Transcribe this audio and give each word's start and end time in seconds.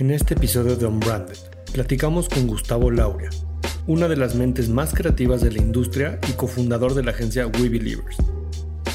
En 0.00 0.10
este 0.10 0.32
episodio 0.32 0.76
de 0.76 0.86
Unbranded, 0.86 1.36
platicamos 1.74 2.30
con 2.30 2.46
Gustavo 2.46 2.90
Lauria, 2.90 3.28
una 3.86 4.08
de 4.08 4.16
las 4.16 4.34
mentes 4.34 4.70
más 4.70 4.94
creativas 4.94 5.42
de 5.42 5.52
la 5.52 5.58
industria 5.58 6.18
y 6.26 6.32
cofundador 6.32 6.94
de 6.94 7.02
la 7.02 7.10
agencia 7.10 7.46
We 7.46 7.68
Believers. 7.68 8.16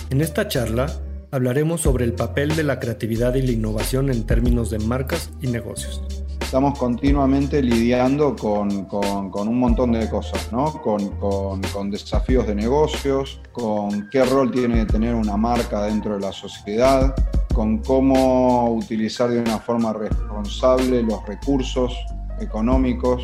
En 0.09 0.21
esta 0.21 0.47
charla 0.47 0.91
hablaremos 1.29 1.81
sobre 1.81 2.05
el 2.05 2.13
papel 2.13 2.55
de 2.55 2.63
la 2.63 2.79
creatividad 2.79 3.35
y 3.35 3.43
la 3.43 3.51
innovación 3.51 4.09
en 4.09 4.25
términos 4.25 4.71
de 4.71 4.79
marcas 4.79 5.29
y 5.41 5.45
negocios. 5.45 6.01
Estamos 6.41 6.79
continuamente 6.79 7.61
lidiando 7.61 8.35
con, 8.35 8.71
un 8.71 9.59
montón 9.59 9.91
de 9.91 10.09
cosas, 10.09 10.51
¿no? 10.51 10.81
Con, 10.81 11.09
con, 11.19 11.91
desafíos 11.91 12.47
de 12.47 12.55
negocios, 12.55 13.39
con 13.51 14.09
qué 14.09 14.25
rol 14.25 14.49
tiene 14.49 14.87
que 14.87 14.93
tener 14.93 15.13
una 15.13 15.37
marca 15.37 15.83
dentro 15.83 16.15
de 16.15 16.21
la 16.21 16.31
sociedad, 16.31 17.13
con 17.55 17.77
cómo 17.77 18.75
utilizar 18.75 19.29
de 19.29 19.39
una 19.39 19.59
forma 19.59 19.93
responsable 19.93 21.01
los 21.01 21.25
recursos 21.25 21.95
económicos 22.41 23.23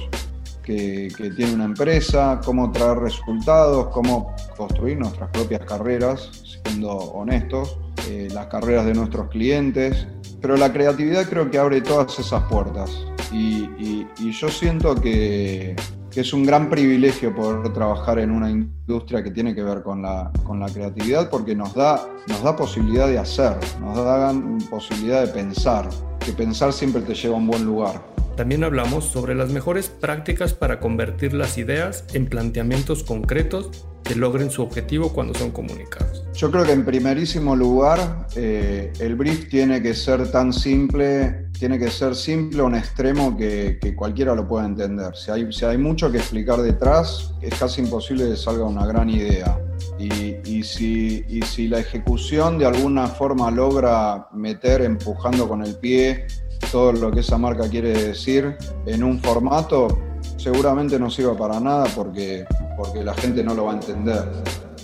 que, 0.64 1.12
tiene 1.36 1.54
una 1.54 1.66
empresa, 1.66 2.40
cómo 2.46 2.72
traer 2.72 3.00
resultados, 3.00 3.90
cómo 3.90 4.34
construir 4.56 4.98
nuestras 4.98 5.30
propias 5.32 5.66
carreras, 5.66 6.30
siendo 6.64 6.92
honestos, 6.92 7.78
eh, 8.10 8.30
las 8.34 8.48
carreras 8.48 8.86
de 8.86 8.94
nuestros 8.94 9.30
clientes. 9.30 10.08
Pero 10.40 10.56
la 10.56 10.72
creatividad 10.72 11.28
creo 11.28 11.52
que 11.52 11.58
abre 11.58 11.82
todas 11.82 12.18
esas 12.18 12.44
puertas. 12.44 12.90
Y, 13.34 14.08
yo 14.32 14.50
siento 14.50 14.96
que, 14.96 15.76
es 16.20 16.34
un 16.34 16.46
gran 16.46 16.70
privilegio 16.70 17.34
poder 17.34 17.72
trabajar 17.72 18.20
en 18.20 18.32
una 18.32 18.50
industria 18.50 19.24
que 19.24 19.32
tiene 19.32 19.56
que 19.56 19.64
ver 19.64 19.82
con 19.82 20.02
la, 20.02 20.30
con 20.44 20.60
la 20.60 20.68
creatividad 20.68 21.30
porque 21.30 21.56
nos 21.56 21.74
da, 21.74 22.06
nos 22.28 22.44
da 22.44 22.56
posibilidad 22.56 23.08
de 23.08 23.18
hacer, 23.18 23.58
nos 23.80 23.96
da 23.96 24.34
posibilidad 24.70 25.22
de 25.22 25.28
pensar, 25.28 25.88
que 26.20 26.34
pensar 26.34 26.74
siempre 26.74 27.02
te 27.02 27.16
lleva 27.16 27.36
a 27.36 27.38
un 27.38 27.48
buen 27.48 27.66
lugar. 27.66 28.11
También 28.42 28.64
hablamos 28.64 29.06
sobre 29.06 29.36
las 29.36 29.52
mejores 29.52 29.90
prácticas 29.90 30.56
para 30.56 30.80
convertir 30.80 31.32
las 31.32 31.60
ideas 31.60 32.06
en 32.14 32.26
planteamientos 32.26 33.04
concretos 33.04 33.86
que 34.04 34.16
logren 34.16 34.50
su 34.50 34.64
objetivo 34.64 35.14
cuando 35.14 35.36
son 35.36 35.52
comunicados. 35.52 36.24
Yo 36.34 36.50
creo 36.50 36.66
que 36.66 36.72
en 36.72 36.84
primerísimo 36.84 37.56
lugar 37.56 38.26
eh, 38.36 38.92
el 39.00 39.16
brief 39.16 39.48
tiene 39.48 39.80
que 39.84 39.94
ser 39.94 40.32
tan 40.32 40.54
simple, 40.54 41.50
tiene 41.52 41.78
que 41.78 41.92
ser 41.92 42.16
simple 42.16 42.62
a 42.62 42.64
un 42.64 42.74
extremo 42.74 43.38
que, 43.38 43.78
cualquiera 43.96 44.34
lo 44.34 44.48
pueda 44.48 44.66
entender. 44.66 45.16
Si 45.16 45.30
hay, 45.30 45.54
si 45.54 45.64
hay 45.64 45.78
mucho 45.78 46.12
que 46.12 46.18
explicar 46.18 46.64
detrás, 46.64 47.36
es 47.44 47.54
casi 47.60 47.82
imposible 47.82 48.28
que 48.28 48.38
salga 48.38 48.64
una 48.64 48.88
gran 48.88 49.08
idea. 49.08 49.56
Y, 50.00 50.64
si, 50.64 51.24
y 51.28 51.44
si 51.44 51.68
la 51.68 51.80
ejecución 51.80 52.58
de 52.58 52.66
alguna 52.66 53.06
forma 53.06 53.52
logra 53.52 54.30
meter 54.34 54.82
empujando 54.82 55.48
con 55.48 55.64
el 55.64 55.76
pie 55.76 56.26
todo 56.72 56.92
lo 56.94 57.12
que 57.12 57.22
esa 57.22 57.38
marca 57.38 57.70
quiere 57.70 57.90
decir 57.90 58.58
en 58.86 59.04
un 59.04 59.20
formato, 59.20 60.00
seguramente 60.38 61.00
no 61.00 61.10
sirva 61.10 61.38
para 61.38 61.60
nada 61.60 61.88
porque, 61.96 62.46
porque 62.78 63.04
la 63.04 63.14
gente 63.14 63.44
no 63.44 63.54
lo 63.54 63.66
va 63.66 63.74
a 63.74 63.76
entender. 63.76 64.24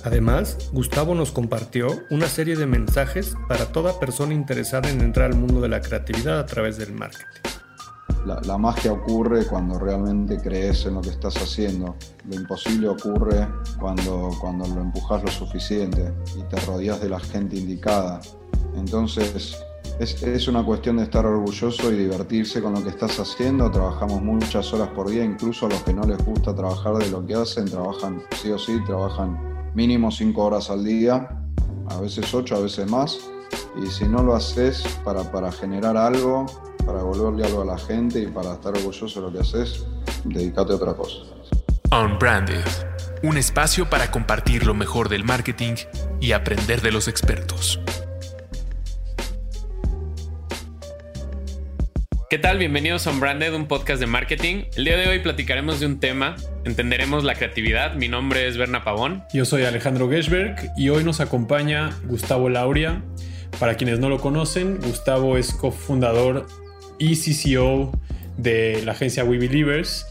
Además, 0.03 0.58
Gustavo 0.72 1.16
nos 1.16 1.31
compartió 1.31 1.88
una 2.11 2.28
serie 2.28 2.55
de 2.55 2.66
mensajes 2.66 3.36
para 3.50 3.66
toda 3.66 4.00
persona 4.00 4.33
interesada 4.33 4.89
en 4.89 5.02
entrar 5.02 5.31
al 5.31 5.38
mundo 5.38 5.59
de 5.59 5.67
la 5.67 5.81
creatividad 5.81 6.39
a 6.39 6.45
través 6.45 6.78
del 6.78 6.94
marketing. 6.94 7.25
La, 8.25 8.58
magia 8.58 8.92
ocurre 8.92 9.45
cuando 9.45 9.80
realmente 9.80 10.38
crees 10.38 10.86
en 10.86 10.95
lo 10.95 11.02
que 11.02 11.09
estás 11.09 11.38
haciendo. 11.38 11.95
Lo 12.28 12.36
imposible 12.36 12.89
ocurre 12.89 13.48
cuando, 13.80 14.31
cuando 14.42 14.67
lo 14.67 14.81
empujas 14.81 15.23
lo 15.23 15.31
suficiente 15.31 16.14
y 16.38 16.44
te 16.44 16.59
rodeas 16.66 17.02
de 17.02 17.09
la 17.09 17.22
gente 17.22 17.55
indicada. 17.55 18.20
Entonces, 18.75 19.58
es, 19.99 20.47
una 20.47 20.63
cuestión 20.63 20.97
de 20.97 21.03
estar 21.03 21.25
orgulloso 21.25 21.91
y 21.91 21.97
divertirse 21.97 22.61
con 22.61 22.73
lo 22.73 22.83
que 22.83 22.89
estás 22.89 23.19
haciendo. 23.19 23.69
Trabajamos 23.71 24.21
muchas 24.21 24.71
horas 24.73 24.89
por 24.89 25.09
día, 25.09 25.23
incluso 25.23 25.65
a 25.65 25.70
los 25.70 25.81
que 25.83 25.93
no 25.93 26.03
les 26.03 26.17
gusta 26.23 26.55
trabajar 26.55 26.95
de 26.95 27.09
lo 27.09 27.25
que 27.25 27.36
hacen, 27.36 27.65
trabajan 27.65 28.21
sí 28.42 28.52
o 28.52 28.59
sí, 28.59 28.80
trabajan 28.86 29.71
mínimo 29.73 30.11
cinco 30.11 30.45
horas 30.45 30.70
al 30.70 30.83
día, 30.83 31.30
a 31.89 31.99
veces 31.99 32.33
ocho, 32.33 32.55
a 32.55 32.59
veces 32.59 32.89
más. 32.89 33.20
Y 33.81 33.87
si 33.87 34.05
no 34.05 34.23
lo 34.23 34.36
haces 34.36 34.83
para, 35.03 35.23
para 35.31 35.52
generar 35.52 35.98
algo, 35.98 36.45
para 36.86 36.99
devolverle 36.99 37.45
algo 37.45 37.61
a 37.61 37.65
la 37.65 37.77
gente 37.77 38.19
y 38.19 38.27
para 38.27 38.54
estar 38.54 38.75
orgulloso 38.75 39.21
de 39.21 39.27
lo 39.27 39.33
que 39.33 39.39
haces, 39.39 39.86
dedícate 40.23 40.73
a 40.73 40.75
otra 40.75 40.93
cosa. 40.93 41.17
Unbranded, 41.92 42.65
un 43.23 43.37
espacio 43.37 43.89
para 43.89 44.11
compartir 44.11 44.65
lo 44.65 44.73
mejor 44.73 45.09
del 45.09 45.23
marketing 45.23 45.75
y 46.19 46.31
aprender 46.33 46.81
de 46.81 46.92
los 46.92 47.08
expertos. 47.08 47.80
¿Qué 52.30 52.38
tal? 52.38 52.58
Bienvenidos 52.58 53.08
a 53.08 53.11
Unbranded, 53.11 53.54
un 53.54 53.70
podcast 53.70 54.02
de 54.02 54.05
marketing. 54.05 54.65
El 54.76 54.83
día 54.83 54.98
de 54.98 55.08
hoy 55.08 55.20
platicaremos 55.20 55.80
de 55.80 55.86
un 55.86 56.02
tema, 56.02 56.36
entenderemos 56.65 57.23
la 57.23 57.36
creatividad. 57.36 57.95
Mi 57.95 58.10
nombre 58.10 58.49
es 58.49 58.58
Berna 58.58 58.83
Pavón. 58.83 59.23
Yo 59.33 59.45
soy 59.45 59.64
Alejandro 59.64 60.10
Geschberg 60.10 60.58
y 60.76 60.89
hoy 60.89 61.05
nos 61.05 61.21
acompaña 61.21 61.98
Gustavo 62.04 62.49
Lauria. 62.49 63.02
Para 63.61 63.76
quienes 63.76 63.99
no 63.99 64.10
lo 64.10 64.20
conocen, 64.20 64.77
Gustavo 64.82 65.37
es 65.37 65.54
cofundador 65.54 66.48
y 66.99 67.16
CCO 67.16 67.98
de 68.36 68.82
la 68.83 68.92
agencia 68.92 69.23
We 69.23 69.37
Believers, 69.37 70.05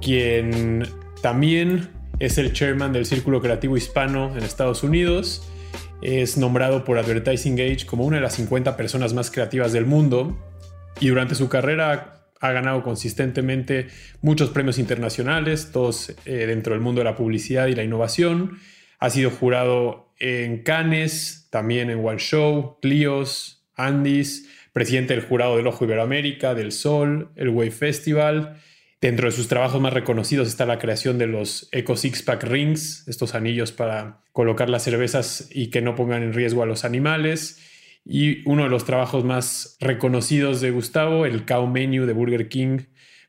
quien 0.00 0.86
también 1.22 1.88
es 2.20 2.38
el 2.38 2.52
chairman 2.52 2.92
del 2.92 3.04
Círculo 3.04 3.42
Creativo 3.42 3.76
Hispano 3.76 4.30
en 4.36 4.44
Estados 4.44 4.84
Unidos. 4.84 5.50
Es 6.02 6.36
nombrado 6.36 6.84
por 6.84 6.98
Advertising 6.98 7.54
Age 7.54 7.84
como 7.84 8.04
una 8.04 8.18
de 8.18 8.22
las 8.22 8.34
50 8.34 8.76
personas 8.76 9.12
más 9.12 9.32
creativas 9.32 9.72
del 9.72 9.86
mundo 9.86 10.38
y 11.02 11.08
durante 11.08 11.34
su 11.34 11.48
carrera 11.48 12.28
ha 12.40 12.52
ganado 12.52 12.84
consistentemente 12.84 13.88
muchos 14.20 14.50
premios 14.50 14.78
internacionales, 14.78 15.70
todos 15.72 16.14
eh, 16.24 16.46
dentro 16.46 16.74
del 16.74 16.80
mundo 16.80 17.00
de 17.00 17.06
la 17.06 17.16
publicidad 17.16 17.66
y 17.66 17.74
la 17.74 17.82
innovación. 17.82 18.58
Ha 19.00 19.10
sido 19.10 19.30
jurado 19.30 20.12
en 20.20 20.62
Cannes, 20.62 21.48
también 21.50 21.90
en 21.90 22.06
One 22.06 22.20
Show, 22.20 22.78
Clios, 22.80 23.64
Andis, 23.74 24.48
presidente 24.72 25.14
del 25.14 25.24
jurado 25.24 25.56
del 25.56 25.66
Ojo 25.66 25.84
Iberoamérica, 25.84 26.54
del 26.54 26.70
Sol, 26.70 27.30
el 27.34 27.48
Wave 27.48 27.72
Festival. 27.72 28.60
Dentro 29.00 29.26
de 29.26 29.32
sus 29.32 29.48
trabajos 29.48 29.80
más 29.80 29.92
reconocidos 29.92 30.46
está 30.46 30.66
la 30.66 30.78
creación 30.78 31.18
de 31.18 31.26
los 31.26 31.68
Eco 31.72 31.96
Six 31.96 32.22
Pack 32.22 32.44
Rings, 32.44 33.08
estos 33.08 33.34
anillos 33.34 33.72
para 33.72 34.20
colocar 34.30 34.70
las 34.70 34.84
cervezas 34.84 35.48
y 35.50 35.70
que 35.70 35.82
no 35.82 35.96
pongan 35.96 36.22
en 36.22 36.32
riesgo 36.32 36.62
a 36.62 36.66
los 36.66 36.84
animales 36.84 37.58
y 38.04 38.48
uno 38.48 38.64
de 38.64 38.68
los 38.68 38.84
trabajos 38.84 39.24
más 39.24 39.76
reconocidos 39.80 40.60
de 40.60 40.70
Gustavo, 40.70 41.26
el 41.26 41.44
Cow 41.44 41.66
Menu 41.66 42.06
de 42.06 42.12
Burger 42.12 42.48
King, 42.48 42.80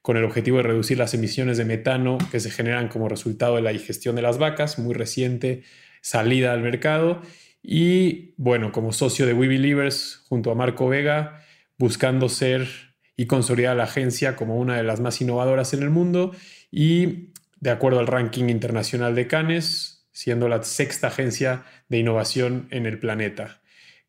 con 0.01 0.17
el 0.17 0.23
objetivo 0.25 0.57
de 0.57 0.63
reducir 0.63 0.97
las 0.97 1.13
emisiones 1.13 1.57
de 1.57 1.65
metano 1.65 2.17
que 2.31 2.39
se 2.39 2.51
generan 2.51 2.89
como 2.89 3.07
resultado 3.07 3.55
de 3.55 3.61
la 3.61 3.71
digestión 3.71 4.15
de 4.15 4.21
las 4.21 4.37
vacas, 4.37 4.77
muy 4.79 4.93
reciente 4.93 5.63
salida 6.01 6.51
al 6.51 6.61
mercado. 6.61 7.21
Y 7.61 8.33
bueno, 8.35 8.71
como 8.71 8.91
socio 8.91 9.25
de 9.25 9.33
We 9.33 9.47
Believers, 9.47 10.21
junto 10.27 10.51
a 10.51 10.55
Marco 10.55 10.89
Vega, 10.89 11.45
buscando 11.77 12.27
ser 12.27 12.67
y 13.15 13.27
consolidar 13.27 13.77
la 13.77 13.83
agencia 13.83 14.35
como 14.35 14.57
una 14.57 14.75
de 14.75 14.83
las 14.83 14.99
más 14.99 15.21
innovadoras 15.21 15.73
en 15.73 15.83
el 15.83 15.89
mundo 15.89 16.35
y 16.69 17.29
de 17.59 17.69
acuerdo 17.69 17.99
al 17.99 18.07
ranking 18.07 18.49
internacional 18.49 19.15
de 19.15 19.27
Cannes, 19.27 20.05
siendo 20.11 20.49
la 20.49 20.61
sexta 20.63 21.07
agencia 21.07 21.63
de 21.87 21.99
innovación 21.99 22.67
en 22.71 22.85
el 22.85 22.99
planeta. 22.99 23.61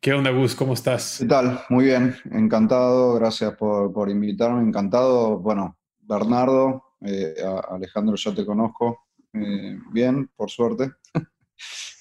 ¿Qué 0.04 0.12
onda, 0.12 0.31
Gus? 0.32 0.54
¿Cómo 0.54 0.75
estás? 0.75 1.16
¿Qué 1.19 1.25
tal? 1.25 1.62
Muy 1.70 1.87
bien, 1.87 2.15
encantado, 2.31 3.15
gracias 3.15 3.54
por, 3.54 4.10
invitarme, 4.10 4.60
encantado. 4.60 5.38
Bueno, 5.38 5.78
Bernardo, 5.98 6.97
eh, 7.00 7.34
Alejandro 7.70 8.14
ya 8.14 8.34
te 8.34 8.44
conozco 8.44 9.06
eh, 9.32 9.78
bien, 9.93 10.28
por 10.37 10.50
suerte. 10.50 10.93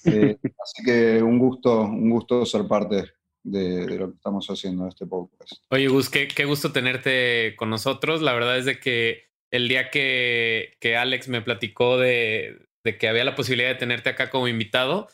Eh, 0.06 0.36
así 0.62 0.84
que 0.84 1.22
un 1.22 1.38
gusto, 1.38 1.80
un 1.80 2.10
gusto 2.10 2.44
ser 2.44 2.68
parte 2.68 3.12
de, 3.42 3.86
lo 3.96 4.10
que 4.10 4.16
estamos 4.16 4.46
haciendo 4.48 4.82
en 4.82 4.90
este 4.90 5.06
podcast. 5.06 5.52
Oye, 5.70 5.88
Gus, 5.88 6.10
qué, 6.10 6.44
gusto 6.44 6.72
tenerte 6.72 7.54
con 7.56 7.70
nosotros. 7.70 8.20
La 8.20 8.34
verdad 8.34 8.58
es 8.58 8.66
de 8.66 8.78
que 8.80 9.30
el 9.50 9.66
día 9.66 9.88
que, 9.90 10.76
Alex 10.98 11.28
me 11.28 11.40
platicó 11.40 11.96
de, 11.96 12.66
de 12.82 12.98
que 12.98 13.08
había 13.08 13.24
la 13.24 13.34
posibilidad 13.34 13.70
de 13.70 13.76
tenerte 13.76 14.10
acá 14.10 14.28
como 14.28 14.46
invitado, 14.46 15.08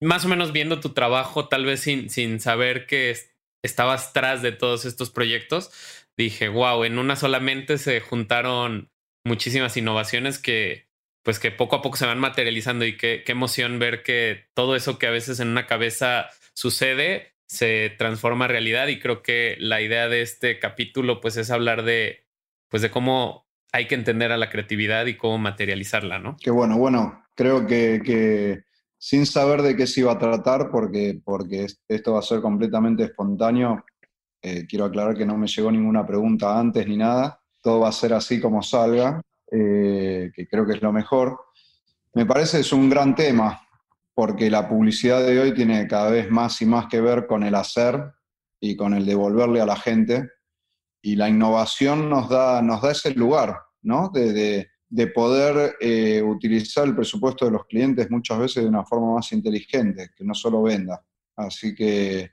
más 0.00 0.24
o 0.24 0.28
menos 0.28 0.52
viendo 0.52 0.80
tu 0.80 0.90
trabajo, 0.90 1.48
tal 1.48 1.64
vez 1.64 1.80
sin, 1.80 2.10
sin 2.10 2.40
saber 2.40 2.86
que 2.86 3.16
estabas 3.62 4.12
tras 4.12 4.42
de 4.42 4.52
todos 4.52 4.84
estos 4.84 5.10
proyectos, 5.10 5.70
dije, 6.16 6.48
wow, 6.48 6.84
en 6.84 6.98
una 6.98 7.16
solamente 7.16 7.78
se 7.78 8.00
juntaron 8.00 8.90
muchísimas 9.24 9.76
innovaciones 9.76 10.38
que 10.38 10.88
pues 11.22 11.38
que 11.38 11.50
poco 11.50 11.76
a 11.76 11.82
poco 11.82 11.98
se 11.98 12.06
van 12.06 12.18
materializando 12.18 12.86
y 12.86 12.96
qué, 12.96 13.22
emoción 13.26 13.78
ver 13.78 14.02
que 14.02 14.46
todo 14.54 14.74
eso 14.74 14.98
que 14.98 15.06
a 15.06 15.10
veces 15.10 15.38
en 15.38 15.48
una 15.48 15.66
cabeza 15.66 16.28
sucede 16.54 17.34
se 17.46 17.94
transforma 17.98 18.46
a 18.46 18.48
realidad 18.48 18.88
y 18.88 18.98
creo 18.98 19.22
que 19.22 19.56
la 19.58 19.82
idea 19.82 20.08
de 20.08 20.22
este 20.22 20.58
capítulo 20.58 21.20
pues 21.20 21.36
es 21.36 21.50
hablar 21.50 21.82
de 21.82 22.24
pues 22.70 22.82
de 22.82 22.90
cómo 22.90 23.46
hay 23.72 23.86
que 23.86 23.96
entender 23.96 24.32
a 24.32 24.38
la 24.38 24.48
creatividad 24.48 25.06
y 25.06 25.16
cómo 25.16 25.36
materializarla, 25.36 26.18
¿no? 26.18 26.36
Qué 26.40 26.50
bueno, 26.50 26.78
bueno, 26.78 27.22
creo 27.34 27.66
que 27.66 28.64
sin 29.02 29.24
saber 29.24 29.62
de 29.62 29.74
qué 29.76 29.86
se 29.86 30.00
iba 30.00 30.12
a 30.12 30.18
tratar, 30.18 30.70
porque, 30.70 31.20
porque 31.24 31.66
esto 31.88 32.12
va 32.12 32.18
a 32.18 32.22
ser 32.22 32.40
completamente 32.40 33.04
espontáneo, 33.04 33.82
Eh, 34.42 34.64
quiero 34.66 34.86
aclarar 34.86 35.14
que 35.14 35.26
no 35.26 35.36
me 35.36 35.46
llegó 35.46 35.70
ninguna 35.70 36.02
pregunta 36.06 36.58
antes 36.58 36.86
ni 36.86 36.96
nada. 36.96 37.38
Todo 37.62 37.80
va 37.80 37.88
a 37.88 37.92
ser 37.92 38.14
así 38.14 38.40
como 38.40 38.62
salga, 38.62 39.20
eh, 39.52 40.30
que 40.34 40.46
creo 40.48 40.64
que 40.64 40.72
es 40.72 40.82
lo 40.82 40.92
mejor. 40.92 41.38
Me 42.14 42.24
parece 42.24 42.60
es 42.60 42.72
un 42.72 42.88
gran 42.88 43.14
tema, 43.14 43.60
porque 44.14 44.48
la 44.48 44.66
publicidad 44.66 45.20
de 45.26 45.38
hoy 45.38 45.52
tiene 45.52 45.86
cada 45.86 46.10
vez 46.10 46.30
más 46.30 46.62
y 46.62 46.64
más 46.64 46.86
que 46.86 47.02
ver 47.02 47.26
con 47.26 47.42
el 47.42 47.54
hacer 47.54 48.14
y 48.62 48.76
con 48.76 48.94
el 48.94 49.04
devolverle 49.04 49.60
a 49.60 49.66
la 49.66 49.76
gente. 49.76 50.30
Y 51.02 51.16
la 51.16 51.28
innovación 51.28 52.08
nos 52.08 52.30
da, 52.30 52.62
nos 52.62 52.80
da 52.80 52.92
ese 52.92 53.12
lugar, 53.14 53.58
¿no? 53.82 54.08
De, 54.08 54.32
de, 54.32 54.70
poder 55.14 55.76
eh, 55.80 56.22
utilizar 56.22 56.86
el 56.86 56.94
presupuesto 56.94 57.44
de 57.44 57.52
los 57.52 57.66
clientes 57.66 58.10
muchas 58.10 58.38
veces 58.38 58.62
de 58.62 58.68
una 58.68 58.84
forma 58.84 59.14
más 59.14 59.32
inteligente, 59.32 60.10
que 60.16 60.24
no 60.24 60.34
solo 60.34 60.62
venda. 60.62 61.04
Así 61.36 61.74
que 61.74 62.30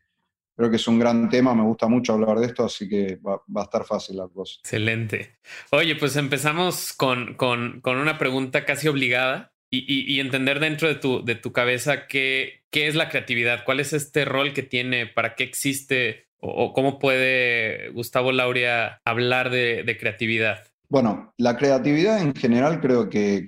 creo 0.56 0.69
que 0.69 0.77
es 0.77 0.88
un 0.88 0.98
gran 0.98 1.30
tema, 1.30 1.54
me 1.54 1.63
gusta 1.63 1.88
mucho 1.88 2.13
hablar 2.13 2.39
de 2.39 2.48
esto, 2.48 2.65
así 2.65 2.89
que 2.89 3.18
va, 3.18 3.42
a 3.56 3.63
estar 3.63 3.86
fácil 3.86 4.18
la 4.18 4.27
cosa. 4.27 4.56
Excelente. 4.62 5.38
Oye, 5.71 5.95
pues 5.95 6.15
empezamos 6.15 6.94
con, 6.94 7.36
con, 7.36 7.80
con 7.81 7.98
una 7.98 8.18
pregunta 8.18 8.65
casi 8.65 8.88
obligada 8.88 9.54
y, 9.69 10.13
y, 10.13 10.19
entender 10.19 10.59
dentro 10.59 10.88
de 10.88 10.95
tu, 10.95 11.24
de 11.24 11.36
tu 11.36 11.51
cabeza 11.51 12.07
qué, 12.07 12.63
qué 12.71 12.88
es 12.88 12.95
la 12.95 13.09
creatividad, 13.09 13.65
cuál 13.65 13.81
es 13.81 13.94
este 13.94 14.25
rol 14.25 14.54
que 14.54 14.63
tiene, 14.63 15.06
para 15.06 15.36
qué 15.36 15.44
existe 15.44 16.27
o, 16.39 16.74
cómo 16.74 17.00
puede 17.00 17.89
Gustavo 17.89 18.31
Lauria 18.31 19.01
hablar 19.06 19.50
de, 19.50 19.83
de 19.83 19.98
creatividad. 19.98 20.68
Bueno, 20.89 21.34
la 21.38 21.57
creatividad 21.57 22.22
en 22.22 22.34
general 22.34 22.80
creo 22.80 23.10
que, 23.10 23.48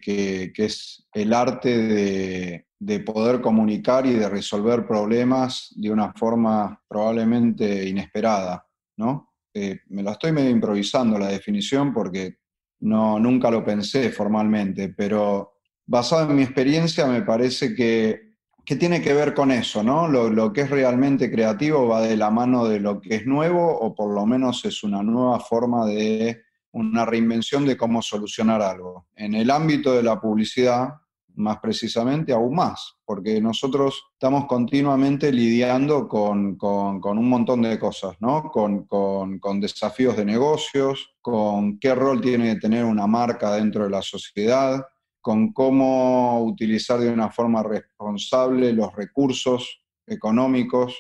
es 0.56 1.07
el 1.13 1.33
arte 1.33 1.77
de, 1.77 2.68
de 2.80 3.00
poder 3.00 3.41
comunicar 3.41 4.06
y 4.06 4.13
de 4.13 4.30
resolver 4.30 4.86
problemas 4.86 5.74
de 5.75 5.91
una 5.91 6.13
forma 6.13 6.81
probablemente 6.88 7.88
inesperada, 7.88 8.65
¿no? 8.97 9.30
Eh, 9.53 9.80
me 9.88 10.03
la 10.03 10.12
estoy 10.12 10.31
medio 10.31 10.50
improvisando 10.50 11.18
la 11.18 11.27
definición 11.27 11.94
porque 11.94 12.38
no, 12.81 13.19
nunca 13.19 13.50
lo 13.50 13.63
pensé 13.63 14.09
formalmente, 14.12 14.89
pero 14.89 15.53
basado 15.85 16.30
en 16.30 16.35
mi 16.35 16.44
experiencia 16.44 17.07
me 17.07 17.24
parece 17.24 17.74
que, 17.74 18.35
que 18.63 18.75
tiene 18.75 19.01
que 19.01 19.13
ver 19.13 19.33
con 19.33 19.51
eso, 19.51 19.83
¿no? 19.83 20.07
Lo, 20.07 20.53
que 20.53 20.62
es 20.62 20.69
realmente 20.69 21.31
creativo 21.31 21.88
va 21.88 22.01
de 22.01 22.15
la 22.15 22.30
mano 22.30 22.65
de 22.65 22.80
lo 22.80 23.01
que 23.01 23.15
es 23.15 23.25
nuevo 23.25 23.77
o 23.80 23.95
por 23.95 24.13
lo 24.13 24.25
menos 24.25 24.63
es 24.65 24.83
una 24.83 25.01
nueva 25.01 25.39
forma 25.39 25.85
de 25.85 26.44
una 26.71 27.06
reinvención 27.06 27.66
de 27.66 27.77
cómo 27.77 28.01
solucionar 28.01 28.62
algo. 28.62 29.07
En 29.16 29.33
el 29.33 29.50
ámbito 29.50 29.94
de 29.94 30.04
la 30.04 30.19
publicidad, 30.19 30.89
más 31.36 31.60
precisamente 31.60 32.33
aún 32.33 32.56
más, 32.56 32.95
porque 33.06 33.39
nosotros 33.39 34.04
estamos 34.13 34.45
continuamente 34.45 35.31
lidiando 35.31 36.07
con, 36.07 36.57
un 36.62 37.30
montón 37.30 37.62
de 37.62 37.80
cosas, 37.80 38.18
¿no? 38.19 38.51
Con, 38.51 38.86
con, 38.86 39.60
desafíos 39.60 40.18
de 40.18 40.25
negocios, 40.25 41.16
con 41.21 41.80
qué 41.80 41.95
rol 41.95 42.21
tiene 42.21 42.54
que 42.54 42.60
tener 42.60 42.83
una 42.83 43.07
marca 43.07 43.56
dentro 43.56 43.86
de 43.86 43.89
la 43.89 44.01
sociedad, 44.01 44.86
con 45.21 45.54
cómo 45.54 46.44
utilizar 46.44 47.00
de 47.00 47.10
una 47.10 47.30
forma 47.30 47.63
responsable 47.63 48.74
los 48.74 48.94
recursos 48.95 49.81
económicos 50.06 50.95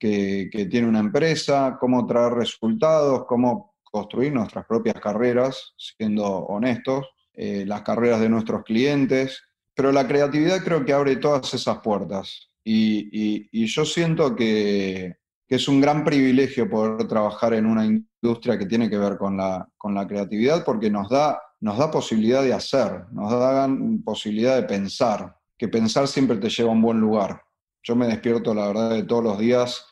que, 0.00 0.68
tiene 0.70 0.88
una 0.88 1.00
empresa, 1.00 1.76
cómo 1.78 2.06
traer 2.06 2.32
resultados, 2.32 3.26
cómo 3.26 3.69
construir 3.90 4.32
nuestras 4.32 4.66
propias 4.66 5.00
carreras, 5.00 5.74
siendo 5.76 6.24
honestos, 6.24 7.06
eh, 7.34 7.64
las 7.66 7.82
carreras 7.82 8.20
de 8.20 8.28
nuestros 8.28 8.62
clientes, 8.64 9.42
pero 9.74 9.92
la 9.92 10.06
creatividad 10.06 10.62
creo 10.62 10.84
que 10.84 10.92
abre 10.92 11.16
todas 11.16 11.54
esas 11.54 11.78
puertas. 11.78 12.50
Y, 12.62 13.66
yo 13.66 13.84
siento 13.84 14.36
que, 14.36 15.16
es 15.48 15.66
un 15.66 15.80
gran 15.80 16.04
privilegio 16.04 16.70
poder 16.70 17.08
trabajar 17.08 17.54
en 17.54 17.66
una 17.66 17.84
industria 17.84 18.56
que 18.56 18.66
tiene 18.66 18.88
que 18.88 18.98
ver 18.98 19.16
con 19.16 19.36
la, 19.36 19.68
con 19.76 19.94
la 19.94 20.06
creatividad 20.06 20.64
porque 20.64 20.90
nos 20.90 21.08
da, 21.08 21.40
nos 21.58 21.76
da 21.76 21.90
posibilidad 21.90 22.42
de 22.44 22.52
hacer, 22.52 23.06
nos 23.10 23.32
da 23.32 23.68
posibilidad 24.04 24.54
de 24.54 24.62
pensar, 24.62 25.34
que 25.58 25.66
pensar 25.66 26.06
siempre 26.06 26.36
te 26.36 26.48
lleva 26.48 26.68
a 26.68 26.74
un 26.74 26.82
buen 26.82 27.00
lugar. 27.00 27.42
Yo 27.82 27.96
me 27.96 28.06
despierto, 28.06 28.54
la 28.54 28.68
verdad, 28.68 28.90
de 28.90 29.02
todos 29.02 29.24
los 29.24 29.38
días 29.38 29.84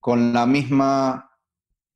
con 0.00 0.32
la 0.32 0.46
misma 0.46 1.29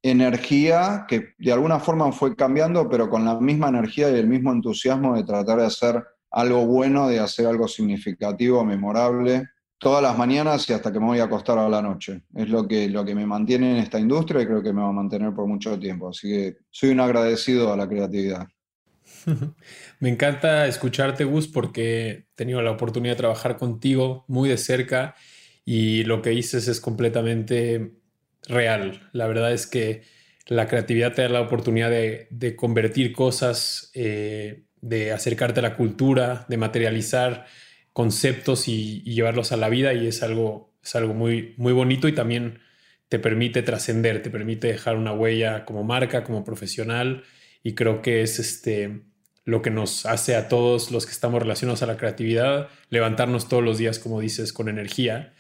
energía 0.05 1.07
que 1.09 1.35
de 1.39 1.53
alguna 1.53 1.81
forma 1.81 2.13
fue 2.13 2.37
cambiando, 2.37 2.91
pero 2.91 3.09
con 3.09 3.25
la 3.25 3.41
misma 3.41 3.69
energía 3.69 4.11
y 4.11 4.17
el 4.17 4.27
mismo 4.27 4.53
entusiasmo 4.53 5.17
de 5.17 5.25
tratar 5.25 5.59
de 5.59 5.67
hacer 5.67 6.05
algo 6.31 6.67
bueno, 6.67 7.09
de 7.09 7.21
hacer 7.21 7.47
algo 7.47 7.67
significativo, 7.67 8.63
memorable, 8.65 9.49
todas 9.79 10.03
las 10.03 10.17
mañanas 10.19 10.69
y 10.69 10.75
hasta 10.75 10.93
que 10.93 11.01
me 11.01 11.07
voy 11.07 11.21
a 11.21 11.25
acostar 11.25 11.59
a 11.59 11.71
la 11.71 11.81
noche. 11.81 12.21
Es 12.35 12.51
lo 12.51 12.69
que, 12.69 12.91
lo 12.91 13.03
que 13.03 13.15
me 13.15 13.25
mantiene 13.25 13.71
en 13.71 13.77
esta 13.79 13.99
industria 13.99 14.43
y 14.43 14.47
creo 14.47 14.63
que 14.63 14.75
me 14.75 14.83
va 14.83 14.91
a 14.91 14.93
mantener 14.93 15.33
por 15.33 15.47
mucho 15.47 15.79
tiempo. 15.79 16.11
Así 16.11 16.29
que 16.29 16.57
soy 16.71 16.91
un 16.91 17.01
agradecido 17.01 17.73
a 17.73 17.77
la 17.77 17.89
creatividad. 17.89 18.47
me 20.01 20.11
encanta 20.11 20.67
escucharte, 20.67 21.25
Gus, 21.25 21.49
porque 21.49 22.11
he 22.11 22.27
tenido 22.35 22.61
la 22.61 22.73
oportunidad 22.73 23.15
de 23.15 23.21
trabajar 23.21 23.57
contigo 23.57 24.27
muy 24.29 24.51
de 24.51 24.59
cerca 24.59 25.15
y 25.65 26.05
lo 26.05 26.21
que 26.21 26.31
dices 26.31 26.69
es 26.69 26.79
completamente 26.79 28.04
real. 28.49 29.09
La 29.13 29.27
verdad 29.27 29.53
es 29.53 29.67
que 29.67 30.03
la 30.47 30.69
creatividad 30.69 31.15
te 31.15 31.23
da 31.23 31.29
la 31.29 31.41
oportunidad 31.41 31.91
de, 31.91 32.57
convertir 32.57 33.13
cosas 33.13 33.91
eh, 33.95 34.65
de 34.81 35.13
acercarte 35.13 35.61
a 35.61 35.63
la 35.63 35.77
cultura, 35.77 36.45
de 36.49 36.57
materializar 36.59 37.47
conceptos 37.93 38.69
y, 38.69 39.03
llevarlos 39.03 39.53
a 39.53 39.57
la 39.57 39.69
vida 39.69 39.95
y 39.95 40.07
es 40.07 40.23
algo, 40.23 40.75
es 40.83 40.95
algo 40.95 41.15
muy, 41.15 41.55
muy 41.57 41.73
bonito 41.73 42.09
y 42.09 42.13
también 42.13 42.59
te 43.09 43.19
permite 43.19 43.63
trascender, 43.63 44.23
te 44.23 44.31
permite 44.31 44.67
dejar 44.69 44.97
una 44.97 45.13
huella 45.13 45.65
como 45.65 45.85
marca, 45.85 46.25
como 46.25 46.45
profesional 46.45 47.23
y 47.63 47.75
creo 47.75 48.03
que 48.03 48.23
es 48.23 48.39
este, 48.39 49.05
lo 49.45 49.63
que 49.63 49.71
nos 49.71 50.05
hace 50.07 50.37
a 50.37 50.49
todos 50.49 50.91
los 50.91 51.07
que 51.07 51.13
estamos 51.13 51.41
relacionados 51.41 51.83
a 51.83 51.87
la 51.87 51.97
creatividad 51.97 52.69
levantarnos 52.91 53.49
todos 53.49 53.63
los 53.63 53.79
días, 53.79 53.99
como 53.99 54.21
dices, 54.21 54.53
con 54.53 54.69
energía. 54.69 55.33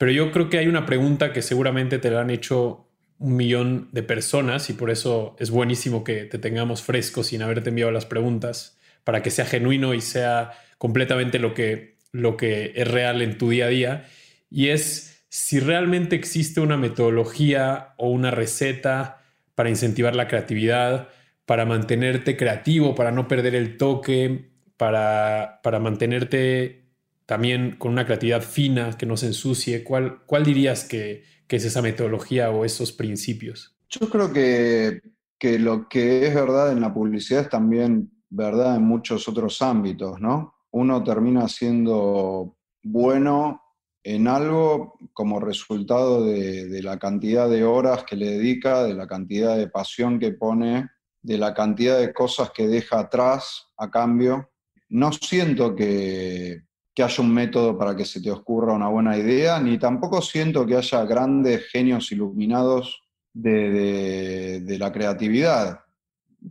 Pero 0.00 0.12
yo 0.12 0.32
creo 0.32 0.48
que 0.48 0.56
hay 0.56 0.66
una 0.66 0.86
pregunta 0.86 1.34
que 1.34 1.42
seguramente 1.42 1.98
te 1.98 2.10
la 2.10 2.22
han 2.22 2.30
hecho 2.30 2.88
un 3.18 3.36
millón 3.36 3.90
de 3.92 4.02
personas 4.02 4.70
y 4.70 4.72
por 4.72 4.88
eso 4.88 5.36
es 5.38 5.50
buenísimo 5.50 6.04
que 6.04 6.24
te 6.24 6.38
tengamos 6.38 6.80
fresco 6.80 7.22
sin 7.22 7.42
haberte 7.42 7.68
enviado 7.68 7.92
las 7.92 8.06
preguntas 8.06 8.78
para 9.04 9.22
que 9.22 9.30
sea 9.30 9.44
genuino 9.44 9.92
y 9.92 10.00
sea 10.00 10.52
completamente 10.78 11.38
lo 11.38 11.52
que, 11.52 11.98
lo 12.12 12.38
que 12.38 12.72
es 12.76 12.88
real 12.88 13.20
en 13.20 13.36
tu 13.36 13.50
día 13.50 13.66
a 13.66 13.68
día. 13.68 14.08
Y 14.48 14.68
es 14.68 15.22
si 15.28 15.60
realmente 15.60 16.16
existe 16.16 16.62
una 16.62 16.78
metodología 16.78 17.92
o 17.98 18.08
una 18.08 18.30
receta 18.30 19.20
para 19.54 19.68
incentivar 19.68 20.16
la 20.16 20.28
creatividad, 20.28 21.10
para 21.44 21.66
mantenerte 21.66 22.38
creativo, 22.38 22.94
para 22.94 23.12
no 23.12 23.28
perder 23.28 23.54
el 23.54 23.76
toque, 23.76 24.48
para, 24.78 25.60
para 25.62 25.78
mantenerte 25.78 26.86
también 27.30 27.76
con 27.78 27.92
una 27.92 28.06
creatividad 28.06 28.42
fina, 28.42 28.98
que 28.98 29.06
no 29.06 29.16
se 29.16 29.26
ensucie. 29.26 29.84
¿Cuál, 29.84 30.24
cuál 30.26 30.42
dirías 30.42 30.82
que, 30.82 31.22
es 31.48 31.64
esa 31.64 31.80
metodología 31.80 32.50
o 32.50 32.64
esos 32.64 32.90
principios? 32.90 33.76
Yo 33.88 34.10
creo 34.10 34.32
que, 34.32 35.00
que 35.38 35.60
lo 35.60 35.88
que 35.88 36.26
es 36.26 36.34
verdad 36.34 36.72
en 36.72 36.80
la 36.80 36.92
publicidad 36.92 37.42
es 37.42 37.48
también 37.48 38.10
verdad 38.30 38.74
en 38.74 38.82
muchos 38.82 39.28
otros 39.28 39.62
ámbitos, 39.62 40.20
¿no? 40.20 40.56
Uno 40.72 41.04
termina 41.04 41.46
siendo 41.46 42.56
bueno 42.82 43.62
en 44.02 44.26
algo 44.26 44.98
como 45.12 45.38
resultado 45.38 46.24
de, 46.24 46.82
la 46.82 46.98
cantidad 46.98 47.48
de 47.48 47.62
horas 47.62 48.02
que 48.02 48.16
le 48.16 48.28
dedica, 48.28 48.82
de 48.82 48.94
la 48.94 49.06
cantidad 49.06 49.56
de 49.56 49.68
pasión 49.68 50.18
que 50.18 50.32
pone, 50.32 50.88
de 51.22 51.38
la 51.38 51.54
cantidad 51.54 51.96
de 51.96 52.12
cosas 52.12 52.50
que 52.50 52.66
deja 52.66 52.98
atrás 52.98 53.68
a 53.76 53.88
cambio. 53.88 54.50
No 54.88 55.12
siento 55.12 55.76
que, 55.76 56.64
que 56.94 57.02
haya 57.02 57.22
un 57.22 57.32
método 57.32 57.78
para 57.78 57.94
que 57.96 58.04
se 58.04 58.20
te 58.20 58.30
ocurra 58.30 58.74
una 58.74 58.88
buena 58.88 59.16
idea, 59.16 59.60
ni 59.60 59.78
tampoco 59.78 60.20
siento 60.22 60.66
que 60.66 60.76
haya 60.76 61.04
grandes 61.04 61.68
genios 61.68 62.10
iluminados 62.12 63.02
de, 63.32 64.60
de 64.60 64.78
la 64.78 64.90
creatividad 64.90 65.80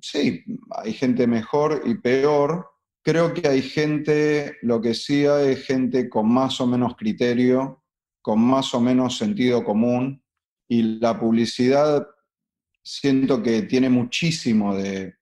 sí, 0.02 0.44
hay 0.72 0.94
gente 0.94 1.28
mejor 1.28 1.82
y 1.86 1.96
peor. 1.96 2.70
Creo 3.02 3.34
que 3.34 3.48
hay 3.48 3.62
gente, 3.62 4.58
lo 4.62 4.82
que 4.82 4.94
sí 4.94 5.26
hay 5.26 5.56
gente 5.56 6.10
con 6.10 6.30
más 6.30 6.60
o 6.62 6.68
menos 6.68 6.96
criterio, 6.96 7.84
con 8.22 8.42
más 8.42 8.74
o 8.74 8.82
menos 8.82 9.18
sentido 9.18 9.64
común, 9.64 10.22
y 10.68 11.00
la 11.00 11.20
publicidad 11.20 12.08
siento 12.84 13.42
que 13.42 13.64
tiene 13.64 13.90
muchísimo 13.90 14.76
de, 14.76 15.16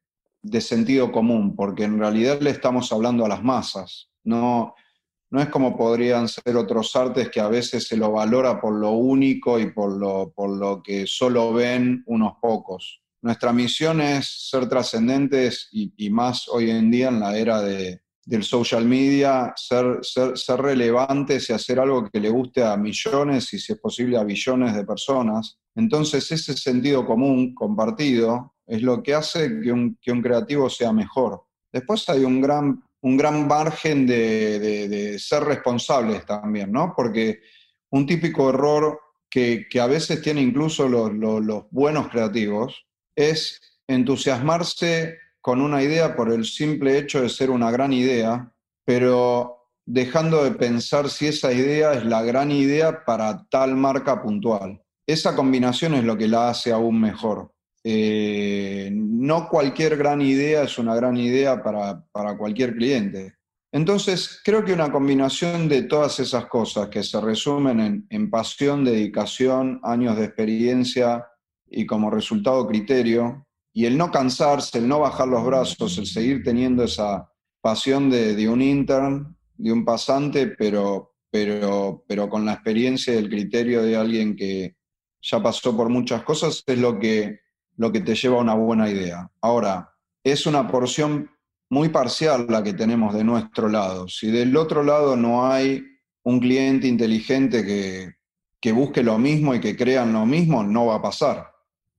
sentido 0.60 1.12
común, 1.12 1.56
porque 1.56 1.84
en 1.84 2.00
realidad 2.00 2.40
le 2.42 2.50
estamos 2.50 2.92
hablando 2.92 3.26
a 3.26 3.30
las 3.30 3.44
masas. 3.44 4.10
No, 4.24 4.76
no 5.30 5.42
es 5.42 5.50
como 5.50 5.78
podrían 5.78 6.28
ser 6.28 6.56
otros 6.56 6.96
artes 6.96 7.30
que 7.30 7.40
a 7.40 7.48
veces 7.48 7.88
se 7.88 7.98
lo 7.98 8.12
valora 8.12 8.62
por 8.62 8.74
lo 8.74 8.92
único 8.92 9.60
y 9.60 9.72
por 9.72 9.92
lo, 9.92 10.32
por 10.36 10.50
lo 10.50 10.82
que 10.82 11.06
solo 11.06 11.54
ven 11.54 12.04
unos 12.06 12.34
pocos 12.42 13.02
nuestra 13.22 13.52
misión 13.52 14.00
es 14.00 14.50
ser 14.50 14.70
trascendentes 14.70 15.70
y, 15.72 16.10
más 16.10 16.48
hoy 16.48 16.70
en 16.70 16.92
día 16.92 17.10
en 17.10 17.20
la 17.20 17.38
era 17.38 17.62
de, 17.62 18.02
del 18.24 18.44
social 18.44 18.86
media, 18.86 19.54
ser, 19.56 20.00
ser, 20.02 20.38
ser, 20.38 20.62
relevantes 20.62 21.50
y 21.50 21.54
hacer 21.54 21.80
algo 21.80 22.08
que 22.10 22.20
le 22.20 22.30
guste 22.30 22.64
a 22.64 22.78
millones 22.78 23.54
y 23.54 23.60
si 23.60 23.74
es 23.74 23.80
posible 23.80 24.18
a 24.18 24.24
billones 24.24 24.76
de 24.76 24.86
personas. 24.86 25.58
Entonces 25.76 26.32
ese 26.32 26.54
sentido 26.56 27.06
común 27.06 27.54
compartido 27.54 28.54
es 28.66 28.82
lo 28.82 29.02
que 29.02 29.14
hace 29.14 29.60
que 29.62 29.72
un, 29.72 29.98
que 30.02 30.12
un 30.12 30.22
creativo 30.22 30.70
sea 30.70 30.94
mejor. 30.94 31.44
Después 31.72 32.08
hay 32.10 32.24
un 32.24 32.40
gran, 32.40 32.84
un 33.08 33.16
gran 33.16 33.48
margen 33.48 34.06
de, 34.06 35.18
ser 35.18 35.44
responsables 35.44 36.26
también, 36.26 36.72
¿no? 36.72 36.94
Porque 36.96 37.40
un 37.90 38.06
típico 38.06 38.50
error 38.50 39.00
que, 39.30 39.68
a 39.82 39.88
veces 39.88 40.22
tiene 40.22 40.42
incluso 40.42 40.90
los, 40.90 41.14
los 41.14 41.64
buenos 41.72 42.10
creativos 42.10 42.86
es 43.16 43.62
entusiasmarse 43.88 45.18
con 45.40 45.62
una 45.62 45.82
idea 45.82 46.16
por 46.16 46.32
el 46.34 46.44
simple 46.44 46.98
hecho 46.98 47.22
de 47.22 47.30
ser 47.30 47.50
una 47.50 47.72
gran 47.72 47.94
idea, 47.94 48.52
pero 48.84 49.70
dejando 49.86 50.44
de 50.44 50.52
pensar 50.52 51.10
si 51.10 51.28
esa 51.28 51.54
idea 51.54 51.94
es 51.94 52.04
la 52.04 52.22
gran 52.24 52.52
idea 52.52 53.06
para 53.06 53.48
tal 53.50 53.78
marca 53.78 54.22
puntual. 54.22 54.84
Esa 55.08 55.34
combinación 55.34 55.94
es 55.94 56.04
lo 56.04 56.18
que 56.18 56.28
la 56.28 56.50
hace 56.50 56.74
aún 56.74 57.00
mejor. 57.00 57.54
Eh, 57.90 58.90
no 58.92 59.48
cualquier 59.48 59.96
gran 59.96 60.22
idea 60.22 60.64
es 60.64 60.78
una 60.78 60.94
gran 60.94 61.16
idea 61.16 61.64
para, 61.64 62.06
para 62.12 62.38
cualquier 62.38 62.76
cliente. 62.76 63.36
Entonces, 63.72 64.42
creo 64.44 64.66
que 64.66 64.74
una 64.74 64.92
combinación 64.92 65.70
de 65.70 65.84
todas 65.84 66.20
esas 66.20 66.48
cosas 66.48 66.90
que 66.90 67.02
se 67.02 67.22
resumen 67.22 67.80
en, 67.80 68.06
en 68.10 68.30
pasión, 68.30 68.84
dedicación, 68.84 69.80
años 69.84 70.18
de 70.18 70.26
experiencia 70.26 71.28
y 71.66 71.86
como 71.86 72.12
resultado 72.12 72.68
criterio, 72.68 73.48
y 73.72 73.86
el 73.86 73.98
no 73.98 74.12
cansarse, 74.12 74.80
el 74.80 74.88
no 74.90 75.00
bajar 75.00 75.30
los 75.30 75.46
brazos, 75.46 75.98
el 75.98 76.08
seguir 76.08 76.44
teniendo 76.44 76.84
esa 76.84 77.32
pasión 77.62 78.10
de, 78.10 78.50
un 78.50 78.62
intern, 78.62 79.34
de 79.56 79.72
un 79.72 79.86
pasante, 79.86 80.48
pero, 80.48 81.14
pero, 81.32 82.04
pero 82.06 82.28
con 82.28 82.44
la 82.44 82.52
experiencia 82.54 83.14
y 83.14 83.18
el 83.18 83.30
criterio 83.30 83.82
de 83.82 83.96
alguien 83.96 84.36
que 84.36 84.76
ya 85.22 85.42
pasó 85.42 85.78
por 85.78 85.88
muchas 85.88 86.24
cosas, 86.24 86.64
es 86.68 86.78
lo 86.80 87.00
que, 87.00 87.47
lo 87.78 87.92
que 87.92 88.02
te 88.02 88.16
lleva 88.16 88.38
a 88.38 88.42
una 88.42 88.54
buena 88.54 88.90
idea. 88.90 89.30
Ahora, 89.42 89.94
es 90.24 90.46
una 90.46 90.68
porción 90.68 91.30
muy 91.70 91.90
parcial 91.90 92.48
la 92.50 92.64
que 92.64 92.74
tenemos 92.74 93.14
de 93.14 93.24
nuestro 93.24 93.70
lado. 93.70 94.08
Si 94.08 94.30
del 94.30 94.56
otro 94.58 94.84
lado 94.84 95.16
no 95.16 95.50
hay 95.50 95.84
un 96.24 96.40
cliente 96.40 96.88
inteligente 96.88 97.66
que, 97.66 98.18
que 98.60 98.72
busque 98.72 99.04
lo 99.04 99.18
mismo 99.18 99.54
y 99.54 99.60
que 99.60 99.76
crean 99.76 100.14
lo 100.14 100.26
mismo, 100.26 100.64
no 100.64 100.88
va 100.88 100.96
a 100.96 101.02
pasar. 101.02 101.48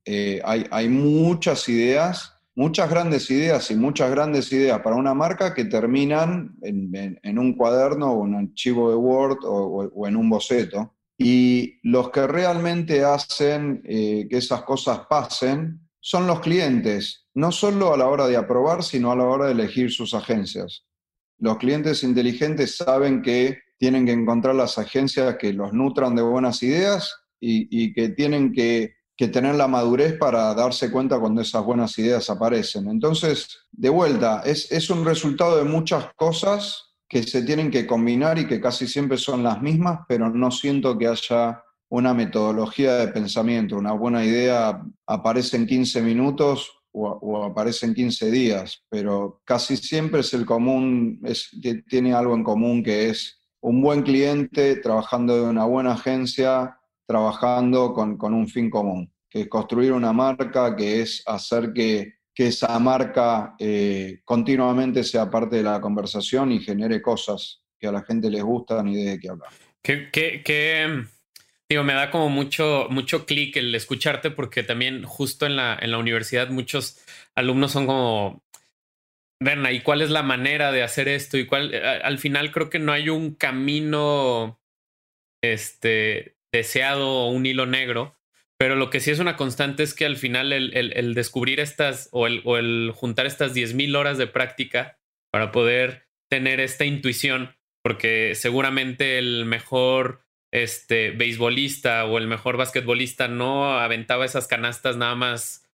Eh, 0.04 0.40
hay, 0.42 0.88
muchas 0.88 1.68
ideas, 1.68 2.34
muchas 2.54 2.88
grandes 2.88 3.30
ideas 3.30 3.70
y 3.70 3.76
muchas 3.76 4.10
grandes 4.10 4.50
ideas 4.52 4.80
para 4.80 4.96
una 4.96 5.12
marca 5.12 5.52
que 5.52 5.66
terminan 5.66 6.56
en, 6.62 7.38
un 7.38 7.52
cuaderno 7.52 8.12
o 8.12 8.20
un 8.20 8.34
archivo 8.34 8.90
de 8.90 8.96
Word 8.96 9.38
o, 9.44 10.06
en 10.06 10.16
un 10.16 10.30
boceto. 10.30 10.94
Y 11.18 11.80
los 11.82 12.10
que 12.10 12.26
realmente 12.28 13.04
hacen 13.04 13.82
eh, 13.84 14.26
que 14.30 14.38
esas 14.38 14.62
cosas 14.62 15.00
pasen 15.10 15.80
son 16.00 16.28
los 16.28 16.40
clientes, 16.40 17.26
no 17.34 17.50
solo 17.50 17.92
a 17.92 17.96
la 17.96 18.06
hora 18.06 18.28
de 18.28 18.36
aprobar, 18.36 18.84
sino 18.84 19.10
a 19.10 19.16
la 19.16 19.24
hora 19.24 19.46
de 19.46 19.52
elegir 19.52 19.90
sus 19.90 20.14
agencias. 20.14 20.86
Los 21.38 21.58
clientes 21.58 22.04
inteligentes 22.04 22.76
saben 22.76 23.20
que 23.20 23.58
tienen 23.78 24.06
que 24.06 24.12
encontrar 24.12 24.54
las 24.54 24.78
agencias 24.78 25.36
que 25.38 25.52
los 25.52 25.72
nutran 25.72 26.14
de 26.14 26.22
buenas 26.22 26.62
ideas 26.62 27.14
y 27.40 27.92
que 27.92 28.08
tienen 28.08 28.52
que 28.52 28.94
tener 29.26 29.56
la 29.56 29.68
madurez 29.68 30.16
para 30.18 30.54
darse 30.54 30.90
cuenta 30.90 31.18
cuando 31.18 31.40
esas 31.40 31.64
buenas 31.64 31.98
ideas 31.98 32.30
aparecen. 32.30 32.88
Entonces, 32.88 33.48
de 33.70 33.88
vuelta, 33.88 34.42
es 34.44 34.90
un 34.90 35.04
resultado 35.04 35.56
de 35.56 35.64
muchas 35.64 36.12
cosas 36.14 36.87
que 37.08 37.22
se 37.22 37.42
tienen 37.42 37.70
que 37.70 37.86
combinar 37.86 38.38
y 38.38 38.46
que 38.46 38.60
casi 38.60 38.86
siempre 38.86 39.16
son 39.16 39.42
las 39.42 39.62
mismas, 39.62 40.00
pero 40.06 40.28
no 40.28 40.50
siento 40.50 40.98
que 40.98 41.08
haya 41.08 41.62
una 41.88 42.12
metodología 42.12 42.96
de 42.96 43.08
pensamiento. 43.08 43.76
Una 43.76 43.92
buena 43.92 44.24
idea 44.24 44.82
aparece 45.06 45.56
en 45.56 45.66
15 45.66 46.02
minutos 46.02 46.70
o, 46.92 47.44
aparece 47.44 47.86
en 47.86 47.94
15 47.94 48.30
días, 48.30 48.84
pero 48.90 49.40
casi 49.44 49.76
siempre 49.76 50.20
es 50.20 50.34
el 50.34 50.44
común, 50.44 51.20
es, 51.24 51.50
tiene 51.88 52.12
algo 52.12 52.34
en 52.34 52.44
común 52.44 52.82
que 52.82 53.08
es 53.08 53.40
un 53.60 53.80
buen 53.80 54.02
cliente 54.02 54.76
trabajando 54.76 55.36
de 55.36 55.42
una 55.42 55.64
buena 55.64 55.92
agencia 55.92 56.78
trabajando 57.06 57.94
con, 57.94 58.18
con, 58.18 58.34
un 58.34 58.48
fin 58.48 58.68
común, 58.68 59.10
que 59.30 59.42
es 59.42 59.48
construir 59.48 59.92
una 59.92 60.12
marca, 60.12 60.76
que 60.76 61.00
es 61.00 61.22
hacer 61.26 61.72
que, 61.72 62.17
que 62.38 62.46
esa 62.46 62.78
marca 62.78 63.56
eh, 63.58 64.20
continuamente 64.24 65.02
sea 65.02 65.28
parte 65.28 65.56
de 65.56 65.64
la 65.64 65.80
conversación 65.80 66.52
y 66.52 66.60
genere 66.60 67.02
cosas 67.02 67.64
que 67.80 67.88
a 67.88 67.90
la 67.90 68.04
gente 68.04 68.30
les 68.30 68.44
gustan 68.44 68.86
y 68.86 69.02
de 69.02 69.18
qué 69.18 69.28
hablar. 69.28 69.50
Que, 69.82 70.08
que, 70.12 71.02
digo, 71.68 71.82
me 71.82 71.94
da 71.94 72.12
como 72.12 72.28
mucho, 72.28 72.86
mucho 72.90 73.26
clic 73.26 73.56
el 73.56 73.74
escucharte 73.74 74.30
porque 74.30 74.62
también 74.62 75.02
justo 75.02 75.46
en 75.46 75.56
la, 75.56 75.76
en 75.82 75.90
la 75.90 75.98
universidad 75.98 76.48
muchos 76.50 77.04
alumnos 77.34 77.72
son 77.72 77.86
como, 77.86 78.44
Berna, 79.40 79.72
¿y 79.72 79.80
cuál 79.80 80.00
es 80.00 80.10
la 80.10 80.22
manera 80.22 80.70
de 80.70 80.84
hacer 80.84 81.08
esto? 81.08 81.38
Y 81.38 81.46
cuál, 81.46 81.74
al 81.74 82.18
final 82.18 82.52
creo 82.52 82.70
que 82.70 82.78
no 82.78 82.92
hay 82.92 83.08
un 83.08 83.34
camino 83.34 84.60
este, 85.42 86.36
deseado 86.52 87.08
o 87.08 87.30
un 87.32 87.46
hilo 87.46 87.66
negro, 87.66 88.14
pero 88.58 88.74
lo 88.74 88.90
que 88.90 89.00
sí 89.00 89.12
es 89.12 89.20
una 89.20 89.36
constante 89.36 89.84
es 89.84 89.94
que 89.94 90.04
al 90.04 90.16
final 90.16 90.52
el, 90.52 91.14
descubrir 91.14 91.60
estas 91.60 92.08
o 92.10 92.26
el, 92.26 92.42
o 92.44 92.58
el 92.58 92.92
juntar 92.94 93.26
estas 93.26 93.54
10.000 93.54 93.96
horas 93.96 94.18
de 94.18 94.26
práctica 94.26 94.98
para 95.32 95.52
poder 95.52 96.08
tener 96.28 96.58
esta 96.58 96.84
intuición, 96.84 97.56
porque 97.82 98.34
seguramente 98.34 99.18
el 99.18 99.44
mejor 99.44 100.24
este, 100.52 101.12
beisbolista 101.12 102.04
o 102.04 102.18
el 102.18 102.26
mejor 102.26 102.56
basquetbolista 102.56 103.28
no 103.28 103.78
aventaba 103.78 104.24
esas 104.24 104.48
canastas 104.48 104.96
nada 104.96 105.14
más 105.14 105.70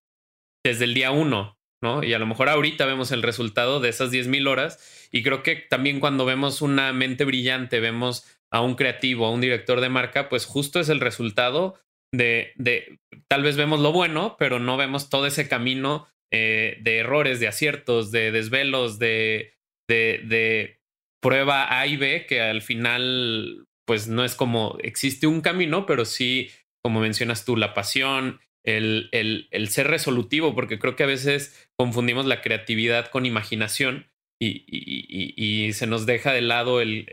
desde 0.64 0.84
el 0.84 0.94
día 0.94 1.10
uno, 1.10 1.58
¿no? 1.82 2.02
Y 2.02 2.14
a 2.14 2.18
lo 2.18 2.26
mejor 2.26 2.48
ahorita 2.48 2.86
vemos 2.86 3.12
el 3.12 3.22
resultado 3.22 3.80
de 3.80 3.90
esas 3.90 4.10
10.000 4.10 4.48
horas 4.48 5.08
y 5.12 5.22
creo 5.22 5.42
que 5.42 5.56
también 5.56 6.00
cuando 6.00 6.24
vemos 6.24 6.62
una 6.62 6.94
mente 6.94 7.26
brillante, 7.26 7.78
vemos 7.80 8.26
a 8.50 8.62
un 8.62 8.74
creativo, 8.74 9.26
a 9.26 9.30
un 9.30 9.40
director 9.42 9.80
de 9.80 9.90
marca, 9.90 10.30
pues 10.30 10.46
justo 10.46 10.80
es 10.80 10.88
el 10.88 11.00
resultado 11.00 11.78
de, 12.12 12.52
de 12.56 12.98
tal 13.28 13.42
vez 13.42 13.56
vemos 13.56 13.80
lo 13.80 13.92
bueno, 13.92 14.36
pero 14.38 14.58
no 14.58 14.76
vemos 14.76 15.10
todo 15.10 15.26
ese 15.26 15.48
camino 15.48 16.08
eh, 16.32 16.78
de 16.80 16.98
errores, 16.98 17.40
de 17.40 17.48
aciertos, 17.48 18.10
de 18.10 18.30
desvelos, 18.30 18.98
de, 18.98 19.54
de, 19.88 20.20
de 20.24 20.80
prueba 21.20 21.78
A 21.78 21.86
y 21.86 21.96
B, 21.96 22.26
que 22.26 22.40
al 22.40 22.62
final, 22.62 23.66
pues 23.86 24.08
no 24.08 24.24
es 24.24 24.34
como 24.34 24.78
existe 24.82 25.26
un 25.26 25.40
camino, 25.40 25.86
pero 25.86 26.04
sí, 26.04 26.50
como 26.84 27.00
mencionas 27.00 27.44
tú, 27.44 27.56
la 27.56 27.74
pasión, 27.74 28.40
el, 28.64 29.08
el, 29.12 29.48
el, 29.50 29.68
ser 29.68 29.88
resolutivo, 29.88 30.54
porque 30.54 30.78
creo 30.78 30.96
que 30.96 31.04
a 31.04 31.06
veces 31.06 31.68
confundimos 31.76 32.26
la 32.26 32.42
creatividad 32.42 33.08
con 33.08 33.26
imaginación 33.26 34.06
y, 34.42 35.72
se 35.72 35.86
nos 35.86 36.06
deja 36.06 36.32
de 36.32 36.40
lado 36.40 36.80
el, 36.80 37.06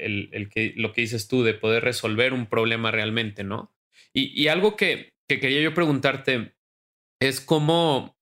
que, 0.54 0.74
lo 0.76 0.94
que 0.94 1.02
dices 1.02 1.28
tú 1.28 1.44
de 1.44 1.54
poder 1.54 1.84
resolver 1.84 2.34
un 2.34 2.48
problema 2.48 2.92
realmente, 2.92 3.44
¿no? 3.44 3.74
Y, 4.20 4.48
algo 4.48 4.76
que, 4.76 5.12
quería 5.28 5.62
yo 5.62 5.76
preguntarte 5.76 6.56
es 7.22 7.40
cómo, 7.40 8.18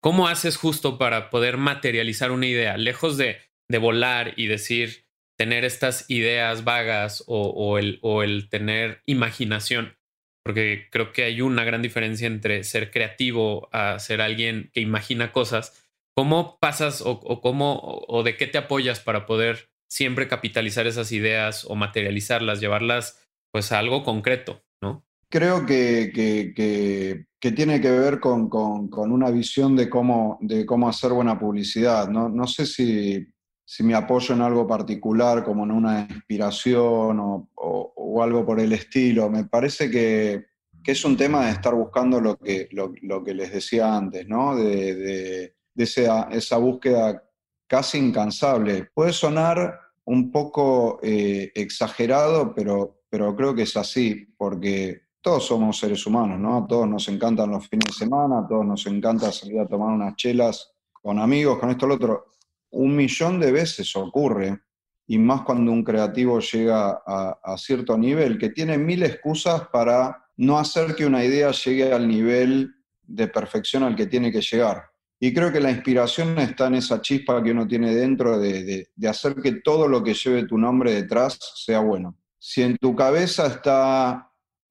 cómo 0.00 0.28
haces 0.28 0.56
justo 0.56 0.96
para 0.96 1.28
poder 1.28 1.58
materializar 1.58 2.30
una 2.30 2.46
idea, 2.46 2.78
lejos 2.78 3.18
de, 3.18 3.38
de 3.68 3.78
volar 3.78 4.32
y 4.36 4.46
decir, 4.46 5.04
tener 5.38 5.66
estas 5.66 6.08
ideas 6.08 6.64
vagas 6.64 7.22
o, 7.26 7.76
el, 7.76 7.98
o 8.00 8.22
el 8.22 8.48
tener 8.48 9.02
imaginación, 9.04 9.98
porque 10.42 10.88
creo 10.90 11.12
que 11.12 11.24
hay 11.24 11.42
una 11.42 11.64
gran 11.64 11.82
diferencia 11.82 12.26
entre 12.26 12.64
ser 12.64 12.90
creativo 12.90 13.68
a 13.72 13.98
ser 13.98 14.22
alguien 14.22 14.70
que 14.72 14.80
imagina 14.80 15.32
cosas 15.32 15.86
¿Cómo 16.18 16.58
pasas 16.60 17.02
o, 17.04 17.20
cómo 17.42 17.78
o 18.08 18.22
de 18.22 18.38
qué 18.38 18.46
te 18.46 18.56
apoyas 18.56 19.00
para 19.00 19.26
poder 19.26 19.68
siempre 19.86 20.28
capitalizar 20.28 20.86
esas 20.86 21.12
ideas 21.12 21.66
o 21.66 21.74
materializarlas, 21.74 22.60
llevarlas 22.60 23.22
pues 23.52 23.70
a 23.70 23.78
algo 23.78 24.02
concreto, 24.02 24.64
¿no? 24.82 25.05
Creo 25.28 25.66
que, 25.66 26.12
que, 26.14 27.26
tiene 27.52 27.80
que 27.80 27.90
ver 27.90 28.18
con, 28.18 28.48
con, 28.48 29.12
una 29.12 29.30
visión 29.30 29.76
de 29.76 29.88
cómo, 29.88 30.38
de 30.40 30.66
cómo 30.66 30.88
hacer 30.88 31.12
buena 31.12 31.38
publicidad. 31.38 32.08
No, 32.08 32.28
no 32.28 32.46
sé 32.46 32.66
si, 32.66 33.24
si, 33.64 33.82
me 33.84 33.94
apoyo 33.94 34.34
en 34.34 34.42
algo 34.42 34.66
particular, 34.66 35.44
como 35.44 35.64
en 35.64 35.70
una 35.70 36.00
inspiración 36.10 37.20
o, 37.20 37.50
o, 37.54 38.22
algo 38.22 38.44
por 38.44 38.58
el 38.58 38.72
estilo. 38.72 39.30
Me 39.30 39.44
parece 39.44 39.90
que, 39.90 40.46
es 40.84 41.04
un 41.04 41.16
tema 41.16 41.46
de 41.46 41.52
estar 41.52 41.74
buscando 41.74 42.20
lo 42.20 42.36
que, 42.36 42.68
lo, 42.72 42.92
lo 43.02 43.24
que 43.24 43.34
les 43.34 43.52
decía 43.52 43.96
antes, 43.96 44.26
¿no? 44.28 44.54
de 44.56 45.52
de 45.76 45.84
esa, 45.84 46.28
esa 46.32 46.56
búsqueda 46.56 47.22
casi 47.68 47.98
incansable. 47.98 48.88
Puede 48.94 49.12
sonar 49.12 49.78
un 50.04 50.32
poco 50.32 50.98
eh, 51.02 51.52
exagerado, 51.54 52.54
pero, 52.54 53.02
pero 53.10 53.36
creo 53.36 53.54
que 53.54 53.62
es 53.62 53.76
así, 53.76 54.26
porque 54.38 55.02
todos 55.26 55.44
somos 55.44 55.76
seres 55.76 56.06
humanos, 56.06 56.38
¿no? 56.38 56.58
A 56.58 56.66
todos 56.68 56.88
nos 56.88 57.08
encantan 57.08 57.50
los 57.50 57.66
fines 57.66 57.86
de 57.86 58.04
semana, 58.04 58.38
a 58.38 58.46
todos 58.46 58.64
nos 58.64 58.86
encanta 58.86 59.32
salir 59.32 59.58
a 59.58 59.66
tomar 59.66 59.92
unas 59.92 60.14
chelas 60.14 60.70
con 60.92 61.18
amigos, 61.18 61.58
con 61.58 61.68
esto, 61.68 61.88
lo 61.88 61.96
otro. 61.96 62.26
un 62.70 62.94
millón 62.94 63.40
de 63.40 63.50
veces 63.50 63.96
ocurre, 63.96 64.60
y 65.08 65.18
más 65.18 65.42
cuando 65.42 65.72
un 65.72 65.82
creativo 65.82 66.38
llega 66.38 67.02
a, 67.04 67.40
a 67.42 67.58
cierto 67.58 67.98
nivel, 67.98 68.38
que 68.38 68.50
tiene 68.50 68.78
mil 68.78 69.02
excusas 69.02 69.66
para 69.72 70.16
no 70.36 70.60
hacer 70.60 70.94
que 70.94 71.04
una 71.04 71.24
idea 71.24 71.50
llegue 71.50 71.92
al 71.92 72.06
nivel 72.06 72.76
de 73.02 73.26
perfección 73.26 73.82
al 73.82 73.96
que 73.96 74.06
tiene 74.06 74.30
que 74.30 74.42
llegar. 74.42 74.84
Y 75.18 75.34
creo 75.34 75.50
que 75.50 75.58
la 75.58 75.72
inspiración 75.72 76.38
está 76.38 76.68
en 76.68 76.76
esa 76.76 77.00
chispa 77.00 77.42
que 77.42 77.50
uno 77.50 77.66
tiene 77.66 77.92
dentro 77.92 78.38
de, 78.38 78.90
hacer 79.08 79.34
que 79.42 79.54
todo 79.54 79.88
lo 79.88 80.04
que 80.04 80.14
lleve 80.14 80.46
tu 80.46 80.56
nombre 80.56 80.94
detrás 80.94 81.36
sea 81.56 81.80
bueno. 81.80 82.16
Si 82.38 82.62
en 82.62 82.76
tu 82.76 82.94
cabeza 82.94 83.48
está, 83.48 84.25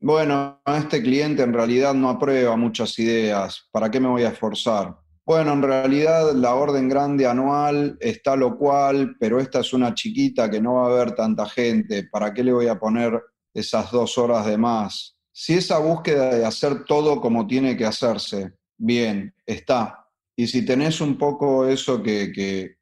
bueno, 0.05 0.61
este 0.67 1.01
cliente 1.01 1.41
en 1.41 1.51
realidad 1.51 1.95
no 1.95 2.11
aprueba 2.11 2.55
muchas 2.55 2.99
ideas, 2.99 3.67
¿para 3.71 3.89
qué 3.89 3.99
me 3.99 4.07
voy 4.07 4.21
a 4.21 4.29
esforzar? 4.29 4.95
Bueno, 5.25 5.53
en 5.53 5.63
realidad 5.63 6.31
la 6.35 6.53
orden 6.53 6.87
grande 6.87 7.25
anual 7.25 7.97
está 7.99 8.35
lo 8.35 8.55
cual, 8.55 9.15
pero 9.19 9.39
esta 9.39 9.61
es 9.61 9.73
una 9.73 9.95
chiquita 9.95 10.47
que 10.51 10.61
no 10.61 10.75
va 10.75 10.83
a 10.83 10.91
haber 10.91 11.15
tanta 11.15 11.49
gente, 11.49 12.03
¿para 12.03 12.35
qué 12.35 12.43
le 12.43 12.53
voy 12.53 12.67
a 12.67 12.77
poner 12.77 13.19
esas 13.51 13.89
dos 13.89 14.19
horas 14.19 14.45
de 14.45 14.59
más? 14.59 15.17
Si 15.31 15.55
esa 15.55 15.79
búsqueda 15.79 16.35
de 16.35 16.45
hacer 16.45 16.85
todo 16.85 17.19
como 17.19 17.47
tiene 17.47 17.75
que 17.75 17.85
hacerse, 17.85 18.53
bien, 18.77 19.33
está, 19.43 20.05
y 20.35 20.45
si 20.45 20.63
tenés 20.63 21.01
un 21.01 21.17
poco 21.17 21.67
eso 21.67 22.03
que, 22.03 22.31
que, 22.31 22.75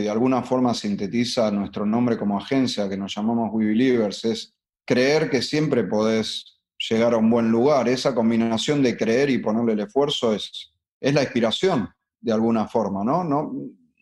de 0.00 0.08
alguna 0.08 0.42
forma 0.42 0.72
sintetiza 0.72 1.50
nuestro 1.50 1.84
nombre 1.84 2.16
como 2.16 2.38
agencia, 2.38 2.88
que 2.88 2.96
nos 2.96 3.14
llamamos 3.14 3.50
We 3.52 3.66
Believers, 3.66 4.24
es 4.24 4.54
creer 4.86 5.28
que 5.28 5.42
siempre 5.42 5.84
podés 5.84 6.59
llegar 6.88 7.14
a 7.14 7.18
un 7.18 7.30
buen 7.30 7.50
lugar. 7.50 7.88
Esa 7.88 8.14
combinación 8.14 8.82
de 8.82 8.96
creer 8.96 9.30
y 9.30 9.38
ponerle 9.38 9.72
el 9.72 9.80
esfuerzo 9.80 10.34
es, 10.34 10.72
es 11.00 11.14
la 11.14 11.22
inspiración, 11.22 11.88
de 12.20 12.32
alguna 12.32 12.66
forma, 12.66 13.04
¿no? 13.04 13.24
no 13.24 13.52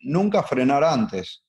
nunca 0.01 0.43
frenar 0.43 0.83
antes. 0.83 1.43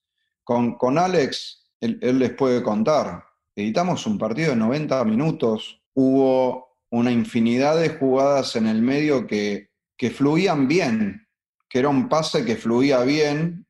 Con, 0.44 0.76
con 0.76 0.98
Alex, 0.98 1.70
él, 1.80 2.18
les 2.18 2.30
puede 2.32 2.62
contar. 2.62 3.24
Editamos 3.54 4.06
un 4.06 4.18
partido 4.18 4.50
de 4.50 4.56
90 4.56 5.04
minutos, 5.04 5.80
hubo 5.94 6.78
una 6.90 7.12
infinidad 7.12 7.78
de 7.80 7.90
jugadas 7.90 8.56
en 8.56 8.66
el 8.66 8.82
medio 8.82 9.26
que, 9.26 9.70
que 9.96 10.10
fluían 10.10 10.66
bien, 10.66 11.26
que 11.68 11.78
era 11.78 11.88
un 11.88 12.08
pase 12.08 12.44
que 12.44 12.56
fluía 12.56 13.00
bien 13.02 13.66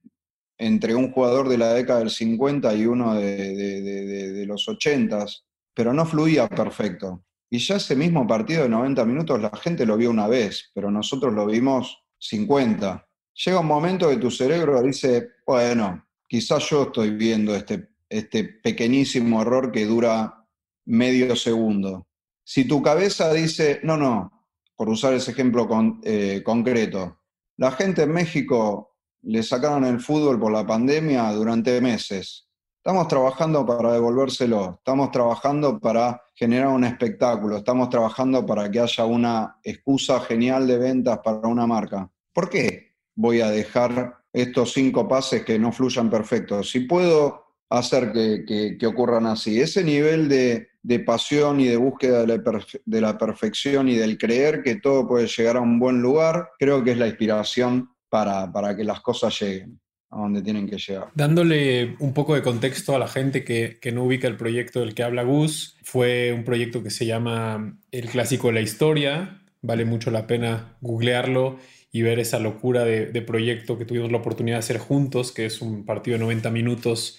entre 0.58 0.94
un 0.94 1.10
jugador 1.10 1.48
de 1.48 1.58
la 1.58 1.72
década 1.72 2.00
del 2.00 2.10
50 2.10 2.74
y 2.74 2.86
uno 2.86 3.14
de, 3.14 4.44
los 4.46 4.68
80, 4.68 5.26
pero 5.74 5.92
no 5.92 6.04
fluía 6.04 6.48
perfecto. 6.48 7.24
Y 7.50 7.58
ya 7.58 7.76
ese 7.76 7.96
mismo 7.96 8.26
partido 8.26 8.62
de 8.62 8.68
90 8.68 9.04
minutos 9.04 9.40
la 9.40 9.50
gente 9.50 9.84
lo 9.84 9.96
vio 9.96 10.10
una 10.10 10.28
vez, 10.28 10.70
pero 10.72 10.90
nosotros 10.90 11.34
lo 11.34 11.46
vimos 11.46 12.04
50. 12.18 13.06
Llega 13.44 13.60
un 13.60 13.66
momento 13.66 14.08
que 14.08 14.18
tu 14.18 14.30
cerebro 14.30 14.80
dice, 14.82 15.30
bueno, 15.44 16.06
quizás 16.28 16.68
yo 16.70 16.84
estoy 16.84 17.10
viendo 17.10 17.54
este, 17.54 17.90
este 18.08 18.44
pequeñísimo 18.44 19.42
error 19.42 19.72
que 19.72 19.84
dura 19.84 20.46
medio 20.84 21.34
segundo. 21.34 22.06
Si 22.44 22.66
tu 22.66 22.80
cabeza 22.82 23.32
dice, 23.32 23.80
no, 23.82 23.96
no, 23.96 24.46
por 24.76 24.88
usar 24.88 25.14
ese 25.14 25.32
ejemplo 25.32 25.68
eh, 26.04 26.42
concreto, 26.44 27.20
la 27.56 27.72
gente 27.72 28.02
en 28.02 28.12
México 28.12 28.96
le 29.22 29.42
sacaron 29.42 29.84
el 29.84 30.00
fútbol 30.00 30.38
por 30.38 30.52
la 30.52 30.66
pandemia 30.66 31.30
durante 31.32 31.80
meses. 31.80 32.48
Estamos 32.76 33.08
trabajando 33.08 33.66
para 33.66 33.92
devolvérselo, 33.92 34.76
estamos 34.78 35.10
trabajando 35.10 35.78
para 35.78 36.22
generar 36.40 36.68
un 36.68 36.84
espectáculo, 36.84 37.58
estamos 37.58 37.90
trabajando 37.90 38.46
para 38.46 38.70
que 38.70 38.80
haya 38.80 39.04
una 39.04 39.58
excusa 39.62 40.20
genial 40.20 40.66
de 40.66 40.78
ventas 40.78 41.18
para 41.22 41.46
una 41.46 41.66
marca. 41.66 42.10
¿Por 42.32 42.48
qué 42.48 42.94
voy 43.14 43.42
a 43.42 43.50
dejar 43.50 44.22
estos 44.32 44.72
cinco 44.72 45.06
pases 45.06 45.44
que 45.44 45.58
no 45.58 45.70
fluyan 45.70 46.08
perfectos? 46.08 46.70
Si 46.70 46.80
puedo 46.80 47.44
hacer 47.68 48.12
que, 48.12 48.86
ocurran 48.86 49.26
así, 49.26 49.60
ese 49.60 49.84
nivel 49.84 50.30
de, 50.30 51.00
pasión 51.00 51.60
y 51.60 51.66
de 51.66 51.76
búsqueda 51.76 52.24
de 52.24 53.00
la, 53.02 53.18
perfección 53.18 53.90
y 53.90 53.96
del 53.96 54.16
creer 54.16 54.62
que 54.62 54.76
todo 54.76 55.06
puede 55.06 55.26
llegar 55.26 55.58
a 55.58 55.60
un 55.60 55.78
buen 55.78 56.00
lugar, 56.00 56.52
creo 56.58 56.82
que 56.82 56.92
es 56.92 56.98
la 56.98 57.08
inspiración 57.08 57.90
para, 58.08 58.74
que 58.74 58.84
las 58.84 59.02
cosas 59.02 59.38
lleguen 59.38 59.78
a 60.10 60.42
tienen 60.42 60.68
que 60.68 60.76
llegar. 60.76 61.08
Dándole 61.14 61.96
un 62.00 62.12
poco 62.12 62.34
de 62.34 62.42
contexto 62.42 62.94
a 62.94 62.98
la 62.98 63.08
gente 63.08 63.44
que, 63.44 63.78
no 63.92 64.04
ubica 64.04 64.26
el 64.26 64.36
proyecto 64.36 64.80
del 64.80 64.94
que 64.94 65.02
habla 65.02 65.22
Gus, 65.22 65.76
fue 65.82 66.32
un 66.32 66.44
proyecto 66.44 66.82
que 66.82 66.90
se 66.90 67.06
llama 67.06 67.78
El 67.92 68.08
Clásico 68.08 68.48
de 68.48 68.54
la 68.54 68.60
Historia, 68.60 69.42
vale 69.62 69.84
mucho 69.84 70.10
la 70.10 70.26
pena 70.26 70.76
googlearlo 70.80 71.58
y 71.92 72.02
ver 72.02 72.18
esa 72.18 72.38
locura 72.38 72.84
de, 72.84 73.06
de 73.06 73.22
proyecto 73.22 73.78
que 73.78 73.84
tuvimos 73.84 74.10
la 74.10 74.18
oportunidad 74.18 74.56
de 74.56 74.60
hacer 74.60 74.78
juntos, 74.78 75.32
que 75.32 75.46
es 75.46 75.60
un 75.60 75.84
partido 75.84 76.16
de 76.16 76.24
90 76.24 76.50
minutos 76.50 77.18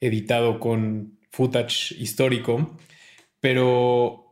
editado 0.00 0.60
con 0.60 1.18
footage 1.30 1.94
histórico, 1.98 2.76
pero 3.40 4.26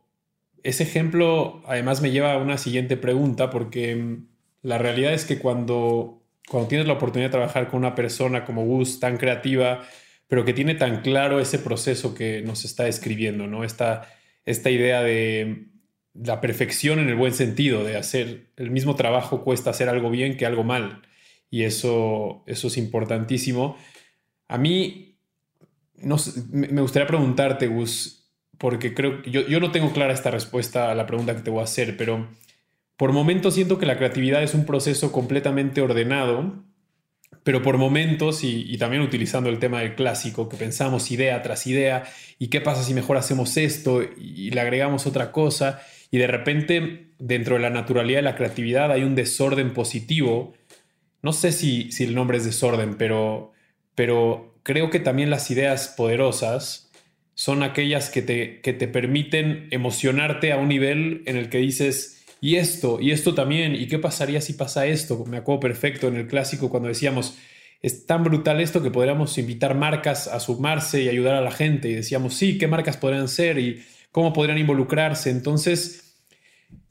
ese 0.62 0.82
ejemplo 0.82 1.62
además 1.66 2.00
me 2.00 2.10
lleva 2.10 2.32
a 2.32 2.38
una 2.38 2.58
siguiente 2.58 2.96
pregunta 2.96 3.50
porque 3.50 3.94
mm, 3.94 4.26
la 4.62 4.78
realidad 4.78 5.12
es 5.12 5.24
que 5.24 5.38
cuando, 5.38 6.23
cuando 6.48 6.68
tienes 6.68 6.87
la 6.87 6.94
oportunidad 6.94 7.28
de 7.28 7.33
trabajar 7.33 7.68
con 7.68 7.78
una 7.78 7.94
persona 7.94 8.44
como 8.44 8.64
Gus 8.64 9.00
tan 9.00 9.16
creativa, 9.16 9.85
pero 10.28 10.44
que 10.44 10.52
tiene 10.52 10.74
tan 10.74 11.02
claro 11.02 11.40
ese 11.40 11.59
proceso 11.59 12.14
que 12.14 12.42
nos 12.42 12.64
está 12.64 12.85
describiendo, 12.85 13.46
¿no? 13.46 13.64
Esta, 13.64 14.09
esta 14.44 14.70
idea 14.70 15.02
de 15.02 15.66
la 16.14 16.40
perfección 16.40 16.98
en 16.98 17.09
el 17.09 17.16
buen 17.16 17.35
sentido, 17.35 17.85
de 17.85 17.96
hacer 17.96 18.50
el 18.57 18.70
mismo 18.70 18.94
trabajo 18.94 19.42
cuesta 19.42 19.70
hacer 19.70 19.88
algo 19.88 20.11
bien 20.11 20.37
que 20.37 20.46
algo 20.46 20.64
mal. 20.64 21.02
Y 21.50 21.64
eso, 21.64 22.44
eso 22.46 22.68
es 22.68 22.76
importantísimo. 22.76 23.76
A 24.48 24.59
mí 24.59 25.18
no 25.96 26.16
me 26.50 26.80
gustaría 26.80 27.07
preguntarte, 27.07 27.66
Gus, 27.66 28.33
porque 28.59 28.94
creo 28.94 29.22
que 29.22 29.30
yo, 29.30 29.61
no 29.61 29.72
tengo 29.72 29.92
clara 29.92 30.12
esta 30.12 30.30
respuesta 30.30 30.90
a 30.90 30.94
la 30.94 31.07
pregunta 31.07 31.35
que 31.35 31.42
te 31.42 31.50
voy 31.50 31.61
a 31.61 31.64
hacer, 31.64 31.96
pero 31.96 32.28
por 32.96 33.12
momentos 33.12 33.54
siento 33.54 33.78
que 33.78 33.87
la 33.87 33.96
creatividad 33.96 34.42
es 34.42 34.54
un 34.54 34.66
proceso 34.66 35.11
completamente 35.12 35.80
ordenado, 35.80 36.64
pero 37.42 37.61
por 37.61 37.76
momentos, 37.76 38.42
y, 38.42 38.76
también 38.78 39.02
utilizando 39.02 39.50
el 39.50 39.59
tema 39.59 39.80
del 39.80 39.94
clásico, 39.94 40.48
que 40.48 40.57
pensamos 40.57 41.11
idea 41.11 41.42
tras 41.42 41.66
idea, 41.66 42.04
y 42.38 42.48
qué 42.48 42.61
pasa 42.61 42.83
si 42.83 42.94
mejor 42.94 43.18
hacemos 43.18 43.57
esto 43.59 44.02
y, 44.02 44.50
le 44.50 44.61
agregamos 44.61 45.07
otra 45.07 45.30
cosa, 45.30 45.83
y 46.11 46.18
de 46.18 46.26
repente 46.26 47.11
dentro 47.18 47.57
de 47.57 47.62
la 47.62 47.70
naturalidad 47.70 48.18
de 48.18 48.22
la 48.22 48.37
creatividad 48.37 48.90
hay 48.92 49.02
un 49.02 49.14
desorden 49.14 49.74
positivo. 49.74 50.54
No 51.22 51.33
sé 51.33 51.52
si, 51.52 51.90
si 51.92 52.04
el 52.04 52.14
nombre 52.14 52.38
es 52.38 52.44
desorden, 52.44 52.96
pero, 52.96 53.52
pero 53.94 54.54
creo 54.62 54.90
que 54.90 55.00
también 55.00 55.30
las 55.30 55.50
ideas 55.50 55.88
poderosas 55.88 56.90
son 57.35 57.62
aquellas 57.62 58.11
que 58.11 58.22
te, 58.22 58.61
que 58.61 58.72
te 58.72 58.88
permiten 58.88 59.68
emocionarte 59.70 60.52
a 60.52 60.57
un 60.57 60.68
nivel 60.68 61.22
en 61.26 61.37
el 61.37 61.50
que 61.50 61.59
dices, 61.59 62.13
y 62.44 62.57
esto, 62.57 62.98
y 63.00 63.11
esto 63.12 63.35
también, 63.35 63.74
y 63.74 63.87
qué 63.87 63.98
pasaría 63.98 64.42
si 64.42 64.52
pasa 64.52 64.85
esto. 64.85 65.24
Me 65.24 65.38
acuerdo 65.38 65.61
perfecto 65.61 66.09
en 66.09 66.16
el 66.16 66.26
clásico 66.26 66.68
cuando 66.68 66.90
decíamos, 66.90 67.38
es 67.80 68.04
tan 68.04 68.22
brutal 68.22 68.61
esto 68.61 68.83
que 68.83 68.90
podríamos 68.90 69.38
invitar 69.38 69.74
marcas 69.74 70.28
a 70.28 70.38
sumarse 70.40 71.02
y 71.02 71.09
ayudar 71.09 71.37
a 71.37 71.40
la 71.40 71.50
gente. 71.50 71.88
Y 71.88 71.94
decíamos, 71.94 72.35
sí, 72.35 72.59
¿qué 72.59 72.66
marcas 72.68 72.98
podrían 72.98 73.28
ser 73.28 73.59
y 73.59 73.83
cómo 74.12 74.35
podrían 74.35 74.59
involucrarse? 74.59 75.30
Entonces, 75.30 76.18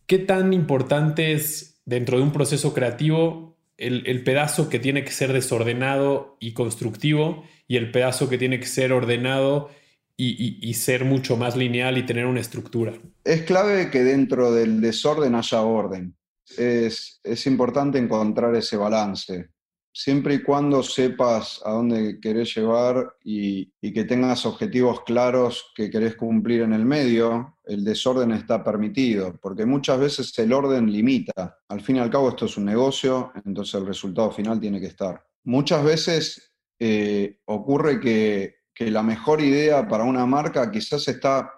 ¿qué 0.07 0.17
tan 0.17 0.53
importante 0.53 1.33
es 1.33 1.79
dentro 1.85 2.17
de 2.17 2.23
un 2.23 2.31
proceso 2.31 2.73
creativo 2.73 3.55
el, 3.77 4.07
el 4.07 4.23
pedazo 4.23 4.69
que 4.69 4.79
tiene 4.79 5.03
que 5.03 5.11
ser 5.11 5.33
desordenado 5.33 6.35
y 6.39 6.53
constructivo 6.53 7.43
y 7.67 7.77
el 7.77 7.91
pedazo 7.91 8.27
que 8.27 8.39
tiene 8.39 8.59
que 8.59 8.65
ser 8.65 8.91
ordenado 8.91 9.69
y, 10.15 10.73
ser 10.73 11.05
mucho 11.05 11.37
más 11.37 11.55
lineal 11.55 11.97
y 11.97 12.05
tener 12.05 12.25
una 12.25 12.39
estructura. 12.39 12.93
Es 13.23 13.43
clave 13.43 13.89
que 13.89 14.03
dentro 14.03 14.51
del 14.51 14.81
desorden 14.81 15.35
haya 15.35 15.61
orden. 15.61 16.15
Es, 16.57 17.19
es 17.23 17.47
importante 17.47 17.97
encontrar 17.97 18.55
ese 18.55 18.77
balance. 18.77 19.49
Siempre 19.95 20.35
y 20.35 20.43
cuando 20.43 20.81
sepas 20.81 21.61
a 21.63 21.71
dónde 21.71 22.19
querés 22.19 22.55
llevar 22.55 23.15
y, 23.23 23.71
y, 23.79 23.93
que 23.93 24.05
tengas 24.05 24.45
objetivos 24.45 25.01
claros 25.03 25.71
que 25.75 25.89
querés 25.89 26.15
cumplir 26.15 26.61
en 26.61 26.73
el 26.73 26.83
medio, 26.83 27.59
el 27.63 27.83
desorden 27.83 28.31
está 28.31 28.63
permitido, 28.63 29.37
porque 29.39 29.65
muchas 29.65 29.99
veces 29.99 30.37
el 30.39 30.51
orden 30.51 30.91
limita. 30.91 31.59
Al 31.69 31.81
fin 31.81 31.97
y 31.97 31.99
al 31.99 32.09
cabo 32.09 32.29
esto 32.29 32.47
es 32.47 32.57
un 32.57 32.65
negocio, 32.65 33.31
entonces 33.45 33.75
el 33.75 33.85
resultado 33.85 34.31
final 34.31 34.59
tiene 34.59 34.79
que 34.79 34.87
estar. 34.87 35.23
Muchas 35.43 35.83
veces 35.83 36.53
eh, 36.79 37.39
ocurre 37.45 37.99
que, 37.99 38.62
la 38.79 39.03
mejor 39.03 39.41
idea 39.41 39.87
para 39.87 40.03
una 40.03 40.25
marca 40.25 40.71
quizás 40.71 41.07
está 41.07 41.51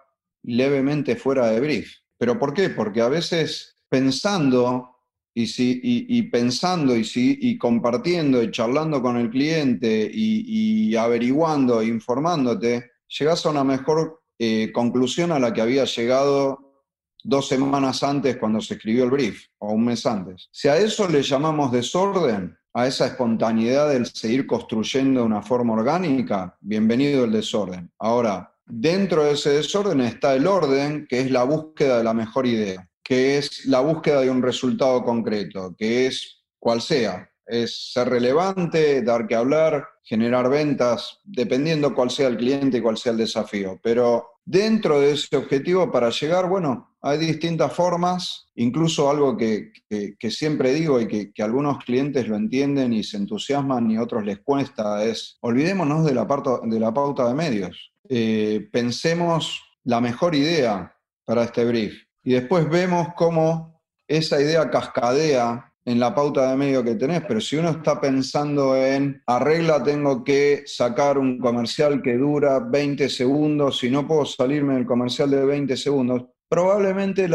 levemente 0.44 1.16
fuera 1.16 1.48
de 1.48 1.60
brief. 1.60 1.92
¿Pero 2.18 2.38
por 2.40 2.54
qué? 2.54 2.70
Porque 2.70 3.02
a 3.02 3.10
veces 3.10 3.76
pensando 3.90 4.96
y, 5.34 5.48
si, 5.48 5.82
y, 5.84 6.22
pensando 6.24 6.96
y, 6.96 7.04
si, 7.04 7.38
y 7.42 7.58
compartiendo 7.58 8.42
y 8.42 8.52
charlando 8.52 9.02
con 9.02 9.18
el 9.18 9.30
cliente 9.30 10.10
y, 10.12 10.96
averiguando 10.96 11.82
e 11.82 11.88
informándote, 11.88 12.92
llegas 13.08 13.46
a 13.46 13.50
una 13.50 13.64
mejor 13.64 14.22
eh, 14.40 14.72
conclusión 14.74 15.32
a 15.32 15.40
la 15.40 15.54
que 15.54 15.62
había 15.62 15.84
llegado 15.84 16.66
dos 17.24 17.48
semanas 17.48 18.04
antes 18.04 18.38
cuando 18.38 18.62
se 18.62 18.76
escribió 18.76 19.04
el 19.04 19.10
brief 19.10 19.48
o 19.58 19.74
un 19.74 19.86
mes 19.86 20.06
antes. 20.06 20.48
Si 20.52 20.68
a 20.68 20.78
eso 20.78 21.10
le 21.10 21.22
llamamos 21.22 21.72
desorden, 21.72 22.58
a 22.76 22.88
esa 22.88 23.08
espontaneidad 23.08 23.90
del 23.90 24.06
seguir 24.06 24.46
construyendo 24.46 25.24
una 25.24 25.42
forma 25.42 25.74
orgánica, 25.74 26.58
bienvenido 26.60 27.24
el 27.24 27.32
desorden. 27.32 27.90
Ahora, 27.98 28.54
dentro 28.66 29.24
de 29.24 29.32
ese 29.32 29.52
desorden 29.52 30.02
está 30.02 30.36
el 30.36 30.46
orden, 30.46 31.08
que 31.08 31.22
es 31.22 31.32
la 31.32 31.44
búsqueda 31.44 32.00
de 32.00 32.04
la 32.04 32.14
mejor 32.14 32.46
idea, 32.46 32.86
que 33.02 33.38
es 33.38 33.66
la 33.68 33.80
búsqueda 33.80 34.20
de 34.20 34.30
un 34.30 34.42
resultado 34.42 35.06
concreto, 35.06 35.74
que 35.78 36.08
es 36.08 36.44
cual 36.60 36.82
sea, 36.82 37.30
es 37.46 37.94
ser 37.94 38.10
relevante, 38.10 39.02
dar 39.04 39.26
que 39.26 39.36
hablar, 39.36 39.88
generar 40.04 40.50
ventas, 40.50 41.22
dependiendo 41.24 41.96
cuál 41.96 42.12
sea 42.12 42.28
el 42.28 42.36
cliente 42.36 42.80
y 42.80 42.82
cuál 42.82 42.98
sea 42.98 43.14
el 43.14 43.20
desafío. 43.20 43.80
Pero 43.82 44.35
dentro 44.46 45.02
de 45.02 45.14
ese 45.14 45.36
objetivo, 45.36 45.92
para 45.92 46.12
llegar, 46.12 46.48
bueno, 46.48 46.96
hay 47.02 47.18
distintas 47.18 47.74
formas, 47.74 48.48
incluso 48.56 49.10
algo 49.10 49.36
que, 49.38 49.72
siempre 50.30 50.74
digo 50.74 51.02
y 51.02 51.08
que, 51.08 51.44
algunos 51.44 51.84
clientes 51.84 52.28
lo 52.28 52.36
entienden 52.36 52.94
y 52.94 53.04
se 53.04 53.18
entusiasman 53.18 53.92
y 53.92 53.98
otros 53.98 54.24
les 54.24 54.40
cuesta, 54.40 55.04
es 55.04 55.38
olvidémonos 55.42 56.06
de 56.06 56.14
la, 56.14 56.26
de 56.64 56.80
la 56.80 56.94
pauta 56.94 57.28
de 57.28 57.34
medios. 57.34 57.92
Eh, 58.08 58.70
pensemos 58.72 59.62
la 59.84 60.00
mejor 60.00 60.36
idea 60.36 60.96
para 61.26 61.44
este 61.44 61.66
brief 61.66 61.94
y 62.24 62.34
después 62.34 62.70
vemos 62.70 63.10
cómo 63.16 63.82
esa 64.08 64.42
idea 64.42 64.70
cascadea 64.70 65.74
en 65.86 66.00
la 66.00 66.16
pauta 66.16 66.50
de 66.50 66.58
medio 66.58 66.84
que 66.84 66.96
tenés, 66.96 67.22
pero 67.28 67.40
si 67.40 67.58
uno 67.58 67.70
está 67.70 68.02
pensando 68.02 68.76
en 68.76 69.22
arregla, 69.28 69.84
tengo 69.84 70.24
que 70.24 70.64
sacar 70.66 71.20
un 71.20 71.38
comercial 71.38 72.02
que 72.02 72.18
dura 72.18 72.60
20 72.60 73.08
segundos, 73.08 73.78
si 73.78 73.92
no 73.92 74.08
puedo 74.08 74.26
salirme 74.26 74.74
del 74.74 74.88
comercial 74.88 75.30
de 75.30 75.46
20 75.46 75.78
segundos, 75.78 76.24
probablemente 76.50 77.30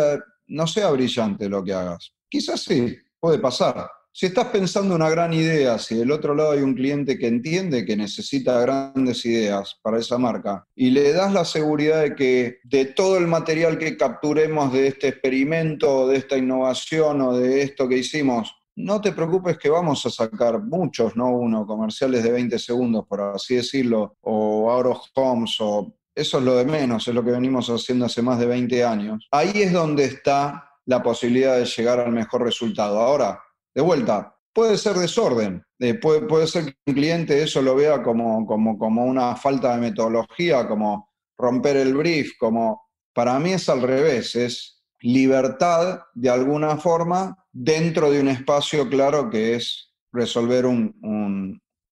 no 0.49 0.67
sea 0.67 0.91
brillante 0.91 1.49
lo 1.49 1.63
que 1.63 1.73
hagas. 1.73 2.13
Quizás 2.29 2.61
sí, 2.63 2.97
puede 3.21 3.39
pasar. 3.39 3.89
Si 4.13 4.27
estás 4.27 4.47
pensando 4.47 4.97
una 4.97 5.09
gran 5.09 5.33
idea, 5.33 5.79
si 5.79 5.95
del 5.95 6.11
otro 6.11 6.35
lado 6.35 6.51
hay 6.51 6.63
un 6.63 6.75
cliente 6.75 7.17
que 7.17 7.29
entiende 7.29 7.85
que 7.85 7.97
necesita 7.97 8.61
grandes 8.61 9.25
ideas 9.25 9.79
para 9.83 9.99
esa 9.99 10.19
marca 10.19 10.67
y 10.75 10.91
le 10.91 11.13
das 11.13 11.33
la 11.33 11.45
seguridad 11.45 12.03
de 12.03 12.17
que 12.17 12.59
de 12.65 12.87
todo 12.87 13.19
el 13.19 13.29
material 13.29 13.79
que 13.79 13.97
capturemos 13.97 14.73
de 14.73 14.89
este 14.89 15.09
experimento, 15.09 16.09
de 16.09 16.17
esta 16.17 16.37
innovación 16.37 17.21
o 17.23 17.37
de 17.37 17.63
esto 17.63 17.89
que 17.89 17.99
hicimos, 17.99 18.53
no 18.75 19.01
te 19.01 19.13
preocupes 19.13 19.59
que 19.59 19.69
vamos 19.69 20.05
a 20.07 20.11
sacar 20.11 20.61
muchos, 20.61 21.15
no 21.15 21.31
uno, 21.31 21.65
comerciales 21.65 22.25
de 22.25 22.33
20 22.33 22.59
segundos, 22.59 23.07
por 23.07 23.21
así 23.21 23.57
decirlo, 23.57 24.17
o 24.23 24.71
out 24.71 24.87
of 24.87 25.01
homes, 25.15 25.57
o 25.61 25.95
eso 26.15 26.39
es 26.39 26.45
lo 26.45 26.57
de 26.57 26.65
menos, 26.65 27.07
es 27.07 27.15
lo 27.15 27.25
que 27.25 27.31
venimos 27.31 27.69
haciendo 27.69 28.07
hace 28.07 28.23
más 28.23 28.39
de 28.39 28.47
20 28.47 28.85
años. 28.85 29.29
Ahí 29.31 29.63
es 29.63 29.73
donde 29.73 30.05
está 30.05 30.73
la 30.87 31.03
posibilidad 31.03 31.57
de 31.57 31.65
llegar 31.65 32.01
al 32.01 32.13
mejor 32.13 32.43
resultado. 32.43 32.99
Ahora, 32.99 33.41
de 33.75 33.83
vuelta, 33.83 34.37
puede 34.53 34.77
ser 34.77 34.95
desorden, 34.97 35.63
eh, 35.79 35.95
puede, 35.95 36.23
puede, 36.23 36.47
ser 36.47 36.67
que 36.67 36.75
un 36.87 36.95
cliente 36.95 37.43
eso 37.43 37.63
lo 37.63 37.75
vea 37.75 38.03
como, 38.03 38.45
como, 38.47 38.79
como 38.79 39.05
una 39.05 39.37
falta 39.37 39.75
de 39.75 39.81
metodología, 39.81 40.67
como 40.67 41.11
romper 41.39 41.77
el 41.77 41.95
brief, 41.95 42.33
como 42.39 42.83
para 43.13 43.39
mí 43.39 43.53
es 43.53 43.69
al 43.69 43.83
revés, 43.83 44.35
es 44.37 44.83
libertad 45.01 46.01
de 46.15 46.31
alguna 46.31 46.77
forma 46.77 47.37
dentro 47.53 48.11
de 48.11 48.21
un 48.21 48.29
espacio 48.29 48.89
claro 48.89 49.31
que 49.31 49.55
es 49.55 49.93
resolver 50.13 50.67
un, 50.67 50.95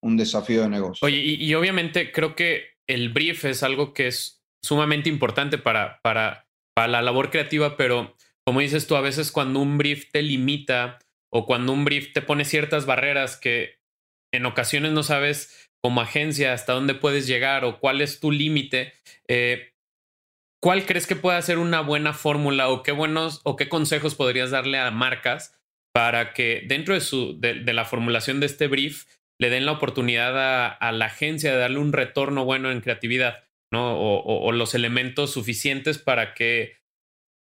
un, 0.01 0.17
desafío 0.17 0.63
de 0.63 0.69
negocio. 0.69 1.05
Oye, 1.05 1.19
y, 1.19 1.55
obviamente 1.55 2.13
creo 2.13 2.35
que 2.35 2.65
el 2.87 3.13
brief 3.13 3.45
es 3.45 3.63
algo 3.63 3.93
que 3.93 4.07
es 4.07 4.45
sumamente 4.63 5.09
importante 5.09 5.59
para, 5.59 6.01
para, 6.03 6.47
para 6.75 6.89
la 6.89 7.03
labor 7.03 7.31
creativa, 7.31 7.77
pero 7.77 8.15
como 8.45 8.61
dices 8.61 8.87
tú, 8.87 8.97
a 8.97 9.01
veces 9.01 9.33
cuando 9.33 9.61
un 9.61 9.77
brief 9.79 10.11
te 10.13 10.23
limita 10.23 10.99
o 11.33 11.47
cuando 11.47 11.73
un 11.73 11.85
brief 11.85 12.13
te 12.13 12.23
pone 12.23 12.45
ciertas 12.45 12.87
barreras 12.87 13.37
que 13.37 13.81
en 14.33 14.47
ocasiones 14.47 14.93
no 14.93 15.03
sabes 15.03 15.71
como 15.83 16.01
agencia 16.01 16.53
hasta 16.53 16.73
dónde 16.73 16.95
puedes 16.95 17.27
llegar 17.27 17.65
o 17.65 17.79
cuál 17.79 18.01
es 18.01 18.21
tu 18.21 18.33
límite, 18.33 18.93
eh, 19.29 19.75
¿cuál 20.61 20.85
crees 20.85 21.07
que 21.07 21.17
puede 21.17 21.41
ser 21.43 21.59
una 21.59 21.81
buena 21.81 22.13
fórmula 22.13 22.69
o 22.69 22.83
qué 22.83 22.93
buenos 22.93 23.41
o 23.45 23.57
qué 23.57 23.69
consejos 23.69 24.15
podrías 24.15 24.51
darle 24.51 24.79
a 24.79 24.91
marcas 24.91 25.57
para 25.95 26.33
que 26.33 26.65
dentro 26.67 26.95
de, 26.95 27.01
su, 27.01 27.39
de, 27.41 27.73
la 27.73 27.85
formulación 27.85 28.41
de 28.41 28.47
este 28.47 28.67
brief 28.67 29.07
le 29.39 29.49
den 29.49 29.65
la 29.65 29.73
oportunidad 29.73 30.77
a, 30.81 30.93
la 30.93 31.07
agencia 31.07 31.53
de 31.53 31.59
darle 31.59 31.79
un 31.79 31.93
retorno 31.93 32.45
bueno 32.45 32.71
en 32.71 32.81
creatividad, 32.81 33.45
¿no? 33.73 33.97
O, 33.99 34.47
o 34.47 34.53
los 34.53 34.75
elementos 34.75 35.33
suficientes 35.33 35.99
para 35.99 36.35
que 36.35 36.79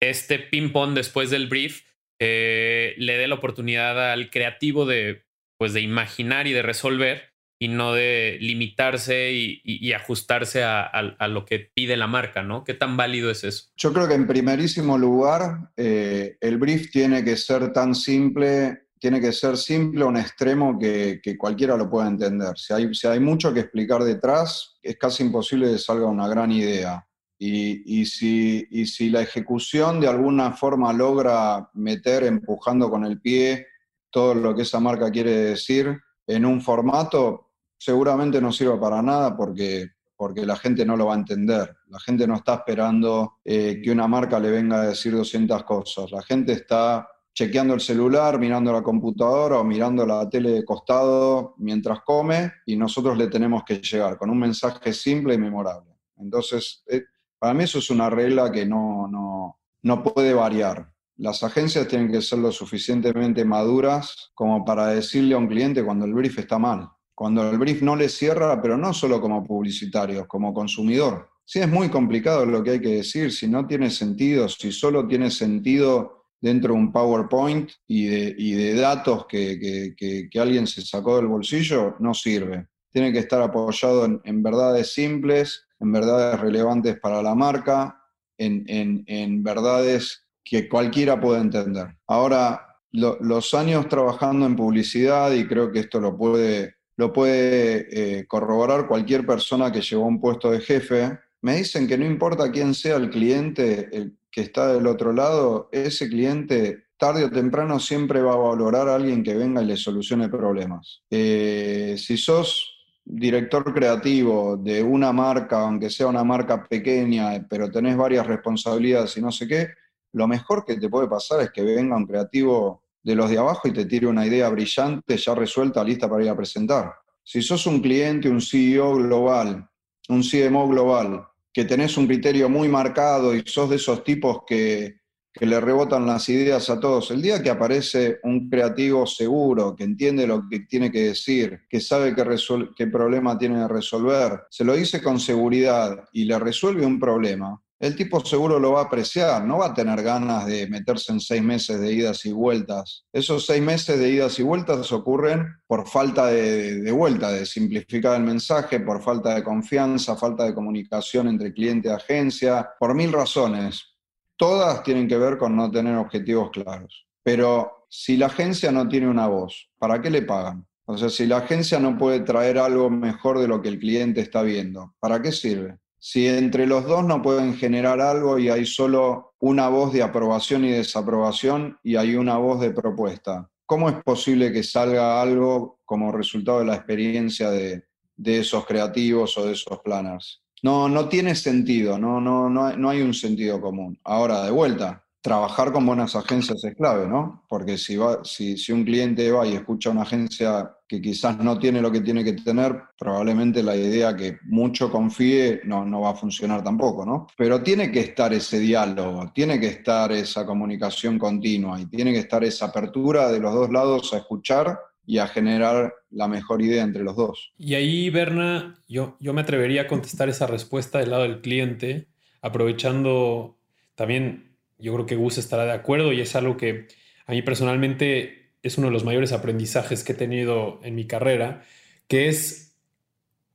este 0.01 0.39
ping-pong 0.39 0.93
después 0.93 1.29
del 1.31 1.47
brief 1.47 1.83
eh, 2.19 2.95
le 2.97 3.17
dé 3.17 3.27
la 3.27 3.35
oportunidad 3.35 4.11
al 4.11 4.29
creativo 4.29 4.85
de, 4.85 5.25
pues, 5.57 5.73
de 5.73 5.81
imaginar 5.81 6.47
y 6.47 6.53
de 6.53 6.61
resolver 6.61 7.35
y 7.59 7.69
no 7.69 7.93
de 7.93 8.37
limitarse 8.41 9.31
y, 9.31 9.93
ajustarse 9.93 10.63
a, 10.63 11.27
lo 11.29 11.45
que 11.45 11.71
pide 11.73 11.95
la 11.95 12.07
marca, 12.07 12.43
¿no? 12.43 12.63
¿Qué 12.63 12.73
tan 12.73 12.97
válido 12.97 13.31
es 13.31 13.43
eso? 13.43 13.69
Yo 13.77 13.93
creo 13.93 14.07
que 14.07 14.13
en 14.13 14.27
primerísimo 14.27 14.97
lugar, 14.97 15.71
eh, 15.77 16.37
el 16.41 16.57
brief 16.57 16.91
tiene 16.91 17.23
que 17.23 17.37
ser 17.37 17.71
tan 17.71 17.95
simple, 17.95 18.87
tiene 18.99 19.21
que 19.21 19.31
ser 19.31 19.55
simple 19.55 20.03
a 20.03 20.07
un 20.07 20.17
extremo 20.17 20.77
que, 20.77 21.21
cualquiera 21.37 21.77
lo 21.77 21.89
pueda 21.89 22.07
entender. 22.07 22.57
Si 22.57 22.73
hay, 22.73 22.93
si 22.93 23.07
hay 23.07 23.19
mucho 23.19 23.53
que 23.53 23.61
explicar 23.61 24.03
detrás, 24.03 24.77
es 24.81 24.97
casi 24.97 25.23
imposible 25.23 25.71
que 25.71 25.77
salga 25.77 26.07
una 26.07 26.27
gran 26.27 26.51
idea. 26.51 27.07
Y, 27.37 28.05
si, 28.05 28.65
si, 28.85 29.09
la 29.09 29.21
ejecución 29.21 29.99
de 29.99 30.07
alguna 30.07 30.53
forma 30.53 30.93
logra 30.93 31.69
meter 31.73 32.23
empujando 32.23 32.89
con 32.89 33.05
el 33.05 33.19
pie 33.19 33.67
todo 34.09 34.33
lo 34.33 34.55
que 34.55 34.61
esa 34.61 34.79
marca 34.79 35.11
quiere 35.11 35.31
decir 35.31 35.99
en 36.27 36.45
un 36.45 36.61
formato, 36.61 37.51
seguramente 37.77 38.39
no 38.39 38.53
sirva 38.53 38.79
para 38.79 39.01
nada 39.01 39.35
porque, 39.35 39.89
porque 40.15 40.45
la 40.45 40.55
gente 40.55 40.85
no 40.85 40.95
lo 40.95 41.07
va 41.07 41.15
a 41.15 41.17
entender. 41.17 41.75
La 41.87 41.99
gente 41.99 42.25
no 42.25 42.35
está 42.35 42.55
esperando 42.55 43.39
eh, 43.43 43.81
que 43.83 43.91
una 43.91 44.07
marca 44.07 44.39
le 44.39 44.51
venga 44.51 44.81
a 44.81 44.87
decir 44.87 45.13
200 45.13 45.63
cosas. 45.65 46.11
La 46.11 46.21
gente 46.21 46.53
está 46.53 47.07
chequeando 47.33 47.73
el 47.73 47.81
celular, 47.81 48.39
mirando 48.39 48.71
la 48.71 48.81
computadora 48.81 49.59
o 49.59 49.63
mirando 49.65 50.05
la 50.05 50.27
tele 50.29 50.51
de 50.51 50.63
costado 50.63 51.53
mientras 51.57 51.99
come 51.99 52.53
y 52.65 52.77
nosotros 52.77 53.17
le 53.17 53.27
tenemos 53.27 53.63
que 53.65 53.79
llegar 53.79 54.17
con 54.17 54.29
un 54.29 54.39
mensaje 54.39 54.93
simple 54.93 55.33
y 55.33 55.37
memorable. 55.37 55.91
Entonces, 56.17 56.83
eh, 56.87 57.03
para 57.45 57.53
mí 57.53 57.65
eso 57.65 57.77
es 57.77 57.91
una 57.91 58.09
regla 58.09 58.51
que 58.51 58.65
no, 58.65 59.07
no, 59.07 59.59
no 59.83 60.01
puede 60.01 60.33
variar. 60.33 60.89
Las 61.17 61.43
agencias 61.43 61.87
tienen 61.87 62.11
que 62.11 62.23
ser 62.23 62.39
lo 62.39 62.51
suficientemente 62.51 63.45
maduras 63.45 64.31
como 64.33 64.65
para 64.65 64.87
decirle 64.87 65.35
a 65.35 65.37
un 65.37 65.47
cliente 65.47 65.85
cuando 65.85 66.05
el 66.05 66.15
brief 66.15 66.39
está 66.39 66.57
mal. 66.57 66.89
Cuando 67.13 67.47
el 67.47 67.59
brief 67.59 67.83
no 67.83 67.95
le 67.95 68.09
cierra, 68.09 68.59
pero 68.63 68.77
no 68.77 68.95
solo 68.95 69.21
como 69.21 69.43
publicitario, 69.43 70.27
como 70.27 70.55
consumidor. 70.55 71.29
Sí, 71.45 71.59
es 71.59 71.69
muy 71.69 71.89
complicado 71.89 72.47
lo 72.47 72.63
que 72.63 72.71
hay 72.71 72.81
que 72.81 72.95
decir, 72.95 73.31
si 73.31 73.47
no 73.47 73.67
tiene 73.67 73.91
sentido, 73.91 74.49
si 74.49 74.71
solo 74.71 75.07
tiene 75.07 75.29
sentido 75.29 76.25
dentro 76.41 76.73
de 76.73 76.79
un 76.79 76.91
PowerPoint 76.91 77.69
y 77.87 78.07
de, 78.07 78.35
y 78.35 78.53
de 78.53 78.73
datos 78.73 79.27
que, 79.27 79.93
que, 79.95 80.27
que, 80.31 80.39
alguien 80.39 80.65
se 80.65 80.81
sacó 80.81 81.17
del 81.17 81.27
bolsillo, 81.27 81.95
no 81.99 82.15
sirve. 82.15 82.69
Tiene 82.91 83.13
que 83.13 83.19
estar 83.19 83.39
apoyado 83.39 84.03
en, 84.05 84.19
en 84.23 84.41
verdades 84.41 84.93
simples 84.93 85.64
en 85.79 85.91
verdades 85.91 86.39
relevantes 86.39 86.99
para 86.99 87.21
la 87.21 87.35
marca, 87.35 88.01
en, 88.37 89.43
verdades 89.43 90.25
que 90.43 90.67
cualquiera 90.67 91.19
puede 91.19 91.41
entender. 91.41 91.95
Ahora, 92.07 92.77
los 92.91 93.53
años 93.53 93.87
trabajando 93.87 94.45
en 94.45 94.55
publicidad, 94.55 95.31
y 95.31 95.47
creo 95.47 95.71
que 95.71 95.79
esto 95.79 95.99
lo 95.99 96.17
puede, 96.17 96.75
lo 96.97 97.11
puede 97.11 98.19
eh, 98.19 98.27
corroborar 98.27 98.87
cualquier 98.87 99.25
persona 99.25 99.71
que 99.71 99.81
llevó 99.81 100.05
un 100.05 100.19
puesto 100.19 100.51
de 100.51 100.59
jefe, 100.61 101.19
me 101.41 101.57
dicen 101.57 101.87
que 101.87 101.97
no 101.97 102.05
importa 102.05 102.51
quién 102.51 102.73
sea 102.73 102.95
el 102.95 103.09
cliente 103.09 103.89
el 103.91 104.17
que 104.31 104.41
está 104.41 104.73
del 104.73 104.87
otro 104.87 105.13
lado, 105.13 105.69
ese 105.71 106.09
cliente 106.09 106.85
tarde 106.97 107.25
o 107.25 107.29
temprano 107.29 107.79
siempre 107.79 108.21
va 108.21 108.33
a 108.33 108.37
valorar 108.37 108.89
a 108.89 108.95
alguien 108.95 109.23
que 109.23 109.35
venga 109.35 109.61
y 109.61 109.65
le 109.65 109.77
solucione 109.77 110.29
problemas. 110.29 111.03
Eh, 111.09 111.95
si 111.97 112.17
sos 112.17 112.74
director 113.05 113.71
creativo 113.71 114.57
de 114.57 114.81
una 114.81 115.13
marca, 115.13 115.61
aunque 115.61 115.89
sea 115.91 116.07
una 116.07 116.23
marca 116.23 116.63
pequeña, 116.63 117.45
pero 117.47 117.69
tenés 117.69 117.95
varias 117.95 118.25
responsabilidades 118.25 119.15
y 119.17 119.21
no 119.21 119.31
sé 119.31 119.47
qué, 119.47 119.69
lo 120.13 120.27
mejor 120.27 120.65
que 120.65 120.77
te 120.77 120.89
puede 120.89 121.07
pasar 121.07 121.41
es 121.41 121.51
que 121.51 121.61
venga 121.61 121.95
un 121.95 122.07
creativo 122.07 122.83
de 123.03 123.15
los 123.15 123.29
de 123.29 123.37
abajo 123.37 123.67
y 123.67 123.73
te 123.73 123.85
tire 123.85 124.07
una 124.07 124.25
idea 124.25 124.49
brillante, 124.49 125.15
ya 125.17 125.35
resuelta, 125.35 125.83
lista 125.83 126.09
para 126.09 126.23
ir 126.23 126.29
a 126.29 126.35
presentar. 126.35 126.93
Si 127.23 127.41
sos 127.41 127.67
un 127.67 127.79
cliente, 127.79 128.27
un 128.27 128.41
CEO 128.41 128.95
global, 128.95 129.69
un 130.09 130.23
CMO 130.23 130.67
global, 130.67 131.27
que 131.53 131.65
tenés 131.65 131.97
un 131.97 132.07
criterio 132.07 132.49
muy 132.49 132.67
marcado 132.67 133.35
y 133.35 133.43
sos 133.45 133.69
de 133.69 133.75
esos 133.75 134.03
tipos 134.03 134.39
que 134.47 135.01
que 135.35 135.45
le 135.45 135.59
rebotan 135.59 136.05
las 136.07 136.29
ideas 136.29 136.69
a 136.69 136.79
todos. 136.79 137.11
El 137.11 137.21
día 137.21 137.43
que 137.43 137.49
aparece 137.49 138.19
un 138.23 138.49
creativo 138.49 139.05
seguro, 139.05 139.75
que 139.75 139.83
entiende 139.83 140.25
lo 140.25 140.47
que 140.49 140.61
tiene 140.61 140.91
que 140.91 141.03
decir, 141.03 141.61
que 141.69 141.81
sabe 141.81 142.15
qué, 142.15 142.87
problema 142.87 143.37
tiene 143.37 143.55
que 143.55 143.73
resolver, 143.73 144.43
se 144.49 144.63
lo 144.63 144.75
dice 144.75 145.01
con 145.01 145.19
seguridad 145.19 146.05
y 146.13 146.23
le 146.23 146.39
resuelve 146.39 146.85
un 146.85 146.99
problema, 146.99 147.59
el 147.77 147.95
tipo 147.97 148.23
seguro 148.23 148.57
lo 148.57 148.71
va 148.71 148.81
a 148.81 148.83
apreciar, 148.85 149.43
no 149.43 149.57
va 149.57 149.67
a 149.67 149.73
tener 149.73 150.01
ganas 150.01 150.45
de 150.45 150.65
meterse 150.67 151.11
en 151.11 151.19
seis 151.19 151.43
meses 151.43 151.79
de 151.81 151.91
idas 151.91 152.25
y 152.25 152.31
vueltas. 152.31 153.05
Esos 153.11 153.45
seis 153.45 153.61
meses 153.61 153.99
de 153.99 154.09
idas 154.09 154.39
y 154.39 154.43
vueltas 154.43 154.89
ocurren 154.93 155.45
por 155.67 155.85
falta 155.85 156.27
de 156.27 156.91
vuelta, 156.93 157.31
de 157.31 157.45
simplificar 157.45 158.15
el 158.15 158.23
mensaje, 158.23 158.79
por 158.79 159.03
falta 159.03 159.35
de 159.35 159.43
confianza, 159.43 160.15
falta 160.15 160.45
de 160.45 160.53
comunicación 160.53 161.27
entre 161.27 161.51
cliente 161.53 161.89
y 161.89 161.91
agencia, 161.91 162.69
por 162.79 162.95
mil 162.95 163.11
razones. 163.11 163.94
Todas 164.37 164.83
tienen 164.83 165.07
que 165.07 165.17
ver 165.17 165.37
con 165.37 165.55
no 165.55 165.71
tener 165.71 165.95
objetivos 165.95 166.51
claros. 166.51 167.07
Pero 167.23 167.87
si 167.89 168.17
la 168.17 168.27
agencia 168.27 168.71
no 168.71 168.87
tiene 168.87 169.07
una 169.07 169.27
voz, 169.27 169.69
¿para 169.77 170.01
qué 170.01 170.09
le 170.09 170.21
pagan? 170.21 170.65
O 170.85 170.97
sea, 170.97 171.09
si 171.09 171.25
la 171.25 171.37
agencia 171.37 171.79
no 171.79 171.97
puede 171.97 172.19
traer 172.19 172.59
algo 172.59 172.89
mejor 172.89 173.39
de 173.39 173.47
lo 173.47 173.61
que 173.61 173.69
el 173.69 173.79
cliente 173.79 174.21
está 174.21 174.43
viendo, 174.43 174.93
¿para 174.99 175.21
qué 175.21 175.31
sirve? 175.31 175.79
Si 175.97 176.27
entre 176.27 176.67
los 176.67 176.85
dos 176.85 177.03
no 177.03 177.23
pueden 177.23 177.55
generar 177.55 177.99
algo 177.99 178.37
y 178.37 178.49
hay 178.49 178.67
solo 178.67 179.33
una 179.39 179.69
voz 179.69 179.91
de 179.91 180.03
aprobación 180.03 180.63
y 180.63 180.71
desaprobación 180.71 181.79
y 181.81 181.95
hay 181.95 182.15
una 182.15 182.37
voz 182.37 182.59
de 182.61 182.69
propuesta, 182.69 183.49
¿cómo 183.65 183.89
es 183.89 183.95
posible 184.03 184.53
que 184.53 184.61
salga 184.61 185.19
algo 185.19 185.79
como 185.83 186.11
resultado 186.11 186.59
de 186.59 186.65
la 186.65 186.75
experiencia 186.75 187.49
de, 187.49 187.83
esos 188.23 188.67
creativos 188.67 189.35
o 189.39 189.47
de 189.47 189.53
esos 189.53 189.79
planners? 189.79 190.43
No, 190.65 190.89
no 190.89 191.07
tiene 191.07 191.35
sentido, 191.35 191.99
no, 191.99 192.19
no, 192.19 192.49
no, 192.49 192.75
no 192.75 192.89
hay 192.89 192.99
un 192.99 193.13
sentido 193.13 193.61
común. 193.61 193.99
Ahora, 194.03 194.43
de 194.45 194.49
vuelta, 194.49 195.05
trabajar 195.21 195.71
con 195.71 195.85
buenas 195.85 196.15
agencias 196.15 196.63
es 196.63 196.73
clave, 196.73 197.07
¿no? 197.07 197.45
Porque 197.47 197.77
si, 197.77 197.97
va, 197.97 198.23
si, 198.23 198.57
si, 198.57 198.71
un 198.71 198.83
cliente 198.83 199.31
va 199.31 199.45
y 199.45 199.53
escucha 199.53 199.91
una 199.91 200.01
agencia 200.01 200.71
que 200.87 200.99
quizás 200.99 201.37
no 201.37 201.59
tiene 201.59 201.83
lo 201.83 201.91
que 201.91 202.01
tiene 202.01 202.23
que 202.23 202.33
tener, 202.33 202.81
probablemente 202.97 203.61
la 203.61 203.75
idea 203.75 204.15
que 204.15 204.39
mucho 204.45 204.91
confíe 204.91 205.61
no, 205.65 205.85
no 205.85 206.01
va 206.01 206.09
a 206.09 206.15
funcionar 206.15 206.63
tampoco, 206.63 207.05
¿no? 207.05 207.27
Pero 207.37 207.61
tiene 207.61 207.91
que 207.91 207.99
estar 207.99 208.33
ese 208.33 208.57
diálogo, 208.57 209.31
tiene 209.35 209.59
que 209.59 209.67
estar 209.67 210.11
esa 210.13 210.47
comunicación 210.47 211.19
continua 211.19 211.79
y 211.79 211.85
tiene 211.85 212.11
que 212.11 212.21
estar 212.21 212.43
esa 212.43 212.65
apertura 212.65 213.31
de 213.31 213.39
los 213.39 213.53
dos 213.53 213.69
lados 213.69 214.11
a 214.15 214.17
escuchar 214.17 214.79
y 215.05 215.19
a 215.19 215.27
generar 215.27 215.93
la 216.09 216.27
mejor 216.27 216.61
idea 216.61 216.83
entre 216.83 217.03
los 217.03 217.15
dos. 217.15 217.53
Y 217.57 217.75
ahí, 217.75 218.09
Berna, 218.09 218.79
yo, 218.87 219.17
yo 219.19 219.33
me 219.33 219.41
atrevería 219.41 219.83
a 219.83 219.87
contestar 219.87 220.29
esa 220.29 220.47
respuesta 220.47 220.99
del 220.99 221.11
lado 221.11 221.23
del 221.23 221.41
cliente, 221.41 222.07
aprovechando 222.41 223.57
también 223.95 224.55
yo 224.77 224.93
creo 224.93 225.05
que 225.05 225.15
Gus 225.15 225.37
estará 225.37 225.65
de 225.65 225.71
acuerdo 225.71 226.11
y 226.11 226.21
es 226.21 226.35
algo 226.35 226.57
que 226.57 226.87
a 227.25 227.31
mí 227.31 227.41
personalmente 227.41 228.51
es 228.61 228.77
uno 228.77 228.87
de 228.87 228.93
los 228.93 229.05
mayores 229.05 229.31
aprendizajes 229.31 230.03
que 230.03 230.13
he 230.13 230.15
tenido 230.15 230.79
en 230.83 230.95
mi 230.95 231.05
carrera, 231.05 231.63
que 232.07 232.27
es 232.27 232.75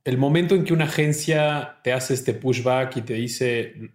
el 0.03 0.17
momento 0.17 0.55
en 0.55 0.63
que 0.63 0.73
una 0.73 0.85
agencia 0.85 1.79
te 1.83 1.93
hace 1.93 2.13
este 2.13 2.33
pushback 2.33 2.97
y 2.97 3.01
te 3.01 3.13
dice 3.13 3.91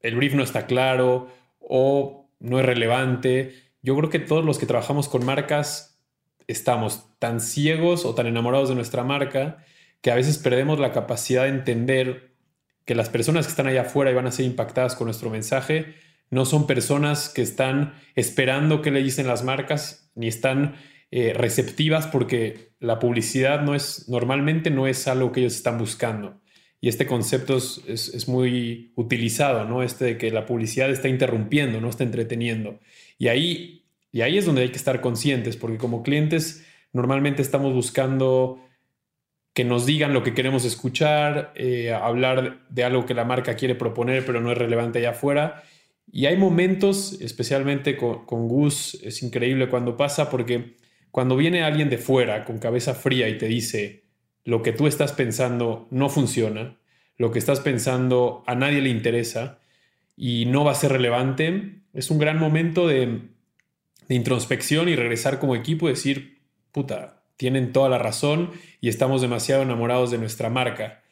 el 0.00 0.16
brief 0.16 0.34
no 0.34 0.42
está 0.42 0.66
claro 0.66 1.28
o 1.58 2.30
no 2.38 2.58
es 2.58 2.66
relevante. 2.66 3.54
Yo 3.82 3.96
creo 3.96 4.10
que 4.10 4.18
todos 4.18 4.44
los 4.44 4.58
que 4.58 4.66
trabajamos 4.66 5.08
con 5.08 5.24
marcas 5.24 5.89
estamos 6.50 7.06
tan 7.18 7.40
ciegos 7.40 8.04
o 8.04 8.14
tan 8.14 8.26
enamorados 8.26 8.68
de 8.68 8.74
nuestra 8.74 9.04
marca 9.04 9.64
que 10.00 10.10
a 10.10 10.14
veces 10.14 10.38
perdemos 10.38 10.78
la 10.78 10.92
capacidad 10.92 11.44
de 11.44 11.50
entender 11.50 12.34
que 12.84 12.94
las 12.94 13.08
personas 13.08 13.46
que 13.46 13.50
están 13.50 13.66
allá 13.66 13.82
afuera 13.82 14.10
y 14.10 14.14
van 14.14 14.26
a 14.26 14.32
ser 14.32 14.46
impactadas 14.46 14.96
con 14.96 15.06
nuestro 15.06 15.30
mensaje 15.30 15.94
no 16.30 16.44
son 16.44 16.66
personas 16.66 17.28
que 17.28 17.42
están 17.42 17.94
esperando 18.14 18.82
que 18.82 18.90
le 18.90 19.02
dicen 19.02 19.26
las 19.26 19.44
marcas, 19.44 20.10
ni 20.14 20.28
están 20.28 20.76
eh, 21.10 21.32
receptivas 21.34 22.06
porque 22.06 22.72
la 22.78 22.98
publicidad 22.98 23.62
no 23.62 23.74
es, 23.74 24.08
normalmente 24.08 24.70
no 24.70 24.86
es 24.86 25.08
algo 25.08 25.32
que 25.32 25.40
ellos 25.40 25.56
están 25.56 25.76
buscando. 25.76 26.40
Y 26.80 26.88
este 26.88 27.06
concepto 27.06 27.58
es, 27.58 28.26
muy 28.28 28.92
utilizado, 28.96 29.66
¿no? 29.66 29.82
Este 29.82 30.04
de 30.06 30.18
que 30.18 30.30
la 30.30 30.46
publicidad 30.46 30.88
está 30.90 31.08
interrumpiendo, 31.08 31.80
no 31.80 31.90
está 31.90 32.04
entreteniendo. 32.04 32.80
Y 33.18 33.28
ahí, 33.28 33.79
y 34.12 34.22
ahí 34.22 34.38
es 34.38 34.46
donde 34.46 34.62
hay 34.62 34.70
que 34.70 34.76
estar 34.76 35.00
conscientes, 35.00 35.56
porque 35.56 35.78
como 35.78 36.02
clientes 36.02 36.66
normalmente 36.92 37.42
estamos 37.42 37.72
buscando 37.72 38.60
que 39.52 39.64
nos 39.64 39.86
digan 39.86 40.12
lo 40.12 40.22
que 40.22 40.34
queremos 40.34 40.64
escuchar, 40.64 41.52
eh, 41.56 41.92
hablar 41.92 42.66
de 42.68 42.84
algo 42.84 43.06
que 43.06 43.14
la 43.14 43.24
marca 43.24 43.54
quiere 43.54 43.74
proponer, 43.74 44.24
pero 44.24 44.40
no 44.40 44.52
es 44.52 44.58
relevante 44.58 45.00
allá 45.00 45.10
afuera. 45.10 45.62
Y 46.10 46.26
hay 46.26 46.36
momentos, 46.36 47.20
especialmente 47.20 47.96
con, 47.96 48.48
Gus, 48.48 48.98
es 49.02 49.22
increíble 49.22 49.68
cuando 49.68 49.96
pasa 49.96 50.30
porque 50.30 50.76
cuando 51.10 51.36
viene 51.36 51.62
alguien 51.62 51.90
de 51.90 51.98
fuera 51.98 52.44
con 52.44 52.58
cabeza 52.58 52.94
fría 52.94 53.28
y 53.28 53.38
te 53.38 53.46
dice 53.46 54.04
lo 54.44 54.62
que 54.62 54.72
tú 54.72 54.86
estás 54.86 55.12
pensando 55.12 55.86
no 55.90 56.08
funciona, 56.08 56.78
lo 57.16 57.30
que 57.30 57.38
estás 57.38 57.60
pensando 57.60 58.42
a 58.46 58.54
nadie 58.54 58.80
le 58.80 58.88
interesa 58.88 59.60
y 60.16 60.46
no 60.46 60.64
va 60.64 60.72
a 60.72 60.76
ser 60.76 60.92
relevante, 60.92 61.82
es 61.92 62.10
un 62.10 62.18
gran 62.18 62.38
momento 62.38 62.88
de, 62.88 63.28
de 64.10 64.16
introspección 64.16 64.88
y 64.88 64.96
regresar 64.96 65.38
como 65.38 65.54
equipo 65.54 65.86
y 65.86 65.92
decir, 65.92 66.40
puta, 66.72 67.22
tienen 67.36 67.72
toda 67.72 67.88
la 67.88 67.96
razón 67.96 68.50
y 68.80 68.88
estamos 68.88 69.22
demasiado 69.22 69.62
enamorados 69.62 70.10
de 70.10 70.18
nuestra 70.18 70.50
marca. 70.50 71.04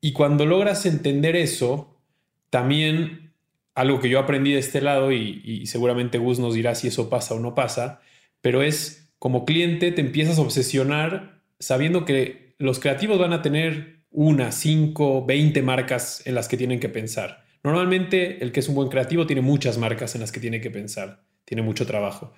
Y 0.00 0.14
cuando 0.14 0.46
logras 0.46 0.86
entender 0.86 1.36
eso, 1.36 2.00
también 2.48 3.34
algo 3.74 4.00
que 4.00 4.08
yo 4.08 4.18
aprendí 4.18 4.52
de 4.52 4.58
este 4.58 4.80
lado 4.80 5.12
y, 5.12 5.66
seguramente 5.66 6.16
Gus 6.16 6.38
nos 6.38 6.54
dirá 6.54 6.74
si 6.74 6.88
eso 6.88 7.10
pasa 7.10 7.34
o 7.34 7.40
no 7.40 7.54
pasa, 7.54 8.00
pero 8.40 8.62
es 8.62 9.12
como 9.18 9.44
cliente 9.44 9.92
te 9.92 10.00
empiezas 10.00 10.38
a 10.38 10.42
obsesionar 10.42 11.42
sabiendo 11.58 12.06
que 12.06 12.54
los 12.56 12.80
creativos 12.80 13.18
van 13.18 13.34
a 13.34 13.42
tener 13.42 14.00
una, 14.10 14.50
cinco, 14.50 15.26
veinte 15.26 15.60
marcas 15.60 16.26
en 16.26 16.36
las 16.36 16.48
que 16.48 16.56
tienen 16.56 16.80
que 16.80 16.88
pensar. 16.88 17.44
Normalmente 17.62 18.42
el 18.42 18.50
que 18.50 18.60
es 18.60 18.68
un 18.70 18.76
buen 18.76 18.88
creativo 18.88 19.26
tiene 19.26 19.42
muchas 19.42 19.76
marcas 19.76 20.14
en 20.14 20.22
las 20.22 20.32
que 20.32 20.40
tiene 20.40 20.62
que 20.62 20.70
pensar, 20.70 21.22
tiene 21.44 21.62
mucho 21.62 21.86
trabajo. 21.86 22.32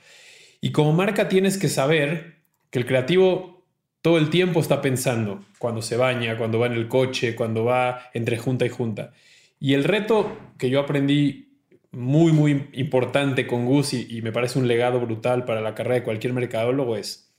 Y 0.61 0.73
como 0.73 0.93
marca 0.93 1.29
tienes 1.29 1.59
que 1.59 1.69
saber 1.69 2.37
que 2.71 2.79
el 2.79 2.87
creativo 2.87 3.57
todo 4.07 4.19
el 4.19 4.31
tiempo 4.31 4.61
está 4.61 4.81
pensando, 4.83 5.45
cuando 5.59 5.83
se 5.83 5.97
baña, 5.97 6.39
cuando 6.39 6.61
va 6.61 6.67
en 6.67 6.75
el 6.75 6.87
coche, 6.87 7.35
cuando 7.35 7.65
va 7.65 8.09
entre 8.15 8.39
junta 8.39 8.65
y 8.65 8.69
junta. 8.69 9.13
Y 9.59 9.75
el 9.75 9.83
reto 9.83 10.37
que 10.59 10.71
yo 10.71 10.79
aprendí 10.79 11.47
muy, 11.91 12.31
muy 12.31 12.69
importante 12.75 13.49
con 13.49 13.67
Gus 13.67 13.95
y, 13.95 14.23
me 14.23 14.31
parece 14.31 14.61
un 14.61 14.69
legado 14.69 15.01
brutal 15.01 15.45
para 15.45 15.61
la 15.61 15.75
carrera 15.75 15.97
de 15.97 16.03
cualquier 16.05 16.35
mercadólogo 16.35 16.97
es, 16.97 17.35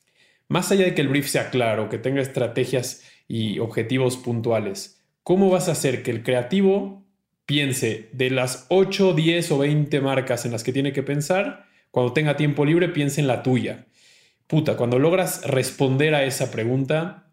más 0.49 0.69
allá 0.69 0.83
de 0.83 0.93
que 0.93 1.01
el 1.01 1.07
brief 1.07 1.27
sea 1.27 1.51
claro, 1.51 1.87
que 1.87 1.99
tenga 1.99 2.21
estrategias 2.21 3.01
y 3.29 3.59
objetivos 3.59 4.17
puntuales, 4.17 5.01
¿cómo 5.23 5.49
vas 5.49 5.69
a 5.69 5.73
hacer 5.73 6.03
que 6.03 6.11
el 6.11 6.21
creativo 6.21 7.06
piense 7.47 8.09
de 8.11 8.29
las 8.29 8.67
8, 8.69 9.13
10 9.13 9.51
o 9.51 9.57
20 9.57 10.01
marcas 10.01 10.45
en 10.45 10.51
las 10.51 10.63
que 10.63 10.73
tiene 10.73 10.93
que 10.93 11.01
pensar, 11.01 11.65
cuando 11.89 12.13
tenga 12.13 12.37
tiempo 12.37 12.63
libre 12.63 12.89
piense 12.89 13.19
en 13.19 13.25
la 13.25 13.41
tuya? 13.41 13.85
Puta, 14.45 14.77
cuando 14.77 14.99
logras 14.99 15.43
responder 15.43 16.13
a 16.13 16.23
esa 16.23 16.51
pregunta, 16.51 17.27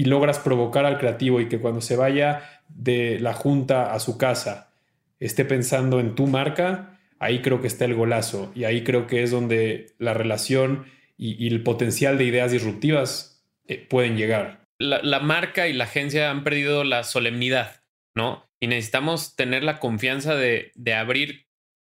y 0.00 0.06
logras 0.06 0.38
provocar 0.38 0.86
al 0.86 0.98
creativo 0.98 1.42
y 1.42 1.48
que 1.50 1.58
cuando 1.58 1.82
se 1.82 1.94
vaya 1.94 2.62
de 2.70 3.20
la 3.20 3.34
junta 3.34 3.92
a 3.92 4.00
su 4.00 4.16
casa 4.16 4.72
esté 5.18 5.44
pensando 5.44 6.00
en 6.00 6.14
tu 6.14 6.26
marca, 6.26 6.98
ahí 7.18 7.42
creo 7.42 7.60
que 7.60 7.66
está 7.66 7.84
el 7.84 7.94
golazo 7.94 8.50
y 8.54 8.64
ahí 8.64 8.82
creo 8.82 9.06
que 9.06 9.22
es 9.22 9.30
donde 9.30 9.92
la 9.98 10.14
relación 10.14 10.86
y, 11.18 11.46
el 11.48 11.62
potencial 11.62 12.16
de 12.16 12.24
ideas 12.24 12.50
disruptivas 12.50 13.44
eh, 13.68 13.76
pueden 13.76 14.16
llegar. 14.16 14.64
La, 14.78 15.20
marca 15.20 15.68
y 15.68 15.74
la 15.74 15.84
agencia 15.84 16.30
han 16.30 16.44
perdido 16.44 16.82
la 16.82 17.04
solemnidad, 17.04 17.82
¿no? 18.14 18.49
Y 18.62 18.66
necesitamos 18.66 19.36
tener 19.36 19.64
la 19.64 19.78
confianza 19.78 20.34
de, 20.34 20.72
de 20.74 20.94
abrir 20.94 21.46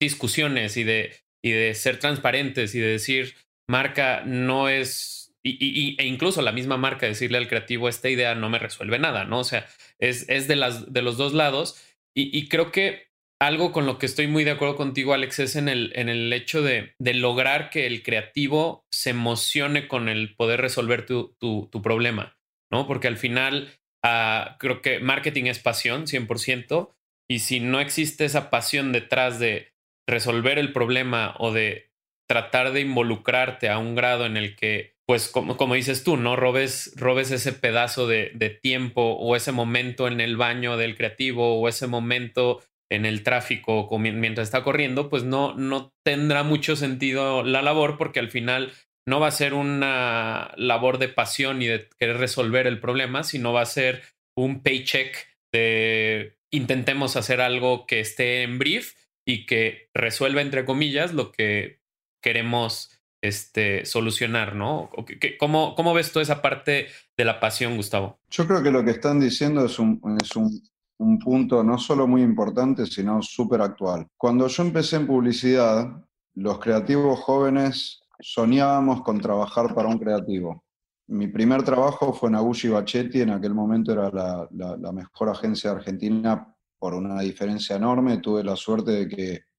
discusiones 0.01 0.77
y 0.77 0.85
de, 0.85 1.15
y 1.43 1.51
de 1.51 1.75
ser 1.75 1.99
transparentes 1.99 2.75
y 2.75 2.81
de 2.81 2.87
decir, 2.87 3.35
marca 3.69 4.23
no 4.25 4.69
es 4.69 5.23
y, 5.45 5.97
e 5.99 6.07
incluso 6.07 6.41
la 6.43 6.53
misma 6.53 6.77
marca 6.77 7.07
decirle 7.07 7.39
al 7.39 7.49
creativo, 7.49 7.89
esta 7.89 8.09
idea 8.09 8.35
no 8.35 8.49
me 8.49 8.59
resuelve 8.59 8.99
nada, 8.99 9.25
¿no? 9.25 9.41
O 9.41 9.45
sea, 9.45 9.67
es, 9.99 10.29
es 10.29 10.49
de, 10.49 10.57
las, 10.57 10.93
de 10.93 11.03
los 11.03 11.17
dos 11.17 11.35
lados. 11.35 11.83
Y, 12.15 12.49
creo 12.49 12.73
que 12.73 13.09
algo 13.41 13.73
con 13.73 13.87
lo 13.87 13.99
que 13.99 14.07
estoy 14.07 14.27
muy 14.27 14.45
de 14.45 14.51
acuerdo 14.53 14.77
contigo, 14.77 15.15
Alex, 15.15 15.39
es 15.41 15.57
en 15.57 15.69
el, 15.69 15.93
en 15.97 16.09
el 16.09 16.33
hecho 16.33 16.63
de, 16.63 16.95
de 16.99 17.15
lograr 17.15 17.71
que 17.71 17.87
el 17.87 18.03
creativo 18.03 18.87
se 18.93 19.11
emocione 19.11 19.89
con 19.89 20.09
el 20.09 20.37
poder 20.37 20.61
resolver 20.61 21.07
tu, 21.07 21.35
tu, 21.41 21.69
tu 21.73 21.83
problema, 21.83 22.39
¿no? 22.71 22.87
Porque 22.87 23.09
al 23.09 23.17
final 23.17 23.71
uh, 24.05 24.57
creo 24.59 24.83
que 24.83 25.01
marketing 25.01 25.45
es 25.45 25.59
pasión, 25.59 26.07
100%, 26.07 26.95
y 27.31 27.39
si 27.41 27.61
no 27.61 27.81
existe 27.81 28.25
esa 28.25 28.51
pasión 28.51 28.93
detrás 28.93 29.39
de 29.39 29.73
resolver 30.09 30.59
el 30.59 30.73
problema 30.73 31.35
o 31.39 31.53
de 31.53 31.91
tratar 32.29 32.73
de 32.73 32.81
involucrarte 32.81 33.69
a 33.69 33.79
un 33.79 33.95
grado 33.95 34.27
en 34.27 34.37
el 34.37 34.57
que 34.57 34.93
pues 35.07 35.29
como, 35.29 35.57
como, 35.57 35.75
dices 35.75 36.05
tú, 36.05 36.17
¿no? 36.17 36.37
Robes, 36.37 36.95
robes 36.97 37.33
ese 37.33 37.53
pedazo 37.53 38.07
de, 38.07 38.31
de, 38.35 38.51
tiempo 38.51 39.03
o 39.03 39.37
ese 39.37 39.53
momento 39.53 40.07
en 40.07 40.21
el 40.21 40.37
baño 40.37 40.77
del 40.77 40.97
creativo 40.97 41.61
o 41.61 41.69
ese 41.69 41.87
momento 41.87 42.63
en 42.93 43.07
el 43.07 43.23
tráfico 43.23 43.89
mientras 43.99 44.49
está 44.49 44.63
corriendo, 44.63 45.09
pues 45.09 45.25
no, 45.25 45.55
no 45.55 45.93
tendrá 46.05 46.43
mucho 46.43 46.77
sentido 46.77 47.43
la 47.43 47.63
labor 47.63 47.97
porque 47.97 48.21
al 48.21 48.31
final 48.31 48.73
no 49.07 49.21
va 49.21 49.29
a 49.29 49.33
ser 49.33 49.55
una 49.55 50.53
labor 50.57 50.99
de 50.99 51.09
pasión 51.09 51.63
y 51.63 51.67
de 51.67 51.89
querer 51.99 52.19
resolver 52.19 52.67
el 52.67 52.81
problema, 52.81 53.25
sino 53.25 53.53
va 53.53 53.63
a 53.63 53.67
ser 53.67 54.03
un 54.37 54.63
paycheck 54.63 55.27
de 55.53 56.37
intentemos 56.51 57.17
hacer 57.17 57.41
algo 57.41 57.87
que 57.87 58.01
esté 58.01 58.43
en 58.43 58.59
brief 58.59 58.95
y 59.27 59.47
que 59.47 59.91
resuelva, 59.95 60.41
entre 60.41 60.65
comillas, 60.65 61.15
lo 61.15 61.33
que 61.33 61.81
queremos 62.23 62.91
este, 63.23 63.85
solucionar, 63.85 64.55
¿no? 64.55 64.91
¿Cómo, 65.39 65.75
¿Cómo 65.75 65.95
ves 65.95 66.13
tú 66.13 66.21
esa 66.21 66.43
parte 66.43 66.89
de 67.17 67.25
la 67.25 67.41
pasión, 67.41 67.77
Gustavo? 67.77 68.19
Yo 68.31 68.47
creo 68.47 68.63
que 68.63 68.71
lo 68.71 68.85
que 68.85 68.91
están 68.93 69.21
diciendo 69.21 69.65
es 69.65 69.79
un, 69.79 70.01
es 70.23 70.35
un, 70.37 70.63
un 70.99 71.19
punto 71.19 71.63
no 71.63 71.79
solo 71.79 72.07
muy 72.07 72.23
importante, 72.23 72.87
sino 72.87 73.23
súper 73.23 73.61
actual. 73.61 74.07
Cuando 74.17 74.49
yo 74.49 74.63
empecé 74.63 74.97
en 74.97 75.07
publicidad, 75.07 76.05
los 76.35 76.59
creativos 76.59 77.21
jóvenes 77.21 78.02
soñábamos 78.23 79.03
con 79.03 79.21
trabajar 79.21 79.75
para 79.75 79.89
un 79.89 79.99
creativo. 79.99 80.65
Mi 81.09 81.27
primer 81.29 81.63
trabajo 81.63 82.13
fue 82.13 82.29
en 82.29 82.37
Agulli 82.37 82.69
Bachetti, 82.69 83.21
en 83.21 83.31
aquel 83.31 83.55
momento 83.55 83.93
era 83.93 84.11
la, 84.51 84.93
mejor 84.93 85.29
agencia 85.29 85.71
de 85.71 85.77
argentina 85.77 86.57
por 86.79 86.95
una 86.95 87.21
diferencia 87.21 87.77
enorme. 87.77 88.19
Tuve 88.19 88.45
la 88.45 88.57
suerte 88.57 89.07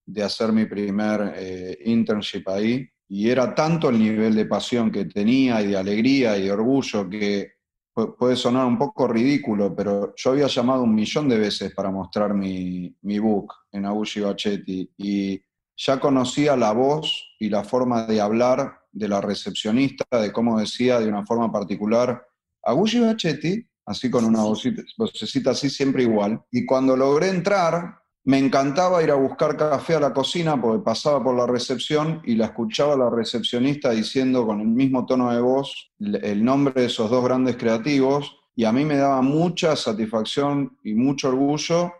de, 0.06 0.24
hacer 0.24 0.52
mi 0.52 0.66
primer 0.66 1.34
eh, 1.36 1.78
internship 1.86 2.48
ahí 2.48 2.88
y 3.08 3.30
era 3.30 3.54
tanto 3.54 3.90
el 3.90 4.00
nivel 4.00 4.34
de 4.34 4.46
pasión 4.46 4.90
que 4.90 5.06
tenía 5.06 5.62
y 5.62 5.68
de 5.68 5.78
alegría 5.78 6.38
y 6.38 6.44
de 6.44 6.52
orgullo 6.52 7.10
que 7.10 7.52
puede 8.18 8.36
sonar 8.36 8.66
un 8.66 8.78
poco 8.78 9.08
ridículo, 9.08 9.76
pero 9.76 10.14
yo 10.16 10.32
había 10.32 10.48
llamado 10.48 10.84
un 10.84 10.96
millón 10.96 11.30
de 11.30 11.38
veces 11.38 11.74
para 11.76 11.92
mostrar 11.92 12.34
mi, 12.34 12.96
book 13.20 13.54
en 13.72 13.86
Agulli 13.86 14.22
Bachetti 14.22 14.92
y 14.98 15.40
ya 15.76 16.00
conocía 16.00 16.56
la 16.56 16.72
voz 16.72 17.36
y 17.40 17.50
la 17.50 17.64
forma 17.64 18.06
de 18.06 18.22
hablar 18.22 18.80
de 18.92 19.08
la 19.08 19.22
recepcionista, 19.22 20.06
de 20.20 20.32
cómo 20.32 20.60
decía 20.60 21.00
de 21.00 21.08
una 21.08 21.26
forma 21.26 21.52
particular 21.52 22.26
Agulli 22.62 23.00
Bachetti, 23.00 23.68
así 23.86 24.10
con 24.10 24.26
una 24.26 24.44
vocecita 24.44 25.52
así 25.52 25.70
siempre 25.70 26.04
igual. 26.04 26.42
Y 26.52 26.66
cuando 26.66 26.96
logré 26.96 27.30
entrar, 27.30 27.98
me 28.26 28.38
encantaba 28.38 29.04
ir 29.04 29.12
a 29.12 29.16
buscar 29.16 29.58
café 29.58 29.96
a 29.96 30.00
la 30.00 30.14
cocina 30.14 30.60
porque 30.60 30.84
pasaba 30.84 31.22
por 31.22 31.36
la 31.36 31.46
recepción 31.46 32.22
y 32.24 32.36
la 32.36 32.46
escuchaba 32.46 32.96
la 32.96 33.10
recepcionista 33.10 33.92
diciendo 33.92 34.46
con 34.46 34.62
el 34.62 34.68
mismo 34.68 35.06
tono 35.06 35.34
de 35.34 35.42
voz 35.42 35.92
el 36.00 36.44
nombre 36.46 36.74
de 36.74 36.86
esos 36.86 37.10
dos 37.10 37.24
grandes 37.26 37.58
creativos 37.58 38.38
y 38.56 38.64
a 38.64 38.72
mí 38.72 38.86
me 38.86 38.96
daba 38.96 39.22
mucha 39.22 39.76
satisfacción 39.76 40.78
y 40.84 40.94
mucho 40.94 41.30
orgullo 41.30 41.92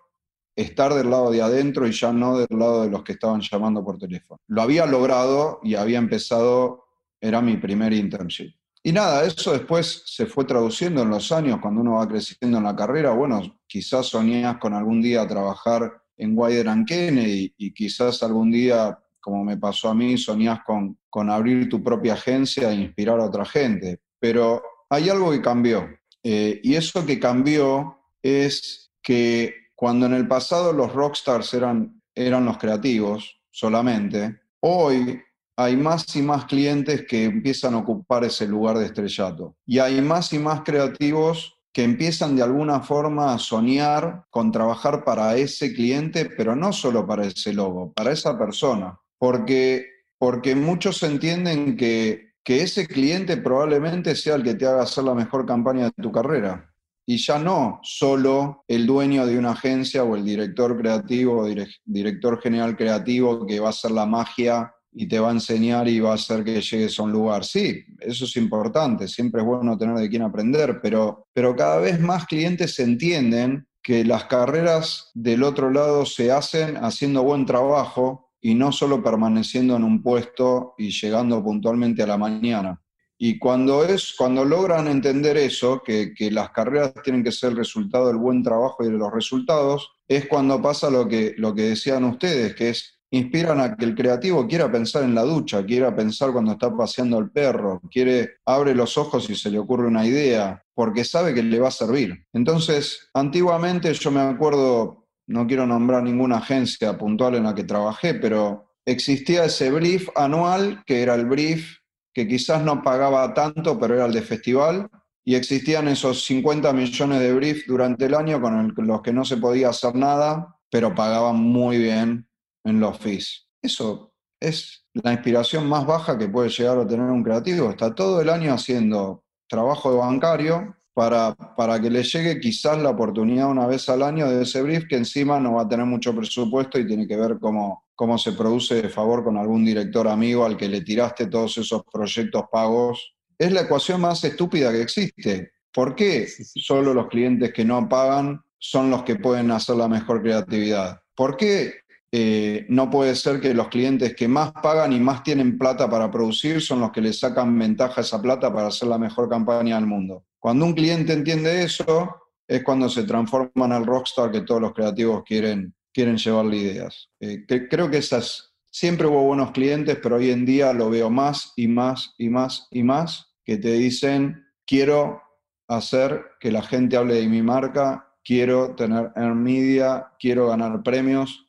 estar 0.56 0.94
del 0.94 1.10
lado 1.10 1.32
de 1.32 1.42
adentro 1.42 1.88
y 1.88 1.92
ya 1.92 2.14
no 2.14 2.38
del 2.38 2.48
lado 2.58 2.84
de 2.84 2.90
los 2.90 3.04
que 3.04 3.14
estaban 3.14 3.42
llamando 3.42 3.84
por 3.84 3.98
teléfono. 3.98 4.40
Lo 4.48 4.62
había 4.62 4.86
logrado 4.86 5.60
y 5.64 5.76
había 5.76 5.98
empezado, 5.98 6.86
era 7.20 7.42
mi 7.42 7.58
primer 7.58 7.94
internship. 7.94 8.54
Y 8.84 8.92
nada, 8.92 9.24
eso 9.24 9.54
después 9.54 10.04
se 10.06 10.26
fue 10.26 10.44
traduciendo 10.44 11.02
en 11.04 11.10
los 11.10 11.32
años, 11.32 11.60
cuando 11.62 11.82
uno 11.82 11.94
va 11.94 12.08
creciendo 12.08 12.58
en 12.58 12.66
la 12.66 12.76
carrera, 12.76 13.12
bueno, 13.12 13.42
quizás 13.66 14.08
soñás 14.08 14.58
con 14.58 14.74
algún 14.74 15.02
día 15.02 15.26
trabajar 15.26 16.04
en 16.18 16.38
Wider 16.38 16.68
and 16.68 16.86
Kennedy 16.86 17.54
y 17.58 17.74
quizás 17.74 18.22
algún 18.24 18.52
día, 18.52 19.00
como 19.22 19.44
me 19.46 19.58
pasó 19.58 19.90
a 19.90 19.96
mí, 19.96 20.18
soñás 20.18 20.60
con, 20.66 20.98
con 21.10 21.30
abrir 21.30 21.70
tu 21.70 21.82
propia 21.82 22.14
agencia 22.14 22.72
e 22.72 22.76
inspirar 22.76 23.22
a 23.22 23.26
otra 23.26 23.46
gente. 23.46 24.02
Pero 24.20 24.62
hay 24.90 25.10
algo 25.10 25.32
que 25.32 25.42
cambió. 25.42 25.88
Eh, 26.22 26.60
y 26.62 26.76
eso 26.76 27.06
que 27.06 27.20
cambió 27.20 28.00
es 28.22 28.92
que 29.02 29.63
cuando 29.84 30.06
en 30.06 30.14
el 30.14 30.30
pasado 30.30 30.72
los 30.72 30.94
rockstars 30.94 31.54
eran, 31.54 32.02
eran 32.16 32.46
los 32.46 32.58
creativos 32.58 33.42
solamente, 33.52 34.40
hoy 34.62 35.22
hay 35.58 35.76
más 35.76 36.16
y 36.16 36.22
más 36.22 36.46
clientes 36.46 37.04
que 37.06 37.26
empiezan 37.26 37.74
a 37.74 37.80
ocupar 37.80 38.24
ese 38.24 38.48
lugar 38.48 38.78
de 38.78 38.86
estrellato. 38.86 39.58
Y 39.66 39.80
hay 39.80 40.00
más 40.00 40.32
y 40.32 40.40
más 40.40 40.62
creativos 40.62 41.60
que 41.74 41.84
empiezan 41.84 42.38
de 42.38 42.44
alguna 42.44 42.80
forma 42.80 43.34
a 43.34 43.40
soñar 43.40 44.24
con 44.30 44.54
trabajar 44.54 45.04
para 45.04 45.36
ese 45.36 45.74
cliente, 45.74 46.30
pero 46.38 46.56
no 46.56 46.72
solo 46.72 47.06
para 47.06 47.26
ese 47.26 47.52
logo, 47.52 47.92
para 47.92 48.14
esa 48.14 48.40
persona. 48.40 48.98
Porque, 49.18 49.86
porque 50.18 50.56
muchos 50.56 51.04
entienden 51.04 51.76
que, 51.76 52.36
que 52.42 52.62
ese 52.62 52.88
cliente 52.88 53.36
probablemente 53.36 54.16
sea 54.16 54.36
el 54.36 54.44
que 54.44 54.56
te 54.56 54.66
haga 54.66 54.84
hacer 54.84 55.04
la 55.04 55.14
mejor 55.14 55.46
campaña 55.46 55.88
de 55.88 56.02
tu 56.02 56.10
carrera 56.10 56.73
y 57.06 57.18
ya 57.18 57.38
no 57.38 57.80
solo 57.84 58.64
el 58.68 58.86
dueño 58.86 59.26
de 59.26 59.38
una 59.38 59.52
agencia 59.52 60.04
o 60.04 60.16
el 60.16 60.24
director 60.24 60.78
creativo 60.78 61.42
o 61.42 61.48
director 61.86 62.42
general 62.42 62.78
creativo 62.78 63.46
que 63.46 63.60
va 63.60 63.68
a 63.68 63.72
hacer 63.72 63.92
la 63.92 64.06
magia 64.06 64.74
y 64.96 65.08
te 65.08 65.20
va 65.20 65.30
a 65.30 65.34
enseñar 65.34 65.88
y 65.88 66.00
va 66.00 66.12
a 66.12 66.16
hacer 66.16 66.44
que 66.44 66.62
llegues 66.62 67.00
a 67.00 67.04
un 67.04 67.12
lugar. 67.12 67.44
Sí, 67.44 67.84
eso 68.00 68.26
es 68.26 68.36
importante, 68.38 69.08
siempre 69.08 69.42
es 69.42 69.48
bueno 69.48 69.78
tener 69.78 69.96
de 69.96 70.10
quién 70.10 70.22
aprender, 70.22 70.80
pero, 70.82 71.28
pero 71.34 71.56
cada 71.56 71.80
vez 71.80 72.00
más 72.00 72.26
clientes 72.26 72.80
entienden 72.80 73.68
que 73.82 74.06
las 74.06 74.26
carreras 74.26 75.12
del 75.14 75.44
otro 75.44 75.70
lado 75.70 76.06
se 76.06 76.32
hacen 76.32 76.78
haciendo 76.78 77.24
buen 77.24 77.46
trabajo 77.46 78.32
y 78.40 78.56
no 78.56 78.72
solo 78.72 79.04
permaneciendo 79.04 79.76
en 79.76 79.84
un 79.84 80.02
puesto 80.02 80.76
y 80.78 80.92
llegando 80.92 81.44
puntualmente 81.44 82.04
a 82.04 82.08
la 82.08 82.18
mañana. 82.18 82.83
Y 83.18 83.40
cuando, 83.40 83.86
es, 83.86 84.16
cuando 84.18 84.44
logran 84.44 84.88
entender 84.88 85.38
eso, 85.38 85.82
que, 85.84 86.14
que, 86.14 86.32
las 86.32 86.50
carreras 86.50 86.94
tienen 87.04 87.24
que 87.24 87.32
ser 87.32 87.52
el 87.52 87.58
resultado 87.58 88.08
del 88.08 88.18
buen 88.18 88.44
trabajo 88.44 88.84
y 88.84 88.88
de 88.88 88.98
los 88.98 89.14
resultados, 89.14 89.92
es 90.08 90.28
cuando 90.28 90.62
pasa 90.62 90.90
lo 90.90 91.08
que, 91.08 91.34
lo 91.38 91.54
que 91.54 91.62
decían 91.64 92.04
ustedes, 92.04 92.56
que 92.56 92.70
es 92.70 92.94
inspiran 93.14 93.62
a 93.62 93.76
que 93.76 93.86
el 93.86 93.94
creativo 93.94 94.48
quiera 94.48 94.72
pensar 94.72 95.04
en 95.04 95.14
la 95.14 95.22
ducha, 95.22 95.64
quiera 95.64 95.96
pensar 95.96 96.32
cuando 96.32 96.54
está 96.54 96.76
paseando 96.76 97.20
el 97.20 97.30
perro, 97.30 97.80
quiere, 97.92 98.38
abre 98.44 98.74
los 98.74 98.98
ojos 98.98 99.30
y 99.30 99.36
se 99.36 99.52
le 99.52 99.60
ocurre 99.60 99.86
una 99.86 100.06
idea, 100.06 100.64
porque 100.74 101.04
sabe 101.04 101.36
que 101.36 101.44
le 101.44 101.60
va 101.60 101.68
a 101.68 101.72
servir. 101.72 102.26
Entonces, 102.34 103.12
antiguamente 103.14 103.94
yo 103.94 104.10
me 104.10 104.22
acuerdo, 104.22 105.06
no 105.28 105.46
quiero 105.46 105.68
nombrar 105.68 106.02
ninguna 106.02 106.38
agencia 106.38 106.98
puntual 106.98 107.36
en 107.36 107.44
la 107.44 107.54
que 107.54 107.64
trabajé, 107.64 108.16
pero 108.16 108.74
existía 108.84 109.46
ese 109.46 109.70
brief 109.70 110.10
anual, 110.16 110.84
que 110.88 111.04
era 111.04 111.14
el 111.14 111.28
brief 111.28 111.83
que 112.14 112.28
quizás 112.28 112.64
no 112.64 112.82
pagaba 112.84 113.34
tanto, 113.34 113.80
pero 113.80 113.96
era 113.96 114.06
el 114.06 114.14
de 114.14 114.22
festival, 114.22 114.90
y 115.26 115.36
existían 115.36 115.88
esos 115.88 116.26
50 116.26 116.72
millones 116.74 117.20
de 117.20 117.34
briefs 117.34 117.66
durante 117.68 118.06
el 118.06 118.16
año 118.16 118.42
con, 118.42 118.74
los 118.76 119.02
que 119.02 119.14
no 119.14 119.24
se 119.24 119.38
podía 119.38 119.70
hacer 119.70 119.96
nada, 119.96 120.60
pero 120.70 120.94
pagaban 120.94 121.38
muy 121.38 121.78
bien 121.78 122.28
en 122.66 122.80
los 122.80 122.98
fees. 123.00 123.48
Eso 123.62 124.14
es 124.40 124.86
la 124.94 125.14
inspiración 125.14 125.68
más 125.68 125.86
baja 125.86 126.18
que 126.18 126.28
puede 126.28 126.50
llegar 126.50 126.78
a 126.78 126.88
tener 126.88 127.10
un 127.10 127.24
creativo. 127.24 127.70
Está 127.70 127.96
todo 127.96 128.22
el 128.22 128.30
año 128.30 128.54
haciendo 128.54 129.24
trabajo 129.48 129.92
de 129.92 129.98
bancario 129.98 130.76
para, 130.94 131.34
para 131.34 131.80
que 131.82 131.90
le 131.90 132.04
llegue 132.04 132.40
quizás 132.40 132.78
la 132.78 132.92
oportunidad 132.92 133.50
una 133.50 133.66
vez 133.66 133.90
al 133.90 134.04
año 134.04 134.30
de 134.30 134.44
ese 134.44 134.62
brief 134.62 134.86
que 134.88 134.96
encima 134.96 135.40
no 135.40 135.54
va 135.56 135.64
a 135.64 135.68
tener 135.68 135.86
mucho 135.86 136.16
presupuesto 136.16 136.78
y 136.78 136.86
tiene 136.86 137.08
que 137.08 137.18
ver 137.18 137.38
cómo, 137.40 137.86
cómo 137.96 138.18
se 138.18 138.34
produce 138.34 138.82
de 138.82 138.90
favor 138.90 139.24
con 139.24 139.38
algún 139.38 139.66
director 139.66 140.08
amigo 140.08 140.46
al 140.46 140.58
que 140.58 140.70
le 140.70 140.82
tiraste 140.82 141.28
todos 141.28 141.58
esos 141.58 141.84
proyectos 141.92 142.44
pagos. 142.52 143.16
Es 143.38 143.52
la 143.52 143.62
ecuación 143.62 144.02
más 144.02 144.24
estúpida 144.24 144.72
que 144.72 144.82
existe. 144.82 145.54
¿Por 145.74 145.96
qué 145.96 146.28
solo 146.28 146.94
los 146.94 147.08
clientes 147.08 147.52
que 147.52 147.66
no 147.66 147.90
pagan 147.90 148.42
son 148.60 148.92
los 148.92 149.04
que 149.04 149.16
pueden 149.16 149.50
hacer 149.50 149.76
la 149.76 149.88
mejor 149.88 150.22
creatividad? 150.22 151.02
¿Por 151.16 151.36
qué 151.36 151.74
eh, 152.12 152.68
no 152.70 152.92
puede 152.92 153.16
ser 153.16 153.42
que 153.42 153.56
los 153.56 153.70
clientes 153.70 154.16
que 154.16 154.28
más 154.28 154.52
pagan 154.52 154.94
y 154.94 155.00
más 155.00 155.24
tienen 155.24 155.58
plata 155.58 155.90
para 155.90 156.12
producir 156.12 156.62
son 156.62 156.80
los 156.80 156.92
que 156.92 157.02
le 157.02 157.12
sacan 157.12 157.58
ventaja 157.58 158.02
a 158.02 158.04
esa 158.04 158.22
plata 158.22 158.54
para 158.54 158.68
hacer 158.68 158.88
la 158.88 159.00
mejor 159.00 159.28
campaña 159.28 159.76
del 159.78 159.88
mundo? 159.88 160.24
Cuando 160.44 160.66
un 160.66 160.74
cliente 160.74 161.14
entiende 161.14 161.64
eso, 161.64 162.18
es 162.46 162.66
cuando 162.66 162.90
se 162.90 163.04
transforma 163.04 163.66
en 163.66 163.72
el 163.72 163.86
rockstar 163.86 164.30
que 164.30 164.42
todos 164.42 164.60
los 164.60 164.74
creativos 164.74 165.24
quieren, 165.24 165.74
quieren 165.94 166.18
llevarle 166.18 166.58
ideas. 166.58 167.08
Eh, 167.22 167.46
creo 167.48 167.90
que 167.90 168.00
esas, 168.00 168.54
siempre 168.70 169.08
hubo 169.08 169.24
buenos 169.24 169.52
clientes, 169.52 169.98
pero 170.04 170.18
hoy 170.18 170.32
en 170.32 170.46
día 170.46 170.74
lo 170.74 170.90
veo 170.90 171.10
más 171.10 171.54
y 171.56 171.70
más 171.70 172.14
y 172.18 172.28
más 172.28 172.68
y 172.72 172.84
más 172.84 173.34
que 173.46 173.56
te 173.56 173.72
dicen, 173.72 174.46
quiero 174.68 175.22
hacer 175.70 176.26
que 176.42 176.52
la 176.52 176.62
gente 176.62 176.98
hable 176.98 177.14
de 177.14 177.28
mi 177.30 177.42
marca, 177.42 178.14
quiero 178.22 178.76
tener 178.76 179.12
en 179.16 179.42
media, 179.42 180.08
quiero 180.20 180.50
ganar 180.50 180.84
premios. 180.84 181.48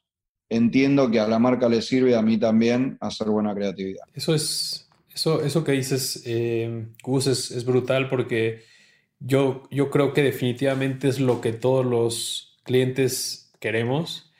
Entiendo 0.48 1.10
que 1.10 1.18
a 1.18 1.26
la 1.26 1.40
marca 1.40 1.68
le 1.68 1.82
sirve 1.82 2.14
a 2.14 2.22
mí 2.22 2.38
también 2.38 2.96
hacer 3.00 3.26
buena 3.26 3.56
creatividad. 3.56 4.04
Eso 4.12 4.36
es, 4.36 4.88
eso, 5.12 5.42
eso 5.42 5.64
que 5.64 5.72
dices, 5.72 6.22
eh, 6.26 6.86
Gus, 7.02 7.26
es, 7.26 7.64
brutal 7.64 8.08
porque 8.08 8.72
yo, 9.26 9.62
yo 9.70 9.90
creo 9.90 10.12
que 10.12 10.22
definitivamente 10.22 11.08
es 11.08 11.18
lo 11.18 11.40
que 11.40 11.52
todos 11.52 11.84
los 11.84 12.58
clientes 12.62 13.52
queremos. 13.58 14.30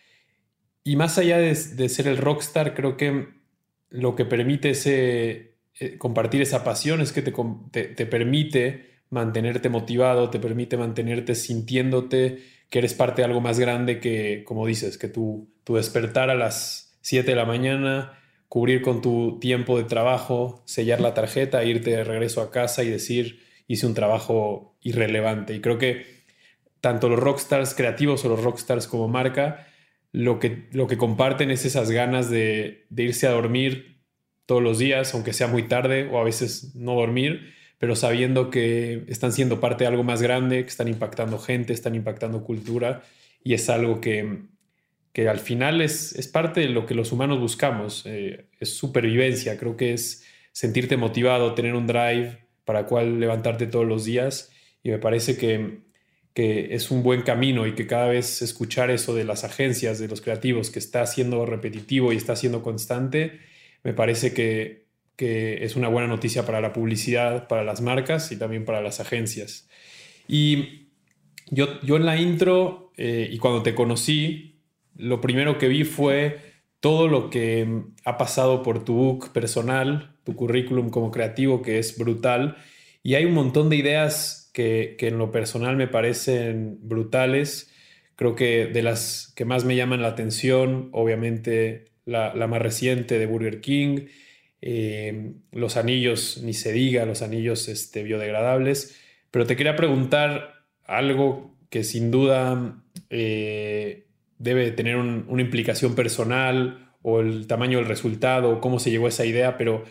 Y 0.85 0.97
más 0.97 1.17
allá 1.17 1.39
de, 1.39 1.55
ser 1.55 2.07
el 2.07 2.19
rockstar, 2.19 2.75
creo 2.75 2.97
que 2.97 3.29
lo 3.89 4.15
que 4.15 4.27
permite 4.27 4.71
ese, 4.71 5.57
eh, 5.81 5.97
compartir 5.97 6.43
esa 6.43 6.65
pasión 6.65 7.01
es 7.01 7.13
que 7.13 7.23
te, 7.23 7.33
te, 7.95 8.07
permite 8.07 9.01
mantenerte 9.09 9.71
motivado, 9.71 10.29
te 10.29 10.39
permite 10.39 10.77
mantenerte 10.77 11.35
sintiéndote 11.35 12.43
que 12.69 12.81
eres 12.81 12.93
parte 12.93 13.23
de 13.23 13.27
algo 13.27 13.41
más 13.41 13.59
grande 13.59 14.01
que, 14.01 14.45
como 14.45 14.67
dices, 14.67 14.99
que 14.99 15.09
tu, 15.09 15.49
tu 15.65 15.77
despertar 15.77 16.29
a 16.29 16.35
las 16.35 16.99
7 17.01 17.31
de 17.31 17.37
la 17.37 17.47
mañana, 17.47 18.19
cubrir 18.49 18.83
con 18.83 19.01
tu 19.01 19.39
tiempo 19.41 19.79
de 19.79 19.85
trabajo, 19.85 20.63
sellar 20.67 21.01
la 21.01 21.15
tarjeta, 21.15 21.65
irte 21.65 21.91
de 21.91 22.05
regreso 22.05 22.43
a 22.43 22.51
casa 22.51 22.83
y 22.83 22.91
decir, 22.91 23.44
hice 23.67 23.87
un 23.87 23.95
trabajo 23.95 24.77
irrelevante. 24.83 25.55
Y 25.55 25.61
creo 25.61 25.79
que 25.79 26.25
tanto 26.81 27.09
los 27.09 27.19
rockstars 27.19 27.75
creativos 27.75 28.25
o 28.25 28.29
los 28.29 28.43
rockstars 28.43 28.87
como 28.87 29.09
marca, 29.09 29.67
lo 30.13 30.39
que, 30.39 30.69
lo 30.73 30.87
que 30.87 30.97
comparten 30.97 31.51
es 31.51 31.65
esas 31.65 31.91
ganas 31.91 32.31
de, 32.31 32.87
de 32.91 33.03
irse 33.03 33.27
a 33.27 33.31
dormir 33.31 34.03
todos 34.47 34.63
los 34.63 34.79
días, 34.79 35.15
aunque 35.15 35.33
sea 35.33 35.47
muy 35.47 35.65
tarde 35.65 36.09
o 36.11 36.19
a 36.19 36.25
veces 36.25 36.75
no 36.75 36.95
dormir, 36.95 37.55
pero 37.79 37.97
sabiendo 37.97 38.51
que 38.51 39.05
están 39.09 39.33
siendo 39.33 39.61
parte 39.61 39.85
de 39.85 39.89
algo 39.89 40.05
más 40.05 40.23
grande, 40.23 40.63
que 40.63 40.69
están 40.69 40.89
impactando 40.89 41.39
gente, 41.39 41.73
están 41.73 41.95
impactando 41.95 42.45
cultura. 42.45 43.03
Y 43.43 43.55
es 43.55 43.69
algo 43.69 44.01
que, 44.01 44.43
que 45.13 45.29
al 45.29 45.39
final 45.39 45.81
es, 45.81 46.15
es, 46.15 46.29
parte 46.29 46.61
de 46.61 46.69
lo 46.69 46.87
que 46.87 46.95
los 46.95 47.13
humanos 47.13 47.41
buscamos, 47.41 48.05
eh, 48.07 48.47
es 48.61 48.77
supervivencia, 48.77 49.59
creo 49.59 49.77
que 49.77 49.93
es 49.93 50.25
sentirte 50.53 50.97
motivado, 50.97 51.55
tener 51.55 51.75
un 51.75 51.87
drive 51.87 52.44
para 52.65 52.87
cual 52.87 53.21
levantarte 53.21 53.67
todos 53.67 53.87
los 53.87 54.05
días 54.05 54.53
y 54.83 54.91
me 54.91 54.99
parece 54.99 55.37
que, 55.37 55.81
que 56.35 56.75
es 56.75 56.91
un 56.91 57.03
buen 57.03 57.23
camino 57.23 57.67
y 57.67 57.75
que 57.75 57.87
cada 57.87 58.09
vez 58.09 58.43
escuchar 58.43 58.91
eso 58.91 59.15
de 59.15 59.25
las 59.25 59.45
agencias, 59.45 59.99
de 59.99 60.09
los 60.09 60.21
creativos, 60.21 60.71
que 60.71 60.79
está 60.79 61.07
siendo 61.07 61.47
repetitivo 61.47 62.13
y 62.13 62.17
está 62.17 62.37
siendo 62.37 62.63
constante, 62.63 63.41
me 63.83 63.95
parece 63.95 64.35
que, 64.35 64.85
que 65.17 65.65
es 65.65 65.77
una 65.77 65.89
buena 65.89 66.09
noticia 66.09 66.45
para 66.45 66.61
la 66.61 66.73
publicidad, 66.73 67.49
para 67.49 67.65
las 67.65 67.81
marcas 67.81 68.33
y 68.33 68.37
también 68.37 68.65
para 68.65 68.83
las 68.83 69.01
agencias. 69.01 69.69
Y 70.27 70.89
yo, 71.51 71.81
yo 71.83 71.97
en 71.97 72.07
la 72.07 72.17
intro 72.17 72.93
eh, 72.97 73.29
y 73.31 73.39
cuando 73.39 73.63
te 73.63 73.75
conocí, 73.75 74.57
lo 74.97 75.21
primero 75.21 75.59
que 75.59 75.69
vi 75.69 75.85
fue 75.85 76.55
todo 76.81 77.09
lo 77.09 77.31
que 77.31 77.83
ha 78.05 78.19
pasado 78.19 78.63
por 78.63 78.85
tu 78.85 78.95
book 78.95 79.33
personal, 79.33 80.14
tu 80.25 80.35
currículum 80.35 80.91
como 80.91 81.11
creativo, 81.11 81.63
que 81.63 81.79
es 81.79 81.97
brutal. 81.99 82.57
Y 83.03 83.15
hay 83.15 83.25
un 83.25 83.35
montón 83.35 83.69
de 83.69 83.77
ideas 83.77 84.51
que, 84.53 84.97
que 84.99 85.09
en 85.09 85.19
lo 85.19 85.31
personal 85.31 85.77
me 85.77 85.89
parecen 85.89 86.79
brutales. 86.83 87.71
Creo 88.17 88.35
que 88.35 88.67
de 88.67 88.83
las 88.83 89.33
que 89.37 89.45
más 89.45 89.65
me 89.65 89.77
llaman 89.77 90.03
la 90.03 90.09
atención, 90.09 90.89
obviamente 90.93 91.87
la, 92.05 92.35
la 92.35 92.47
más 92.47 92.63
reciente 92.63 93.19
de 93.19 93.27
Burger 93.27 93.61
King, 93.61 94.07
eh, 94.67 95.35
los 95.53 95.77
anillos, 95.77 96.41
ni 96.43 96.55
se 96.55 96.73
diga, 96.73 97.05
los 97.05 97.21
anillos 97.21 97.69
este, 97.69 98.03
biodegradables. 98.03 98.99
Pero 99.31 99.47
te 99.47 99.57
quería 99.57 99.77
preguntar 99.77 100.65
algo 100.87 101.55
que 101.69 101.85
sin 101.85 102.11
duda 102.11 102.83
eh, 103.11 104.07
debe 104.39 104.71
tener 104.71 104.97
una 104.97 105.43
implicación 105.43 105.95
personal 105.95 106.93
o 107.03 107.21
el 107.21 107.47
tamaño 107.47 107.79
del 107.79 107.89
resultado, 107.89 108.51
o 108.53 108.61
cómo 108.61 108.79
se 108.79 108.91
llegó 108.91 109.07
a 109.07 109.11
esa 109.11 109.27
idea, 109.27 109.59
pero 109.59 109.85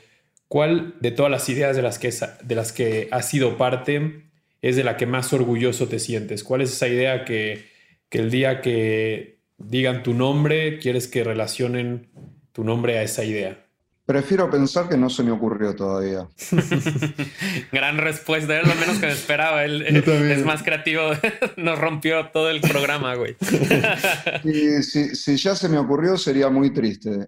¿cuál 0.54 0.94
de 1.00 1.10
todas 1.10 1.32
las 1.32 1.50
ideas 1.50 1.76
de 1.76 1.82
las 1.82 1.98
que, 1.98 2.14
de 2.44 2.54
las 2.54 2.72
que 2.72 3.08
has 3.10 3.28
sido 3.28 3.58
parte 3.58 4.30
es 4.62 4.76
de 4.76 4.84
la 4.84 4.98
que 4.98 5.08
más 5.08 5.34
orgulloso 5.34 5.88
te 5.88 5.98
sientes? 5.98 6.44
¿Cuál 6.44 6.62
es 6.62 6.74
esa 6.74 6.88
idea 6.88 7.26
que, 7.26 7.72
que 8.08 8.20
el 8.20 8.30
día 8.30 8.62
que 8.62 9.40
digan 9.58 10.04
tu 10.04 10.14
nombre, 10.14 10.78
quieres 10.78 11.08
que 11.08 11.24
relacionen 11.24 12.12
tu 12.52 12.64
nombre 12.64 13.00
a 13.00 13.02
esa 13.02 13.24
idea? 13.24 13.66
Prefiero 14.06 14.52
pensar 14.52 14.90
que 14.90 14.96
no 14.96 15.10
se 15.10 15.24
me 15.24 15.32
ocurrió 15.32 15.76
todavía. 15.76 16.28
Gran 17.72 17.98
respuesta, 17.98 18.54
era 18.54 18.68
lo 18.68 18.76
menos 18.76 19.00
que 19.00 19.08
me 19.08 19.14
esperaba. 19.14 19.64
Él, 19.66 19.82
es 19.82 20.46
más 20.46 20.62
creativo, 20.62 21.14
nos 21.58 21.80
rompió 21.80 22.28
todo 22.28 22.52
el 22.52 22.62
programa, 22.62 23.16
güey. 23.16 23.38
si, 24.84 25.38
ya 25.38 25.56
se 25.56 25.68
me 25.68 25.80
ocurrió, 25.80 26.16
sería 26.18 26.50
muy 26.50 26.72
triste. 26.72 27.28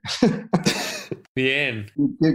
Bien. 1.35 1.85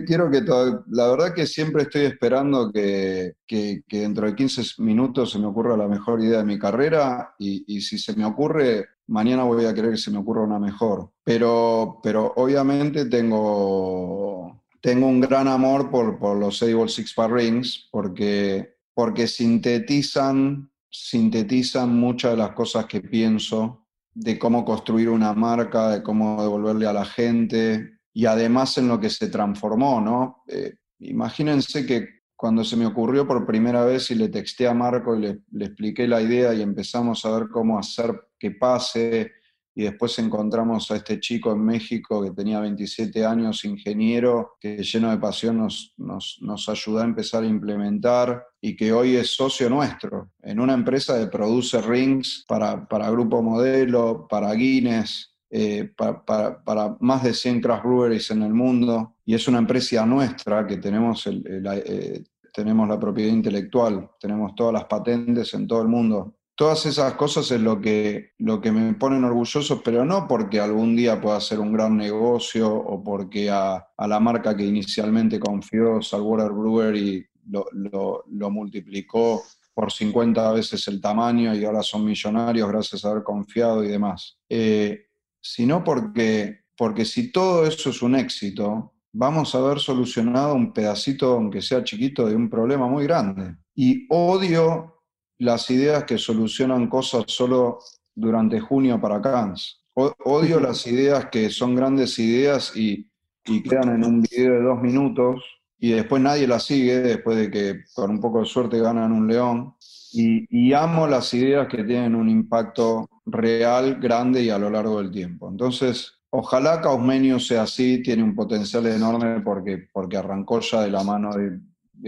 Quiero 0.06 0.30
que 0.30 0.42
todo, 0.42 0.84
la 0.90 1.10
verdad 1.10 1.34
que 1.34 1.46
siempre 1.46 1.82
estoy 1.82 2.02
esperando 2.02 2.70
que, 2.72 3.34
que, 3.46 3.82
dentro 3.88 4.26
de 4.26 4.34
15 4.34 4.82
minutos 4.82 5.32
se 5.32 5.38
me 5.38 5.46
ocurra 5.46 5.76
la 5.76 5.88
mejor 5.88 6.22
idea 6.22 6.38
de 6.38 6.44
mi 6.44 6.58
carrera 6.58 7.34
y, 7.38 7.80
si 7.80 7.98
se 7.98 8.14
me 8.14 8.24
ocurre, 8.24 8.86
mañana 9.06 9.44
voy 9.44 9.64
a 9.64 9.74
querer 9.74 9.92
que 9.92 9.96
se 9.96 10.10
me 10.10 10.18
ocurra 10.18 10.42
una 10.42 10.58
mejor. 10.58 11.10
Pero, 11.24 12.00
pero 12.02 12.32
obviamente 12.36 13.06
tengo, 13.06 14.62
tengo 14.80 15.06
un 15.06 15.20
gran 15.20 15.48
amor 15.48 15.90
por, 15.90 16.18
por 16.18 16.36
los 16.36 16.62
Able 16.62 16.88
Six 16.88 17.14
Par 17.14 17.32
Rings 17.32 17.88
porque, 17.90 18.76
porque 18.94 19.26
sintetizan, 19.26 20.70
sintetizan 20.90 21.94
muchas 21.94 22.32
de 22.32 22.36
las 22.38 22.52
cosas 22.52 22.86
que 22.86 23.00
pienso 23.00 23.86
de 24.12 24.38
cómo 24.38 24.64
construir 24.64 25.08
una 25.08 25.32
marca, 25.32 25.88
de 25.88 26.02
cómo 26.02 26.42
devolverle 26.42 26.86
a 26.86 26.92
la 26.92 27.04
gente 27.04 27.99
y 28.12 28.26
además 28.26 28.76
en 28.78 28.88
lo 28.88 28.98
que 28.98 29.10
se 29.10 29.28
transformó, 29.28 30.00
¿no? 30.00 30.42
Eh, 30.48 30.74
imagínense 31.00 31.86
que 31.86 32.20
cuando 32.36 32.64
se 32.64 32.76
me 32.76 32.86
ocurrió 32.86 33.26
por 33.26 33.46
primera 33.46 33.84
vez 33.84 34.10
y 34.10 34.14
le 34.14 34.28
texté 34.28 34.66
a 34.66 34.74
Marco 34.74 35.14
y 35.14 35.20
le, 35.20 35.38
le, 35.52 35.66
expliqué 35.66 36.08
la 36.08 36.22
idea 36.22 36.54
y 36.54 36.62
empezamos 36.62 37.24
a 37.24 37.38
ver 37.38 37.48
cómo 37.50 37.78
hacer 37.78 38.28
que 38.38 38.52
pase, 38.52 39.32
y 39.74 39.84
después 39.84 40.18
encontramos 40.18 40.90
a 40.90 40.96
este 40.96 41.20
chico 41.20 41.52
en 41.52 41.64
México 41.64 42.22
que 42.22 42.32
tenía 42.32 42.60
27 42.60 43.24
años, 43.24 43.64
ingeniero, 43.64 44.56
que 44.60 44.82
lleno 44.82 45.10
de 45.10 45.18
pasión 45.18 45.58
nos, 45.58 45.94
nos, 45.96 46.38
nos 46.40 46.68
ayudó 46.68 47.00
a 47.00 47.04
empezar 47.04 47.44
a 47.44 47.46
implementar 47.46 48.44
y 48.60 48.76
que 48.76 48.92
hoy 48.92 49.16
es 49.16 49.34
socio 49.34 49.70
nuestro 49.70 50.32
en 50.42 50.60
una 50.60 50.74
empresa 50.74 51.18
que 51.18 51.28
produce 51.28 51.80
rings 51.80 52.44
para, 52.48 52.86
para 52.88 53.10
Grupo 53.10 53.42
Modelo, 53.42 54.26
para 54.28 54.52
Guinness, 54.52 55.34
eh, 55.50 55.90
para, 55.96 56.62
para, 56.62 56.96
más 57.00 57.24
de 57.24 57.34
100 57.34 57.60
craft 57.60 57.84
breweries 57.84 58.30
en 58.30 58.42
el 58.42 58.54
mundo 58.54 59.16
y 59.24 59.34
es 59.34 59.48
una 59.48 59.58
empresa 59.58 60.06
nuestra 60.06 60.64
que 60.64 60.76
tenemos 60.76 61.26
el, 61.26 61.44
eh, 61.46 62.22
tenemos 62.52 62.88
la 62.88 62.98
propiedad 62.98 63.32
intelectual, 63.32 64.10
tenemos 64.20 64.54
todas 64.54 64.72
las 64.72 64.84
patentes 64.84 65.52
en 65.54 65.66
todo 65.66 65.82
el 65.82 65.88
mundo. 65.88 66.36
Todas 66.54 66.84
esas 66.86 67.14
cosas 67.14 67.50
es 67.50 67.60
lo 67.60 67.80
que, 67.80 68.32
lo 68.38 68.60
que 68.60 68.70
me 68.70 68.92
ponen 68.94 69.24
orgulloso, 69.24 69.82
pero 69.82 70.04
no 70.04 70.28
porque 70.28 70.60
algún 70.60 70.94
día 70.94 71.20
pueda 71.20 71.40
ser 71.40 71.58
un 71.58 71.72
gran 71.72 71.96
negocio 71.96 72.72
o 72.72 73.02
porque 73.02 73.48
a, 73.50 73.88
la 74.06 74.20
marca 74.20 74.56
que 74.56 74.66
inicialmente 74.66 75.40
confió, 75.40 76.02
Salwater 76.02 76.52
Brewery, 76.52 77.26
lo, 77.46 77.64
lo, 77.72 78.24
lo 78.28 78.50
multiplicó 78.50 79.42
por 79.72 79.90
50 79.90 80.52
veces 80.52 80.86
el 80.88 81.00
tamaño 81.00 81.54
y 81.54 81.64
ahora 81.64 81.82
son 81.82 82.04
millonarios 82.04 82.68
gracias 82.68 83.04
a 83.04 83.10
haber 83.10 83.22
confiado 83.22 83.82
y 83.82 83.88
demás. 83.88 84.38
Eh, 84.48 85.06
sino 85.40 85.82
porque, 85.84 86.60
porque 86.76 87.04
si 87.04 87.32
todo 87.32 87.66
eso 87.66 87.90
es 87.90 88.02
un 88.02 88.14
éxito, 88.16 88.92
vamos 89.12 89.54
a 89.54 89.58
haber 89.58 89.78
solucionado 89.78 90.54
un 90.54 90.72
pedacito, 90.72 91.32
aunque 91.32 91.62
sea 91.62 91.84
chiquito, 91.84 92.26
de 92.26 92.36
un 92.36 92.48
problema 92.48 92.86
muy 92.86 93.04
grande. 93.04 93.56
Y 93.74 94.06
odio 94.10 95.02
las 95.38 95.70
ideas 95.70 96.04
que 96.04 96.18
solucionan 96.18 96.88
cosas 96.88 97.24
solo 97.28 97.78
durante 98.14 98.60
junio 98.60 99.00
para 99.00 99.20
Cannes. 99.20 99.80
Odio 99.94 100.60
las 100.60 100.86
ideas 100.86 101.26
que 101.26 101.50
son 101.50 101.74
grandes 101.74 102.18
ideas 102.18 102.72
y, 102.76 103.08
quedan 103.44 103.96
en 103.96 104.04
un 104.04 104.22
video 104.22 104.52
de 104.52 104.62
dos 104.62 104.80
minutos 104.80 105.42
y 105.76 105.90
después 105.90 106.22
nadie 106.22 106.46
las 106.46 106.64
sigue, 106.64 107.00
después 107.00 107.36
de 107.36 107.50
que 107.50 107.84
con 107.94 108.10
un 108.10 108.20
poco 108.20 108.40
de 108.40 108.46
suerte 108.46 108.78
ganan 108.78 109.10
un 109.10 109.26
león. 109.26 109.74
Y, 110.12 110.72
amo 110.72 111.06
las 111.06 111.32
ideas 111.34 111.68
que 111.68 111.84
tienen 111.84 112.14
un 112.14 112.28
impacto 112.28 113.08
real, 113.26 114.00
grande 114.00 114.42
y 114.42 114.50
a 114.50 114.58
lo 114.58 114.70
largo 114.70 114.98
del 114.98 115.10
tiempo. 115.10 115.48
Entonces, 115.48 116.20
Ojalá 116.32 116.80
Causmenio 116.80 117.40
sea 117.40 117.62
así, 117.62 118.04
tiene 118.04 118.22
un 118.22 118.36
potencial 118.36 118.86
enorme 118.86 119.40
porque, 119.40 119.88
porque 119.92 120.16
arrancó 120.16 120.60
ya 120.60 120.82
de 120.82 120.90
la 120.90 121.02
mano 121.02 121.34
de, 121.34 121.58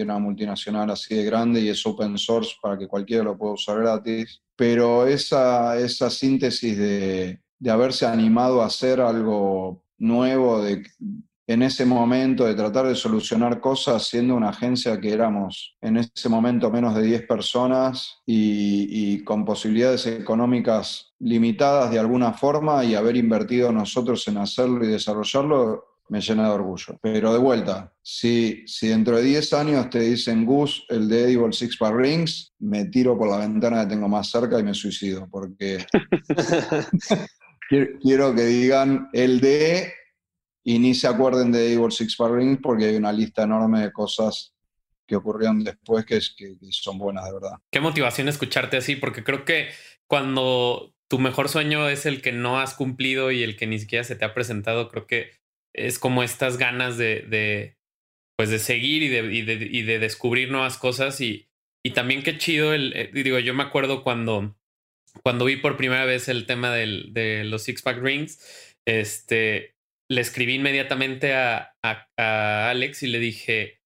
una 0.00 0.18
multinacional 0.20 0.90
así 0.90 1.16
de 1.16 1.24
grande 1.24 1.61
y 1.61 1.68
es 1.68 1.84
open 1.84 2.16
source 2.16 2.53
para 2.62 2.78
que 2.78 2.86
cualquiera 2.86 3.24
lo 3.24 3.36
pueda 3.36 3.55
usar 3.55 3.80
gratis. 3.80 4.40
Pero 4.55 5.09
esa, 5.09 5.76
esa 5.76 6.09
síntesis 6.09 6.78
de, 6.78 7.40
de 7.59 7.70
haberse 7.70 8.07
animado 8.07 8.62
a 8.62 8.66
hacer 8.66 9.00
algo 9.00 9.84
nuevo, 9.98 10.62
de, 10.62 10.84
en 11.47 11.62
ese 11.62 11.84
momento 11.84 12.45
de 12.45 12.55
tratar 12.55 12.86
de 12.86 12.95
solucionar 12.95 13.61
cosas 13.61 14.07
siendo 14.07 14.36
una 14.36 14.51
agencia 14.51 15.01
que 15.01 15.12
éramos 15.12 15.76
en 15.80 15.97
ese 15.97 16.28
momento 16.28 16.70
menos 16.70 16.95
de 16.95 17.03
10 17.03 17.26
personas 17.26 18.20
y, 18.24 19.22
con 19.24 19.45
posibilidades 19.45 20.07
económicas 20.07 21.12
limitadas 21.18 21.90
de 21.90 21.99
alguna 21.99 22.32
forma 22.32 22.84
y 22.84 22.95
haber 22.95 23.16
invertido 23.16 23.72
nosotros 23.72 24.26
en 24.28 24.38
hacerlo 24.38 24.84
y 24.84 24.88
desarrollarlo 24.88 25.84
me 26.09 26.20
llena 26.20 26.49
de 26.49 26.55
orgullo. 26.55 26.99
Pero 27.01 27.32
de 27.32 27.38
vuelta, 27.38 27.93
si, 28.03 28.64
si 28.66 28.88
dentro 28.88 29.16
de 29.16 29.22
10 29.22 29.53
años 29.55 29.90
te 29.90 30.01
dicen 30.01 30.45
Gus, 30.45 30.84
el 30.88 31.09
de 31.09 31.24
Edible 31.24 31.53
Six 31.53 31.76
Par 31.78 31.97
Rings, 31.97 32.53
me 32.59 32.86
tiro 32.86 33.16
por 33.16 33.30
la 33.30 33.38
ventana 33.38 33.82
que 33.82 33.95
tengo 33.95 34.09
más 34.09 34.30
cerca 34.30 34.59
y 34.59 34.62
me 34.62 34.74
suicido, 34.74 35.26
porque 35.30 35.84
quiero 38.03 38.34
que 38.34 38.45
digan 38.45 39.09
el 39.12 39.40
de 39.40 39.93
y 40.65 40.79
ni 40.79 40.95
se 40.95 41.09
acuerden 41.09 41.53
de 41.53 41.73
Evil 41.73 41.91
Six 41.91 42.17
Par 42.17 42.33
Rings 42.33 42.61
porque 42.63 42.87
hay 42.87 42.97
una 42.97 43.13
lista 43.13 43.43
enorme 43.43 43.81
de 43.81 43.93
cosas 43.93 44.55
que 45.07 45.17
ocurrieron 45.17 45.65
después 45.65 46.05
que, 46.05 46.21
que, 46.37 46.57
son 46.71 46.99
buenas 46.99 47.25
de 47.25 47.33
verdad. 47.33 47.59
Qué 47.71 47.81
motivación 47.81 48.29
escucharte 48.29 48.77
así, 48.77 48.97
porque 48.97 49.25
creo 49.25 49.45
que 49.45 49.69
cuando 50.07 50.95
tu 51.09 51.19
mejor 51.19 51.49
sueño 51.49 51.89
es 51.89 52.07
el 52.07 52.23
que 52.23 52.33
no 52.33 52.61
has 52.61 52.75
cumplido 52.75 53.31
y 53.31 53.43
el 53.43 53.57
que 53.57 53.67
ni 53.67 53.79
siquiera 53.79 54.05
se 54.05 54.17
te 54.17 54.25
ha 54.25 54.35
presentado, 54.35 54.89
creo 54.89 55.07
que 55.07 55.33
es 55.75 55.99
como 55.99 56.23
estas 56.23 56.57
ganas 56.57 56.97
de, 56.97 57.27
de 57.29 57.77
pues 58.37 58.51
de 58.51 58.59
seguir 58.59 59.03
y 59.03 59.09
de, 59.09 59.35
y 59.35 59.43
de, 59.43 59.55
y 59.71 59.83
de 59.83 59.99
descubrir 59.99 60.51
nuevas 60.51 60.79
cosas 60.79 61.21
y, 61.21 61.49
y 61.85 61.91
también 61.91 62.23
qué 62.23 62.39
chido 62.39 62.73
el, 62.73 62.93
eh, 62.95 63.11
digo, 63.13 63.39
yo 63.39 63.55
me 63.55 63.65
acuerdo 63.65 64.03
cuando 64.03 64.57
cuando 65.23 65.45
vi 65.45 65.57
por 65.57 65.77
primera 65.77 66.05
vez 66.05 66.29
el 66.29 66.47
tema 66.47 66.71
de 66.71 67.45
los 67.45 67.63
Six 67.65 67.83
Pack 67.83 68.03
Rings, 68.03 68.75
este, 68.87 69.72
le 70.13 70.21
escribí 70.21 70.55
inmediatamente 70.55 71.35
a, 71.35 71.75
Alex 72.17 73.03
y 73.03 73.07
le 73.07 73.19
dije, 73.19 73.81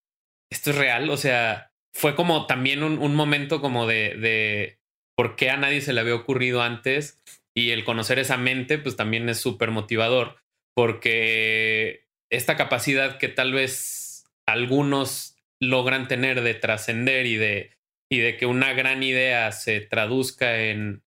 esto 0.52 0.72
es 0.72 0.78
real, 0.78 1.10
o 1.10 1.18
sea, 1.18 1.72
fue 1.94 2.16
como 2.16 2.48
también 2.48 2.84
un, 2.84 3.16
momento 3.16 3.62
como 3.62 3.86
de, 3.86 4.16
de 4.16 4.80
por 5.16 5.36
qué 5.36 5.50
a 5.50 5.58
nadie 5.58 5.82
se 5.82 5.94
le 5.94 6.02
había 6.02 6.16
ocurrido 6.16 6.62
antes 6.62 7.22
y 7.56 7.70
el 7.70 7.84
conocer 7.84 8.20
esa 8.20 8.38
mente, 8.38 8.78
pues 8.78 8.96
también 8.96 9.30
es 9.30 9.40
súper 9.40 9.72
motivador, 9.72 10.38
porque 10.76 12.08
esta 12.32 12.58
capacidad 12.58 13.18
que 13.18 13.30
tal 13.30 13.54
vez 13.54 14.26
algunos 14.48 15.38
logran 15.62 16.08
tener 16.08 16.42
de 16.42 16.56
trascender 16.56 17.28
y 17.28 17.38
de, 17.38 17.78
y 18.12 18.20
de 18.20 18.36
que 18.36 18.46
una 18.46 18.74
gran 18.74 19.04
idea 19.04 19.52
se 19.52 19.80
traduzca 19.80 20.64
en, 20.64 21.04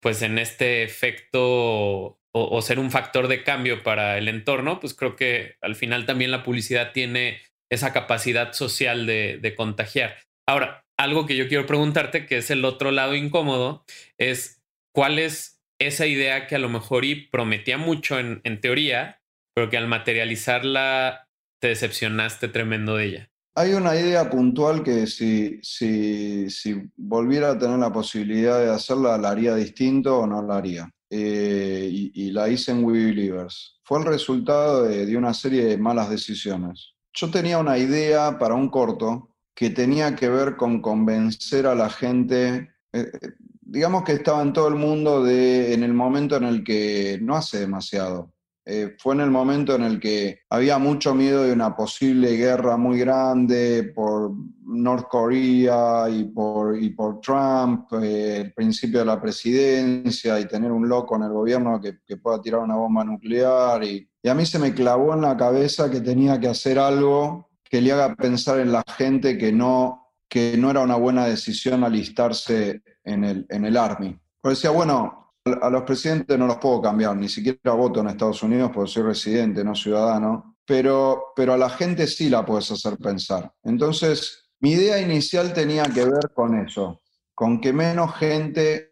pues 0.00 0.22
en 0.22 0.38
este 0.38 0.82
efecto 0.82 2.20
o, 2.36 2.60
ser 2.62 2.80
un 2.80 2.90
factor 2.90 3.28
de 3.28 3.44
cambio 3.44 3.82
para 3.82 4.18
el 4.18 4.28
entorno, 4.28 4.80
pues 4.80 4.92
creo 4.94 5.14
que 5.14 5.54
al 5.60 5.76
final 5.76 6.04
también 6.04 6.32
la 6.32 6.42
publicidad 6.42 6.92
tiene 6.92 7.40
esa 7.70 7.92
capacidad 7.92 8.52
social 8.52 9.06
de, 9.06 9.38
de 9.40 9.54
contagiar. 9.54 10.16
Ahora, 10.46 10.84
algo 10.98 11.26
que 11.26 11.36
yo 11.36 11.48
quiero 11.48 11.66
preguntarte, 11.66 12.26
que 12.26 12.38
es 12.38 12.50
el 12.50 12.64
otro 12.64 12.90
lado 12.90 13.14
incómodo, 13.14 13.84
es 14.18 14.62
cuál 14.92 15.18
es 15.18 15.60
esa 15.80 16.06
idea 16.06 16.46
que 16.46 16.56
a 16.56 16.58
lo 16.58 16.68
mejor 16.68 17.04
y 17.04 17.14
prometía 17.14 17.78
mucho 17.78 18.18
en, 18.18 18.40
en 18.44 18.60
teoría, 18.60 19.20
pero 19.54 19.70
que 19.70 19.76
al 19.76 19.86
materializarla 19.86 21.28
te 21.60 21.68
decepcionaste 21.68 22.48
tremendo 22.48 22.96
de 22.96 23.04
ella. 23.04 23.30
Hay 23.56 23.72
una 23.72 23.94
idea 23.94 24.28
puntual 24.28 24.82
que 24.82 25.06
si, 25.06 25.60
si, 25.62 26.50
si, 26.50 26.82
volviera 26.96 27.52
a 27.52 27.58
tener 27.58 27.78
la 27.78 27.92
posibilidad 27.92 28.58
de 28.58 28.70
hacerla, 28.70 29.16
la 29.16 29.30
haría 29.30 29.54
distinto 29.54 30.18
o 30.18 30.26
no 30.26 30.42
la 30.42 30.56
haría. 30.56 30.90
Eh, 31.08 31.73
y, 31.94 32.30
la 32.30 32.48
hice 32.48 32.72
en 32.72 32.84
We 32.84 33.06
Believers. 33.06 33.78
Fue 33.84 33.98
el 33.98 34.04
resultado 34.04 34.84
de, 34.84 35.16
una 35.16 35.34
serie 35.34 35.64
de 35.64 35.78
malas 35.78 36.10
decisiones. 36.10 36.94
Yo 37.12 37.30
tenía 37.30 37.58
una 37.58 37.78
idea 37.78 38.38
para 38.38 38.54
un 38.54 38.68
corto 38.68 39.36
que 39.54 39.70
tenía 39.70 40.16
que 40.16 40.28
ver 40.28 40.56
con 40.56 40.82
convencer 40.82 41.66
a 41.66 41.74
la 41.74 41.88
gente, 41.88 42.70
eh, 42.92 43.10
eh, 43.12 43.30
digamos 43.60 44.02
que 44.02 44.12
estaba 44.12 44.42
en 44.42 44.52
todo 44.52 44.68
el 44.68 44.74
mundo 44.74 45.22
de, 45.22 45.72
en 45.72 45.84
el 45.84 45.94
momento 45.94 46.36
en 46.36 46.44
el 46.44 46.64
que 46.64 47.18
no 47.22 47.36
hace 47.36 47.60
demasiado, 47.60 48.33
eh, 48.66 48.96
fue 48.98 49.14
en 49.14 49.20
el 49.20 49.30
momento 49.30 49.74
en 49.74 49.82
el 49.82 50.00
que 50.00 50.40
había 50.48 50.78
mucho 50.78 51.14
miedo 51.14 51.42
de 51.42 51.52
una 51.52 51.76
posible 51.76 52.34
guerra 52.36 52.78
muy 52.78 52.98
grande 52.98 53.92
por 53.94 54.32
North 54.64 55.06
Korea 55.08 56.08
y 56.08 56.24
por, 56.24 56.82
y 56.82 56.90
por 56.90 57.20
Trump, 57.20 57.92
eh, 58.02 58.38
el 58.38 58.54
principio 58.54 59.00
de 59.00 59.04
la 59.04 59.20
presidencia 59.20 60.40
y 60.40 60.48
tener 60.48 60.72
un 60.72 60.88
loco 60.88 61.16
en 61.16 61.24
el 61.24 61.32
gobierno 61.32 61.78
que, 61.78 62.16
pueda 62.16 62.40
tirar 62.40 62.60
una 62.60 62.76
bomba 62.76 63.04
nuclear. 63.04 63.84
Y, 63.84 64.08
a 64.26 64.32
mí 64.32 64.46
se 64.46 64.58
me 64.58 64.72
clavó 64.72 65.12
en 65.12 65.20
la 65.20 65.36
cabeza 65.36 65.90
que 65.90 66.00
tenía 66.00 66.40
que 66.40 66.48
hacer 66.48 66.78
algo 66.78 67.50
que 67.62 67.82
le 67.82 67.92
haga 67.92 68.14
pensar 68.14 68.60
en 68.60 68.72
la 68.72 68.82
gente 68.96 69.36
que 69.36 69.52
no, 69.52 70.12
que 70.28 70.56
no 70.56 70.70
era 70.70 70.80
una 70.80 70.96
buena 70.96 71.26
decisión 71.26 71.84
alistarse 71.84 72.82
en 73.02 73.24
el, 73.24 73.46
en 73.50 73.66
el 73.66 73.76
Army. 73.76 74.18
Pues 74.40 74.58
decía, 74.58 74.70
bueno, 74.70 75.23
a 75.44 75.68
los 75.68 75.82
presidentes 75.82 76.38
no 76.38 76.46
los 76.46 76.56
puedo 76.56 76.80
cambiar, 76.80 77.16
ni 77.16 77.28
siquiera 77.28 77.72
voto 77.72 78.00
en 78.00 78.08
Estados 78.08 78.42
Unidos 78.42 78.70
porque 78.72 78.90
soy 78.90 79.02
residente, 79.02 79.62
no 79.62 79.74
ciudadano, 79.74 80.56
pero, 80.64 81.32
pero 81.36 81.52
a 81.52 81.58
la 81.58 81.68
gente 81.68 82.06
sí 82.06 82.30
la 82.30 82.44
puedes 82.44 82.70
hacer 82.70 82.96
pensar. 82.96 83.52
Entonces, 83.62 84.48
mi 84.60 84.72
idea 84.72 85.00
inicial 85.00 85.52
tenía 85.52 85.84
que 85.84 86.04
ver 86.04 86.32
con 86.32 86.58
eso, 86.58 87.02
con 87.34 87.60
que 87.60 87.72
menos 87.72 88.14
gente 88.16 88.90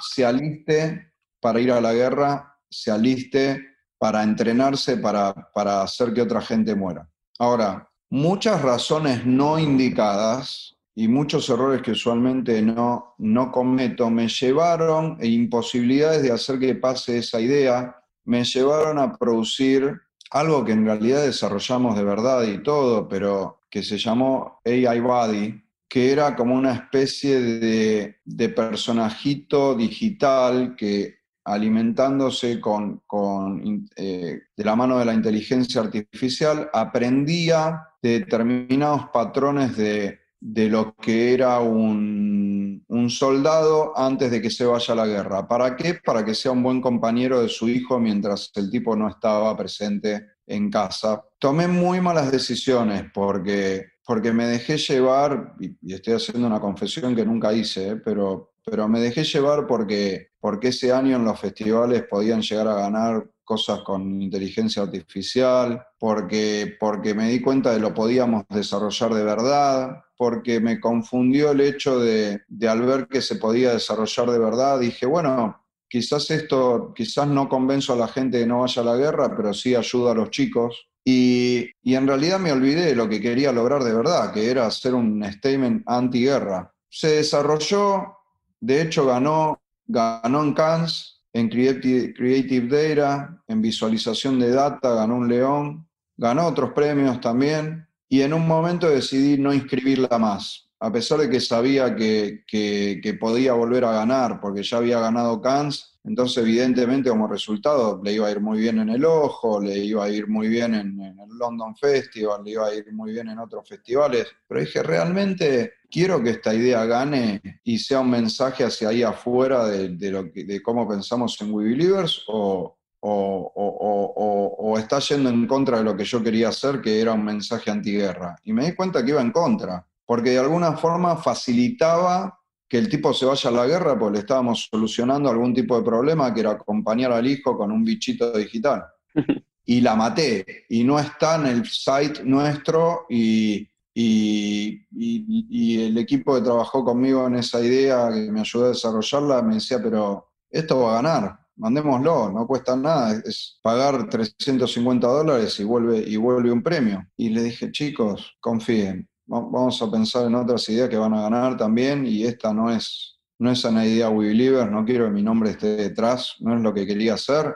se 0.00 0.24
aliste 0.24 1.12
para 1.40 1.60
ir 1.60 1.72
a 1.72 1.80
la 1.80 1.92
guerra, 1.92 2.56
se 2.70 2.92
aliste 2.92 3.64
para 3.98 4.22
entrenarse, 4.22 4.98
para, 4.98 5.34
para 5.52 5.82
hacer 5.82 6.14
que 6.14 6.22
otra 6.22 6.40
gente 6.40 6.76
muera. 6.76 7.08
Ahora, 7.40 7.90
muchas 8.10 8.62
razones 8.62 9.26
no 9.26 9.58
indicadas 9.58 10.77
y 10.98 11.06
muchos 11.06 11.48
errores 11.48 11.80
que 11.80 11.92
usualmente 11.92 12.60
no, 12.60 13.14
no 13.18 13.52
cometo 13.52 14.10
me 14.10 14.26
llevaron, 14.26 15.16
e 15.20 15.28
imposibilidades 15.28 16.24
de 16.24 16.32
hacer 16.32 16.58
que 16.58 16.74
pase 16.74 17.18
esa 17.18 17.40
idea, 17.40 17.94
me 18.24 18.42
llevaron 18.42 18.98
a 18.98 19.16
producir 19.16 19.96
algo 20.32 20.64
que 20.64 20.72
en 20.72 20.84
realidad 20.84 21.22
desarrollamos 21.22 21.96
de 21.96 22.02
verdad 22.02 22.42
y 22.42 22.64
todo, 22.64 23.06
pero 23.06 23.60
que 23.70 23.84
se 23.84 23.96
llamó 23.96 24.60
AI 24.64 24.98
Body, 24.98 25.62
que 25.88 26.10
era 26.10 26.34
como 26.34 26.56
una 26.56 26.72
especie 26.72 27.38
de, 27.38 28.48
personajito 28.48 29.76
digital 29.76 30.74
que 30.74 31.18
alimentándose 31.44 32.60
con, 32.60 33.02
con 33.06 33.88
eh, 33.94 34.40
de 34.56 34.64
la 34.64 34.74
mano 34.74 34.98
de 34.98 35.04
la 35.04 35.14
inteligencia 35.14 35.80
artificial, 35.80 36.68
aprendía 36.72 37.84
de 38.02 38.18
determinados 38.18 39.10
patrones 39.12 39.76
de, 39.76 40.26
de 40.40 40.68
lo 40.68 40.94
que 40.96 41.34
era 41.34 41.60
un, 41.60 42.84
soldado 43.08 43.96
antes 43.96 44.30
de 44.30 44.42
que 44.42 44.50
se 44.50 44.66
vaya 44.66 44.92
a 44.92 44.96
la 44.96 45.06
guerra. 45.06 45.48
¿Para 45.48 45.76
qué? 45.76 45.94
Para 45.94 46.24
que 46.24 46.34
sea 46.34 46.52
un 46.52 46.62
buen 46.62 46.80
compañero 46.80 47.40
de 47.40 47.48
su 47.48 47.68
hijo 47.68 47.98
mientras 47.98 48.50
el 48.54 48.70
tipo 48.70 48.94
no 48.94 49.08
estaba 49.08 49.56
presente 49.56 50.26
en 50.46 50.70
casa. 50.70 51.24
Tomé 51.38 51.68
muy 51.68 52.02
malas 52.02 52.30
decisiones 52.30 53.04
porque, 53.14 53.86
porque 54.04 54.32
me 54.32 54.46
dejé 54.46 54.76
llevar, 54.76 55.54
y, 55.58 55.74
estoy 55.92 56.14
haciendo 56.14 56.46
una 56.46 56.60
confesión 56.60 57.16
que 57.16 57.24
nunca 57.24 57.52
hice, 57.52 57.90
¿eh? 57.90 57.96
pero, 57.96 58.52
pero 58.64 58.88
me 58.88 59.00
dejé 59.00 59.24
llevar 59.24 59.66
porque, 59.66 60.28
porque 60.38 60.68
ese 60.68 60.92
año 60.92 61.16
en 61.16 61.24
los 61.24 61.40
festivales 61.40 62.04
podían 62.08 62.42
llegar 62.42 62.68
a 62.68 62.74
ganar 62.74 63.26
cosas 63.48 63.80
con 63.80 64.20
inteligencia 64.20 64.82
artificial, 64.82 65.82
porque, 65.98 66.76
porque 66.78 67.14
me 67.14 67.30
di 67.30 67.40
cuenta 67.40 67.72
de 67.72 67.80
lo 67.80 67.94
podíamos 67.94 68.44
desarrollar 68.50 69.14
de 69.14 69.24
verdad, 69.24 70.04
porque 70.18 70.60
me 70.60 70.78
confundió 70.78 71.52
el 71.52 71.62
hecho 71.62 71.98
de, 71.98 72.42
al 72.68 72.82
ver 72.82 73.08
que 73.08 73.22
se 73.22 73.36
podía 73.36 73.72
desarrollar 73.72 74.30
de 74.30 74.38
verdad, 74.38 74.78
dije, 74.78 75.06
bueno, 75.06 75.64
quizás 75.88 76.30
esto, 76.30 76.92
quizás 76.94 77.26
no 77.26 77.48
convenzo 77.48 77.94
a 77.94 77.96
la 77.96 78.08
gente 78.08 78.36
de 78.36 78.46
no 78.46 78.60
vaya 78.60 78.82
a 78.82 78.84
la 78.84 78.96
guerra, 78.96 79.34
pero 79.34 79.54
sí 79.54 79.74
ayuda 79.74 80.12
a 80.12 80.14
los 80.14 80.30
chicos. 80.30 80.86
Y, 81.02 81.70
en 81.84 82.06
realidad 82.06 82.38
me 82.38 82.52
olvidé 82.52 82.84
de 82.84 82.94
lo 82.94 83.08
que 83.08 83.22
quería 83.22 83.50
lograr 83.50 83.82
de 83.82 83.94
verdad, 83.94 84.30
que 84.30 84.50
era 84.50 84.66
hacer 84.66 84.92
un 84.92 85.24
statement 85.24 85.84
anti-guerra. 85.86 86.70
Se 86.90 87.12
desarrolló, 87.12 88.18
de 88.60 88.82
hecho 88.82 89.06
ganó, 89.06 89.58
ganó 89.86 90.42
en 90.42 90.52
Cannes, 90.52 91.17
en 91.38 91.48
Creative, 91.48 92.94
Data, 92.94 93.42
en 93.46 93.62
visualización 93.62 94.38
de 94.38 94.50
data, 94.50 94.94
ganó 94.94 95.16
un 95.16 95.28
león, 95.28 95.88
ganó 96.16 96.46
otros 96.46 96.72
premios 96.72 97.20
también 97.20 97.86
y 98.08 98.22
en 98.22 98.32
un 98.32 98.46
momento 98.46 98.88
decidí 98.88 99.38
no 99.38 99.52
inscribirla 99.52 100.18
más, 100.18 100.68
a 100.80 100.90
pesar 100.90 101.18
de 101.20 101.30
que 101.30 101.40
sabía 101.40 101.94
que, 101.94 103.18
podía 103.20 103.52
volver 103.52 103.84
a 103.84 103.92
ganar, 103.92 104.40
porque 104.40 104.62
ya 104.62 104.78
había 104.78 105.00
ganado 105.00 105.40
Cannes, 105.40 105.87
entonces 106.04 106.38
evidentemente 106.38 107.10
como 107.10 107.26
resultado 107.26 108.00
le 108.02 108.12
iba 108.12 108.28
a 108.28 108.30
ir 108.30 108.40
muy 108.40 108.58
bien 108.60 108.78
en 108.78 108.88
el 108.88 109.04
Ojo, 109.04 109.60
le 109.60 109.78
iba 109.78 110.04
a 110.04 110.08
ir 110.08 110.28
muy 110.28 110.48
bien 110.48 110.74
en, 110.74 111.00
el 111.00 111.16
London 111.38 111.76
Festival, 111.76 112.42
le 112.44 112.52
iba 112.52 112.66
a 112.66 112.74
ir 112.74 112.92
muy 112.92 113.12
bien 113.12 113.28
en 113.28 113.38
otros 113.38 113.68
festivales, 113.68 114.26
pero 114.46 114.60
dije, 114.60 114.82
realmente 114.82 115.74
quiero 115.90 116.22
que 116.22 116.30
esta 116.30 116.54
idea 116.54 116.84
gane 116.84 117.60
y 117.64 117.78
sea 117.78 118.00
un 118.00 118.10
mensaje 118.10 118.64
hacia 118.64 118.88
ahí 118.88 119.02
afuera 119.02 119.66
de, 119.66 120.60
cómo 120.62 120.88
pensamos 120.88 121.40
en 121.40 121.52
We 121.52 121.64
Believers 121.64 122.24
o, 122.28 122.76
o, 123.00 124.76
está 124.78 124.98
yendo 125.00 125.30
en 125.30 125.46
contra 125.46 125.78
de 125.78 125.84
lo 125.84 125.96
que 125.96 126.04
yo 126.04 126.22
quería 126.22 126.48
hacer, 126.48 126.80
que 126.80 127.00
era 127.00 127.12
un 127.12 127.24
mensaje 127.24 127.70
antiguerra. 127.70 128.36
Y 128.44 128.52
me 128.52 128.66
di 128.66 128.74
cuenta 128.74 129.04
que 129.04 129.10
iba 129.10 129.20
en 129.20 129.32
contra, 129.32 129.86
porque 130.04 130.30
de 130.30 130.38
alguna 130.38 130.76
forma 130.76 131.16
facilitaba 131.16 132.37
que 132.68 132.78
el 132.78 132.88
tipo 132.88 133.14
se 133.14 133.24
vaya 133.24 133.50
a 133.50 133.52
la 133.52 133.66
guerra 133.66 133.98
porque 133.98 134.14
le 134.14 134.18
estábamos 134.20 134.68
solucionando 134.70 135.30
algún 135.30 135.54
tipo 135.54 135.76
de 135.78 135.84
problema, 135.84 136.32
que 136.34 136.40
era 136.40 136.52
acompañar 136.52 137.12
al 137.12 137.26
hijo 137.26 137.56
con 137.56 137.72
un 137.72 137.84
bichito 137.84 138.32
digital. 138.32 138.84
Y 139.70 139.82
la 139.82 139.94
maté, 139.94 140.64
y 140.70 140.82
no 140.82 140.98
está 140.98 141.36
en 141.36 141.44
el 141.44 141.66
site 141.66 142.24
nuestro, 142.24 143.04
y, 143.10 143.68
y, 143.92 144.86
y 144.90 145.82
el 145.82 145.98
equipo 145.98 146.34
que 146.34 146.40
trabajó 146.40 146.82
conmigo 146.82 147.26
en 147.26 147.34
esa 147.34 147.60
idea, 147.60 148.08
que 148.10 148.32
me 148.32 148.40
ayudó 148.40 148.64
a 148.64 148.68
desarrollarla, 148.68 149.42
me 149.42 149.56
decía, 149.56 149.78
pero 149.82 150.30
esto 150.50 150.78
va 150.80 150.92
a 150.92 151.02
ganar, 151.02 151.38
mandémoslo, 151.56 152.30
no 152.30 152.46
cuesta 152.46 152.76
nada, 152.76 153.20
es 153.24 153.58
pagar 153.60 154.08
350 154.08 155.06
dólares 155.06 155.60
y 155.60 155.64
vuelve, 155.64 155.98
y 155.98 156.16
vuelve 156.16 156.50
un 156.50 156.62
premio. 156.62 157.06
Y 157.16 157.28
le 157.28 157.42
dije, 157.42 157.70
chicos, 157.70 158.36
confíen, 158.40 159.06
vamos 159.28 159.80
a 159.82 159.90
pensar 159.90 160.26
en 160.26 160.34
otras 160.34 160.68
ideas 160.68 160.88
que 160.88 160.96
van 160.96 161.14
a 161.14 161.22
ganar 161.22 161.56
también 161.56 162.06
y 162.06 162.24
esta 162.24 162.52
no 162.52 162.70
es, 162.70 163.20
no 163.38 163.50
es 163.50 163.62
una 163.64 163.86
idea 163.86 164.08
We 164.08 164.28
Believers, 164.28 164.70
no 164.70 164.84
quiero 164.84 165.04
que 165.04 165.12
mi 165.12 165.22
nombre 165.22 165.50
esté 165.50 165.76
detrás, 165.76 166.36
no 166.40 166.56
es 166.56 166.62
lo 166.62 166.72
que 166.72 166.86
quería 166.86 167.14
hacer. 167.14 167.54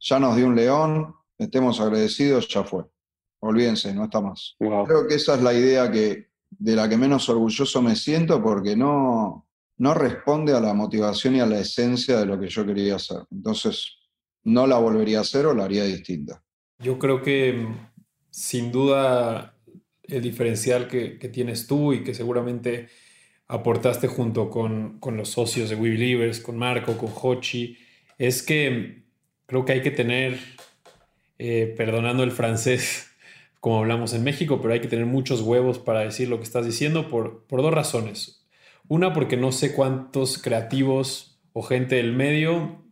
Ya 0.00 0.18
nos 0.18 0.36
dio 0.36 0.48
un 0.48 0.56
león, 0.56 1.14
estemos 1.38 1.80
agradecidos, 1.80 2.48
ya 2.48 2.64
fue. 2.64 2.84
Olvídense, 3.40 3.94
no 3.94 4.04
está 4.04 4.20
más. 4.20 4.56
Creo 4.58 5.06
que 5.08 5.14
esa 5.14 5.36
es 5.36 5.42
la 5.42 5.54
idea 5.54 5.90
que, 5.90 6.30
de 6.50 6.76
la 6.76 6.88
que 6.88 6.96
menos 6.96 7.28
orgulloso 7.28 7.80
me 7.80 7.94
siento 7.94 8.42
porque 8.42 8.76
no, 8.76 9.48
no 9.78 9.94
responde 9.94 10.52
a 10.52 10.60
la 10.60 10.74
motivación 10.74 11.36
y 11.36 11.40
a 11.40 11.46
la 11.46 11.60
esencia 11.60 12.18
de 12.18 12.26
lo 12.26 12.38
que 12.38 12.48
yo 12.48 12.66
quería 12.66 12.96
hacer. 12.96 13.18
Entonces, 13.30 13.96
no 14.44 14.66
la 14.66 14.78
volvería 14.78 15.18
a 15.18 15.22
hacer 15.22 15.46
o 15.46 15.54
la 15.54 15.64
haría 15.64 15.84
distinta. 15.84 16.42
Yo 16.78 16.98
creo 16.98 17.22
que 17.22 17.68
sin 18.30 18.72
duda 18.72 19.51
el 20.12 20.22
diferencial 20.22 20.88
que, 20.88 21.10
tienes 21.32 21.66
tú 21.66 21.92
y 21.92 22.04
que 22.04 22.14
seguramente 22.14 22.88
aportaste 23.48 24.08
junto 24.08 24.50
con, 24.50 24.98
los 25.16 25.28
socios 25.28 25.70
de 25.70 25.76
We 25.76 25.90
Believers, 25.90 26.40
con 26.40 26.56
Marco, 26.56 26.96
con 26.96 27.10
Hochi, 27.14 27.78
es 28.18 28.42
que 28.42 29.02
creo 29.46 29.64
que 29.64 29.72
hay 29.72 29.82
que 29.82 29.90
tener, 29.90 30.38
eh, 31.38 31.74
perdonando 31.76 32.22
el 32.22 32.30
francés, 32.30 33.10
como 33.60 33.78
hablamos 33.78 34.12
en 34.14 34.24
México, 34.24 34.60
pero 34.60 34.74
hay 34.74 34.80
que 34.80 34.88
tener 34.88 35.06
muchos 35.06 35.40
huevos 35.40 35.78
para 35.78 36.00
decir 36.00 36.28
lo 36.28 36.38
que 36.38 36.44
estás 36.44 36.66
diciendo 36.66 37.08
por, 37.08 37.46
por 37.46 37.62
dos 37.62 37.72
razones. 37.72 38.46
Una, 38.88 39.12
porque 39.12 39.36
no 39.36 39.52
sé 39.52 39.74
cuántos 39.74 40.38
creativos 40.38 41.40
o 41.52 41.62
gente 41.62 41.96
del 41.96 42.12
medio 42.12 42.82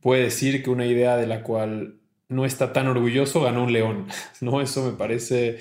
puede 0.00 0.24
decir 0.24 0.62
que 0.62 0.70
una 0.70 0.86
idea 0.86 1.16
de 1.16 1.26
la 1.26 1.42
cual 1.42 2.00
no 2.32 2.44
está 2.44 2.72
tan 2.72 2.88
orgulloso 2.88 3.40
ganó 3.42 3.64
un 3.64 3.72
león. 3.72 4.08
¿no? 4.40 4.60
Eso 4.60 4.84
me 4.84 4.96
parece, 4.96 5.58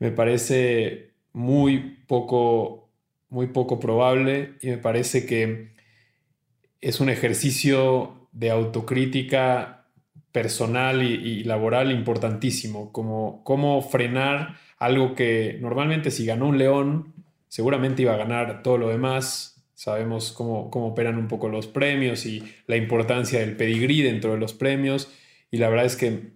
me 0.00 0.10
parece 0.10 1.12
muy 1.32 1.98
poco, 2.08 2.88
muy 3.28 3.46
poco 3.48 3.78
probable 3.78 4.54
y 4.60 4.68
me 4.68 4.78
parece 4.78 5.26
que 5.26 5.74
es 6.80 7.00
un 7.00 7.10
ejercicio 7.10 8.28
de 8.32 8.50
autocrítica 8.50 9.86
personal 10.32 11.02
y, 11.02 11.44
laboral 11.44 11.92
importantísimo, 11.92 12.92
como 12.92 13.44
cómo 13.44 13.82
frenar 13.82 14.56
algo 14.78 15.14
que 15.14 15.58
normalmente 15.60 16.10
si 16.10 16.24
ganó 16.24 16.48
un 16.48 16.58
león, 16.58 17.12
seguramente 17.48 18.02
iba 18.02 18.14
a 18.14 18.18
ganar 18.18 18.62
todo 18.62 18.78
lo 18.78 18.88
demás. 18.88 19.62
Sabemos 19.74 20.32
cómo, 20.32 20.70
cómo 20.70 20.88
operan 20.88 21.18
un 21.18 21.28
poco 21.28 21.48
los 21.48 21.66
premios 21.66 22.26
y 22.26 22.42
la 22.66 22.76
importancia 22.76 23.40
del 23.40 23.56
pedigrí 23.56 24.02
dentro 24.02 24.32
de 24.32 24.38
los 24.38 24.54
premios. 24.54 25.12
Y 25.50 25.58
la 25.58 25.68
verdad 25.68 25.86
es 25.86 25.96
que 25.96 26.32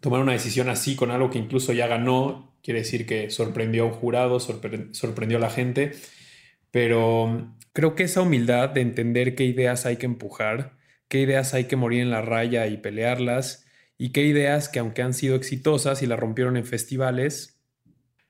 tomar 0.00 0.20
una 0.20 0.32
decisión 0.32 0.68
así 0.68 0.96
con 0.96 1.10
algo 1.10 1.30
que 1.30 1.38
incluso 1.38 1.72
ya 1.72 1.86
ganó, 1.86 2.53
quiere 2.64 2.80
decir 2.80 3.06
que 3.06 3.30
sorprendió 3.30 3.82
a 3.84 3.86
un 3.86 3.92
jurado, 3.92 4.40
sorprendió 4.40 5.36
a 5.36 5.40
la 5.40 5.50
gente. 5.50 5.92
Pero 6.70 7.54
creo 7.74 7.94
que 7.94 8.04
esa 8.04 8.22
humildad 8.22 8.70
de 8.70 8.80
entender 8.80 9.34
qué 9.34 9.44
ideas 9.44 9.84
hay 9.84 9.98
que 9.98 10.06
empujar, 10.06 10.72
qué 11.08 11.20
ideas 11.20 11.52
hay 11.52 11.64
que 11.64 11.76
morir 11.76 12.00
en 12.00 12.10
la 12.10 12.22
raya 12.22 12.66
y 12.66 12.78
pelearlas, 12.78 13.66
y 13.98 14.10
qué 14.10 14.22
ideas 14.22 14.68
que 14.70 14.78
aunque 14.78 15.02
han 15.02 15.12
sido 15.12 15.36
exitosas 15.36 16.02
y 16.02 16.06
las 16.06 16.18
rompieron 16.18 16.56
en 16.56 16.64
festivales, 16.64 17.60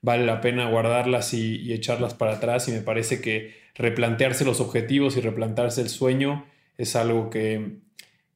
vale 0.01 0.25
la 0.25 0.41
pena 0.41 0.69
guardarlas 0.69 1.33
y, 1.33 1.73
echarlas 1.73 2.13
para 2.13 2.33
atrás. 2.33 2.67
Y 2.67 2.71
me 2.73 2.81
parece 2.81 3.21
que 3.21 3.55
replantearse 3.73 4.43
los 4.45 4.59
objetivos 4.59 5.15
y 5.17 5.21
replantearse 5.21 5.81
el 5.81 5.89
sueño 5.89 6.45
es 6.77 6.95
algo 6.97 7.29
que, 7.29 7.77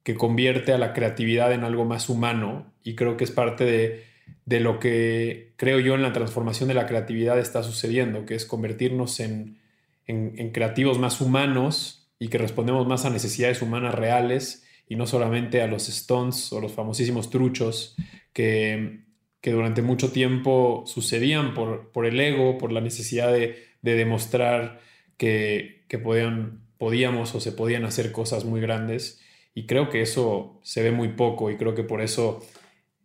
que 0.03 0.15
convierte 0.15 0.71
a 0.71 0.77
la 0.77 0.93
creatividad 0.93 1.51
en 1.53 1.65
algo 1.65 1.83
más 1.83 2.09
humano 2.09 2.73
y 2.83 2.95
creo 2.95 3.17
que 3.17 3.25
es 3.25 3.31
parte 3.31 3.65
de, 3.65 4.08
de, 4.45 4.59
lo 4.59 4.79
que 4.79 5.53
creo 5.57 5.79
yo 5.79 5.95
en 5.95 6.01
la 6.01 6.13
transformación 6.13 6.69
de 6.69 6.75
la 6.75 6.87
creatividad 6.87 7.39
está 7.39 7.63
sucediendo, 7.63 8.25
que 8.25 8.35
es 8.35 8.45
convertirnos 8.45 9.19
en, 9.19 9.59
en, 10.07 10.51
creativos 10.51 10.99
más 10.99 11.21
humanos 11.21 12.09
y 12.19 12.29
que 12.29 12.37
respondemos 12.37 12.87
más 12.87 13.05
a 13.05 13.09
necesidades 13.09 13.61
humanas 13.61 13.95
reales 13.95 14.65
y 14.87 14.95
no 14.95 15.05
solamente 15.05 15.61
a 15.61 15.67
los 15.67 15.87
stones 15.87 16.51
o 16.51 16.59
los 16.59 16.71
famosísimos 16.71 17.29
truchos 17.29 17.95
que, 18.33 19.01
que 19.41 19.51
durante 19.51 19.81
mucho 19.81 20.11
tiempo 20.11 20.83
sucedían 20.85 21.53
por, 21.53 21.91
por, 21.91 22.05
el 22.05 22.19
ego, 22.19 22.57
por 22.57 22.71
la 22.71 22.81
necesidad 22.81 23.31
de, 23.31 23.63
de 23.81 23.95
demostrar 23.95 24.81
que, 25.17 25.85
que 25.87 25.99
podían, 25.99 26.63
podíamos 26.77 27.35
o 27.35 27.39
se 27.39 27.51
podían 27.51 27.85
hacer 27.85 28.11
cosas 28.11 28.45
muy 28.45 28.61
grandes. 28.61 29.21
Y 29.53 29.65
creo 29.65 29.89
que 29.89 30.01
eso 30.01 30.59
se 30.63 30.81
ve 30.83 30.91
muy 30.91 31.09
poco 31.09 31.51
y 31.51 31.57
creo 31.57 31.75
que 31.75 31.83
por 31.83 32.01
eso 32.01 32.39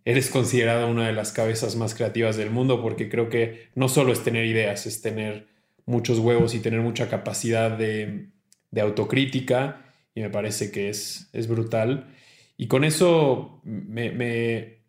eres 0.05 0.31
considerada 0.31 0.87
una 0.87 1.07
de 1.07 1.13
las 1.13 1.33
cabezas 1.33 1.77
más 1.77 1.95
creativas 1.95 2.37
del 2.37 2.51
mundo, 2.51 2.83
porque 2.83 3.09
creo 3.09 3.29
que 3.29 3.69
no 3.75 3.89
solo 3.89 4.13
es 4.13 4.23
tener 4.23 4.45
ideas, 4.45 4.87
es 4.87 5.01
tener 5.01 5.47
muchos 5.87 6.19
huevos 6.19 6.55
y 6.55 6.61
tener 6.61 6.81
mucha 6.81 7.09
capacidad 7.09 7.71
de, 7.71 8.29
de 8.71 8.81
autocrítica 8.81 9.85
y 10.15 10.21
me 10.21 10.31
parece 10.31 10.71
que 10.71 10.89
es, 10.89 11.29
es 11.33 11.49
brutal. 11.49 12.09
Y 12.57 12.69
con 12.69 12.85
eso 12.85 13.61
me, 13.65 14.11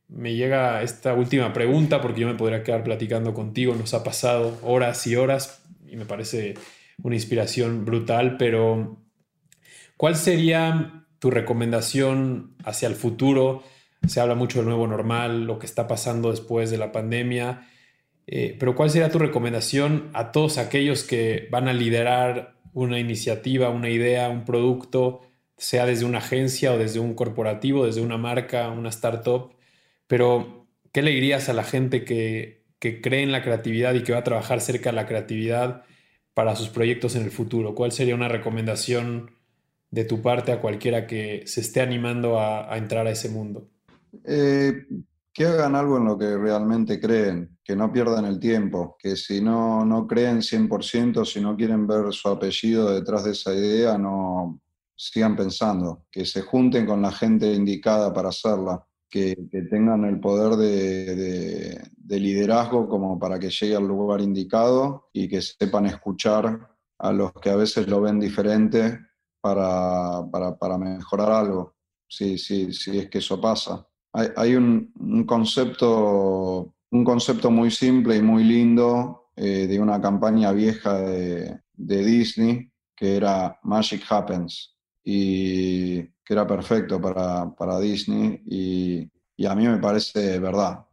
me, 0.08 0.36
llega 0.36 0.84
esta 0.84 1.14
última 1.14 1.52
pregunta, 1.52 2.02
porque 2.02 2.22
yo 2.22 2.28
me 2.28 2.36
podría 2.36 2.64
quedar 2.64 2.84
platicando 2.84 3.34
contigo, 3.34 3.76
nos 3.76 3.94
ha 3.94 4.04
pasado 4.04 4.60
horas 4.62 5.06
y 5.08 5.16
horas 5.16 5.64
y 5.88 5.96
me 5.96 6.06
parece 6.06 6.56
una 7.02 7.16
inspiración 7.16 7.86
brutal, 7.86 8.38
pero 8.38 8.98
¿cuál 9.98 10.16
sería 10.16 11.06
tu 11.20 11.32
recomendación 11.32 12.56
hacia 12.64 12.88
el 12.88 12.96
futuro? 12.96 13.64
Se 14.08 14.20
habla 14.20 14.36
mucho 14.36 14.60
del 14.60 14.68
nuevo 14.68 14.88
normal, 14.88 15.46
lo 15.46 15.60
que 15.60 15.66
está 15.66 15.88
pasando 15.88 16.32
después 16.32 16.72
de 16.72 16.78
la 16.78 16.92
pandemia, 16.92 17.68
eh, 18.28 18.56
pero 18.60 18.76
¿cuál 18.76 18.90
sería 18.90 19.10
tu 19.10 19.20
recomendación 19.20 20.10
a 20.14 20.32
todos 20.32 20.58
aquellos 20.58 21.04
que 21.04 21.48
van 21.52 21.68
a 21.68 21.74
liderar 21.74 22.56
una 22.74 23.00
iniciativa, 23.00 23.70
una 23.70 23.90
idea, 23.90 24.30
un 24.30 24.46
producto, 24.46 25.22
sea 25.58 25.86
desde 25.86 26.06
una 26.06 26.18
agencia 26.18 26.74
o 26.74 26.78
desde 26.78 27.00
un 27.00 27.14
corporativo, 27.14 27.86
desde 27.86 28.02
una 28.02 28.18
marca, 28.18 28.70
una 28.70 28.90
startup, 28.90 29.56
pero 30.08 30.68
¿qué 30.92 31.02
le 31.02 31.12
dirías 31.12 31.50
a 31.50 31.54
la 31.54 31.64
gente 31.64 32.04
que, 32.04 32.66
que 32.80 33.02
cree 33.02 33.24
en 33.24 33.32
la 33.32 33.42
creatividad 33.42 33.94
y 33.94 34.04
que 34.04 34.12
va 34.12 34.20
a 34.20 34.24
trabajar 34.24 34.62
cerca 34.62 34.90
de 34.90 34.96
la 34.96 35.08
creatividad 35.08 35.84
para 36.34 36.56
sus 36.56 36.70
proyectos 36.70 37.16
en 37.16 37.24
el 37.24 37.32
futuro? 37.32 37.76
¿Cuál 37.76 37.92
sería 37.92 38.16
una 38.16 38.28
recomendación 38.28 39.32
de 39.92 40.04
tu 40.04 40.22
parte 40.22 40.52
a 40.52 40.60
cualquiera 40.60 41.08
que 41.08 41.44
se 41.46 41.62
esté 41.62 41.82
animando 41.82 42.40
a, 42.40 42.78
entrar 42.78 43.08
a 43.08 43.12
ese 43.12 43.30
mundo? 43.30 43.70
Eh, 44.24 44.86
que 45.36 45.46
hagan 45.46 45.76
algo 45.76 45.98
en 45.98 46.06
lo 46.06 46.18
que 46.18 46.38
realmente 46.38 46.98
creen, 46.98 47.58
que 47.62 47.76
no 47.76 47.92
pierdan 47.92 48.24
el 48.24 48.40
tiempo, 48.40 48.96
que 48.98 49.18
si 49.18 49.42
no, 49.42 49.84
no 49.84 50.08
creen 50.08 50.42
100%, 50.42 51.26
si 51.26 51.42
no 51.42 51.58
quieren 51.58 51.86
ver 51.86 52.14
su 52.14 52.30
apellido 52.30 52.94
detrás 52.94 53.26
de 53.26 53.32
esa 53.32 53.54
idea, 53.54 53.98
no 53.98 54.62
sigan 54.96 55.36
pensando, 55.36 56.06
que 56.10 56.26
se 56.26 56.42
junten 56.42 56.86
con 56.86 57.02
la 57.02 57.12
gente 57.12 57.54
indicada 57.54 58.14
para 58.14 58.30
hacerla, 58.30 58.88
que, 59.10 59.36
tengan 59.70 60.06
el 60.06 60.22
poder 60.22 60.56
de, 60.56 61.82
liderazgo 62.18 62.88
como 62.88 63.20
para 63.20 63.38
que 63.38 63.50
llegue 63.50 63.76
al 63.76 63.86
lugar 63.86 64.22
indicado 64.22 65.10
y 65.12 65.28
que 65.28 65.42
sepan 65.42 65.86
escuchar 65.88 66.78
a 66.98 67.12
los 67.12 67.34
que 67.34 67.50
a 67.50 67.58
veces 67.58 67.90
lo 67.90 68.00
ven 68.00 68.22
diferente 68.22 69.00
para, 69.42 70.24
para, 70.32 70.78
mejorar 70.78 71.30
algo, 71.30 71.76
si, 72.08 72.38
si, 72.38 72.72
si 72.72 73.00
es 73.00 73.10
que 73.10 73.18
eso 73.18 73.42
pasa 73.42 73.86
hay, 74.16 74.56
un, 74.56 75.26
concepto, 75.28 76.74
un 76.92 77.04
concepto 77.04 77.52
muy 77.52 77.70
simple 77.70 78.16
y 78.18 78.22
muy 78.22 78.44
lindo 78.44 79.30
eh, 79.36 79.68
de 79.68 79.80
una 79.80 80.00
campaña 80.00 80.52
vieja 80.52 81.00
de, 81.00 81.60
Disney 81.78 82.72
que 82.96 83.18
era 83.18 83.60
Magic 83.64 84.04
Happens 84.10 84.74
y 85.04 86.02
que 86.02 86.34
era 86.34 86.48
perfecto 86.48 87.02
para, 87.02 87.80
Disney 87.80 88.42
y, 88.46 89.46
a 89.46 89.54
mí 89.54 89.68
me 89.68 89.78
parece 89.80 90.40
verdad. 90.40 90.86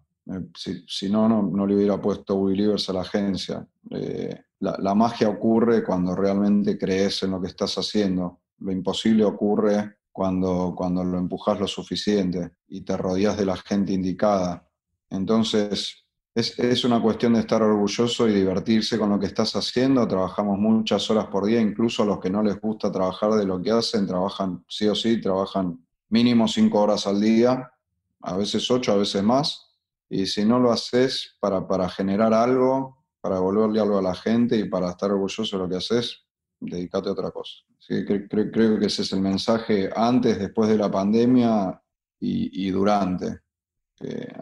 Si, 0.54 1.08
no, 1.08 1.28
no, 1.28 1.66
le 1.66 1.76
hubiera 1.76 2.00
puesto 2.00 2.44
Believers 2.44 2.88
a 2.90 2.92
la 2.92 3.02
agencia. 3.02 3.64
Eh, 3.90 4.36
la, 4.58 4.94
magia 4.94 5.28
ocurre 5.28 5.84
cuando 5.84 6.16
realmente 6.16 6.76
crees 6.76 7.22
en 7.22 7.30
lo 7.30 7.40
que 7.40 7.48
estás 7.48 7.76
haciendo. 7.78 8.40
Lo 8.58 8.72
imposible 8.72 9.24
ocurre 9.24 9.98
cuando, 10.12 10.74
cuando 10.76 11.02
lo 11.02 11.18
empujas 11.18 11.58
lo 11.58 11.66
suficiente 11.66 12.52
y 12.68 12.82
te 12.82 12.96
rodeas 12.96 13.36
de 13.36 13.46
la 13.46 13.56
gente 13.56 13.92
indicada. 13.92 14.68
Entonces, 15.10 16.04
es, 16.34 16.58
es, 16.58 16.84
una 16.84 17.00
cuestión 17.02 17.34
de 17.34 17.40
estar 17.40 17.62
orgulloso 17.62 18.28
y 18.28 18.32
divertirse 18.32 18.98
con 18.98 19.10
lo 19.10 19.18
que 19.18 19.26
estás 19.26 19.54
haciendo. 19.56 20.06
Trabajamos 20.06 20.58
muchas 20.58 21.10
horas 21.10 21.26
por 21.26 21.46
día, 21.46 21.60
incluso 21.60 22.02
a 22.02 22.06
los 22.06 22.20
que 22.20 22.30
no 22.30 22.42
les 22.42 22.60
gusta 22.60 22.92
trabajar 22.92 23.32
de 23.32 23.46
lo 23.46 23.60
que 23.60 23.70
hacen, 23.70 24.06
trabajan 24.06 24.64
sí 24.68 24.86
o 24.86 24.94
sí, 24.94 25.20
trabajan 25.20 25.84
mínimo 26.08 26.46
cinco 26.46 26.80
horas 26.80 27.06
al 27.06 27.20
día, 27.20 27.72
a 28.20 28.36
veces 28.36 28.70
ocho, 28.70 28.92
a 28.92 28.96
veces 28.96 29.22
más. 29.22 29.70
Y 30.08 30.26
si 30.26 30.44
no 30.44 30.58
lo 30.58 30.70
haces 30.70 31.36
para, 31.40 31.66
para 31.66 31.88
generar 31.88 32.34
algo, 32.34 32.98
para 33.20 33.36
devolverle 33.36 33.80
algo 33.80 33.98
a 33.98 34.02
la 34.02 34.14
gente 34.14 34.56
y 34.56 34.68
para 34.68 34.90
estar 34.90 35.10
orgulloso 35.10 35.56
de 35.56 35.62
lo 35.62 35.68
que 35.68 35.76
haces, 35.76 36.24
dedícate 36.60 37.08
a 37.08 37.12
otra 37.12 37.30
cosa. 37.30 37.71
Creo, 37.86 38.78
que 38.78 38.86
ese 38.86 39.02
es 39.02 39.12
el 39.12 39.20
mensaje 39.20 39.90
antes, 39.94 40.38
después 40.38 40.68
de 40.68 40.76
la 40.76 40.90
pandemia 40.90 41.80
y, 42.20 42.70
durante. 42.70 43.40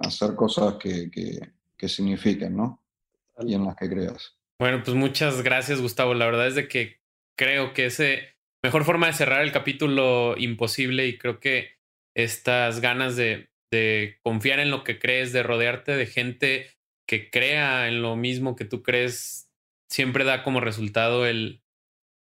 hacer 0.02 0.34
cosas 0.34 0.74
que, 0.74 1.10
que, 1.10 1.88
signifiquen, 1.88 2.56
¿no? 2.56 2.82
Y 3.40 3.54
en 3.54 3.64
las 3.64 3.76
que 3.76 3.88
creas. 3.88 4.36
Bueno, 4.58 4.82
pues 4.84 4.94
muchas 4.96 5.42
gracias, 5.42 5.80
Gustavo. 5.80 6.12
La 6.14 6.26
verdad 6.26 6.46
es 6.46 6.54
de 6.54 6.68
que 6.68 7.00
creo 7.36 7.72
que 7.72 7.86
es 7.86 8.02
mejor 8.62 8.84
forma 8.84 9.06
de 9.06 9.14
cerrar 9.14 9.42
el 9.42 9.52
capítulo 9.52 10.34
imposible 10.36 11.06
y 11.06 11.16
creo 11.16 11.40
que 11.40 11.78
estas 12.14 12.80
ganas 12.80 13.16
de, 13.16 13.48
de 13.70 14.18
confiar 14.22 14.60
en 14.60 14.70
lo 14.70 14.84
que 14.84 14.98
crees, 14.98 15.32
de 15.32 15.42
rodearte 15.42 15.96
de 15.96 16.06
gente 16.06 16.70
que 17.06 17.30
crea 17.30 17.88
en 17.88 18.02
lo 18.02 18.16
mismo 18.16 18.56
que 18.56 18.64
tú 18.64 18.82
crees, 18.82 19.50
siempre 19.88 20.24
da 20.24 20.42
como 20.42 20.60
resultado 20.60 21.26
el, 21.26 21.59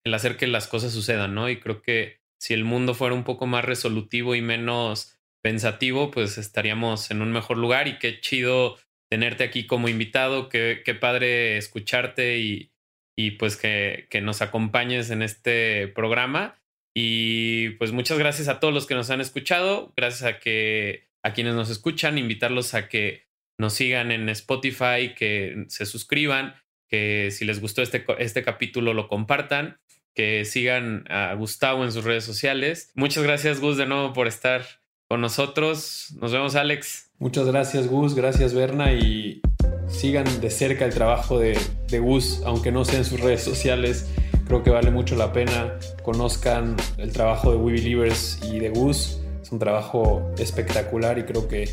el 0.08 0.14
hacer 0.14 0.38
que 0.38 0.48
las 0.48 0.68
cosas 0.68 0.94
sucedan, 0.94 1.36
¿no? 1.36 1.50
Y 1.50 1.60
creo 1.60 1.82
que 1.82 2.20
si 2.40 2.54
el 2.54 2.64
mundo 2.64 2.94
fuera 2.94 3.16
un 3.16 3.24
poco 3.24 3.46
más 3.46 3.66
resolutivo 3.66 4.36
y 4.36 4.42
menos 4.42 5.18
pensativo, 5.42 6.12
pues 6.12 6.38
estaríamos 6.38 7.12
en 7.12 7.22
un 7.22 7.32
mejor 7.32 7.58
lugar 7.58 7.88
y 7.88 8.00
qué 8.00 8.20
chido 8.20 8.78
tenerte 9.10 9.44
aquí 9.44 9.66
como 9.66 9.88
invitado, 9.88 10.50
qué, 10.50 10.98
padre 11.00 11.58
escucharte 11.58 12.40
y, 12.40 12.72
y 13.16 13.32
pues 13.32 13.56
que, 13.56 14.08
que, 14.10 14.22
nos 14.22 14.42
acompañes 14.42 15.10
en 15.10 15.22
este 15.22 15.88
programa. 15.88 16.60
Y 16.94 17.72
pues 17.72 17.92
muchas 17.92 18.18
gracias 18.18 18.48
a 18.48 18.60
todos 18.60 18.74
los 18.74 18.88
que 18.88 18.96
nos 18.96 19.10
han 19.10 19.22
escuchado, 19.22 19.94
gracias 19.96 20.24
a 20.24 20.40
que 20.40 21.08
a 21.24 21.34
quienes 21.34 21.54
nos 21.54 21.70
escuchan, 21.70 22.18
invitarlos 22.18 22.74
a 22.74 22.90
que 22.90 23.28
nos 23.60 23.74
sigan 23.74 24.12
en 24.12 24.30
Spotify, 24.30 25.14
que 25.16 25.66
se 25.68 25.86
suscriban, 25.86 26.56
que 26.88 27.32
si 27.32 27.46
les 27.46 27.60
gustó 27.60 27.82
este, 27.82 28.06
este 28.20 28.44
capítulo 28.44 28.94
lo 28.94 29.08
compartan, 29.08 29.80
que 30.18 30.46
sigan 30.46 31.06
a 31.10 31.36
Gustavo 31.36 31.84
en 31.84 31.92
sus 31.92 32.04
redes 32.04 32.24
sociales. 32.24 32.90
Muchas 32.96 33.24
gracias 33.24 33.60
Gus 33.60 33.78
de 33.78 33.86
nuevo 33.86 34.14
por 34.14 34.26
estar 34.26 34.64
con 35.08 35.22
nosotros. 35.22 36.16
Nos 36.20 36.32
vemos 36.32 36.56
Alex. 36.56 37.12
Muchas 37.20 37.46
gracias 37.46 37.88
Gus, 37.88 38.16
gracias 38.16 38.56
Berna 38.56 38.94
y 38.94 39.42
sigan 39.88 40.26
de 40.42 40.50
cerca 40.50 40.86
el 40.86 40.94
trabajo 40.96 41.38
de, 41.38 41.56
de 41.88 42.00
Gus, 42.00 42.42
aunque 42.46 42.72
no 42.72 42.84
sea 42.84 42.98
en 42.98 43.06
sus 43.06 43.20
redes 43.20 43.44
sociales. 43.44 44.10
Creo 44.48 44.64
que 44.64 44.72
vale 44.72 44.90
mucho 44.90 45.16
la 45.16 45.32
pena. 45.32 45.78
Conozcan 46.02 46.76
el 46.98 47.14
trabajo 47.14 47.52
de 47.52 47.58
We 47.58 47.74
Believers 47.74 48.40
y 48.52 48.58
de 48.58 48.70
Gus. 48.70 49.20
Es 49.40 49.52
un 49.52 49.60
trabajo 49.60 50.34
espectacular 50.40 51.20
y 51.20 51.26
creo 51.26 51.48
que 51.48 51.70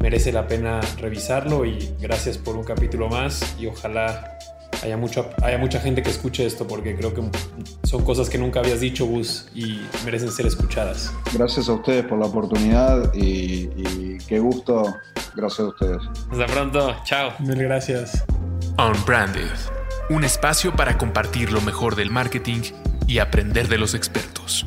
merece 0.00 0.32
la 0.32 0.48
pena 0.48 0.80
revisarlo. 0.96 1.66
Y 1.66 1.94
gracias 2.00 2.38
por 2.38 2.56
un 2.56 2.64
capítulo 2.64 3.10
más 3.10 3.56
y 3.60 3.66
ojalá 3.66 4.37
haya, 4.82 4.96
mucho, 4.96 5.30
haya 5.42 5.58
mucha 5.58 5.80
gente 5.80 6.02
que 6.02 6.10
escuche 6.10 6.46
esto 6.46 6.66
porque 6.66 6.96
creo 6.96 7.14
que 7.14 7.22
son 7.84 8.04
cosas 8.04 8.28
que 8.28 8.38
nunca 8.38 8.60
habías 8.60 8.80
dicho, 8.80 9.06
Gus, 9.06 9.48
y 9.54 9.80
merecen 10.04 10.30
ser 10.30 10.46
escuchadas. 10.46 11.12
Gracias 11.32 11.68
a 11.68 11.74
ustedes 11.74 12.04
por 12.04 12.18
la 12.18 12.26
oportunidad 12.26 13.12
y, 13.14 13.70
y 13.76 14.18
qué 14.26 14.38
gusto. 14.38 14.94
Gracias 15.34 15.60
a 15.60 15.68
ustedes. 15.68 15.98
Hasta 16.30 16.46
pronto. 16.46 16.96
Chao. 17.04 17.32
Mil 17.40 17.58
gracias. 17.58 18.24
Unbranded, 18.78 19.50
un 20.10 20.24
espacio 20.24 20.74
para 20.74 20.98
compartir 20.98 21.52
lo 21.52 21.60
mejor 21.60 21.96
del 21.96 22.10
marketing 22.10 22.62
y 23.06 23.18
aprender 23.18 23.68
de 23.68 23.78
los 23.78 23.94
expertos. 23.94 24.66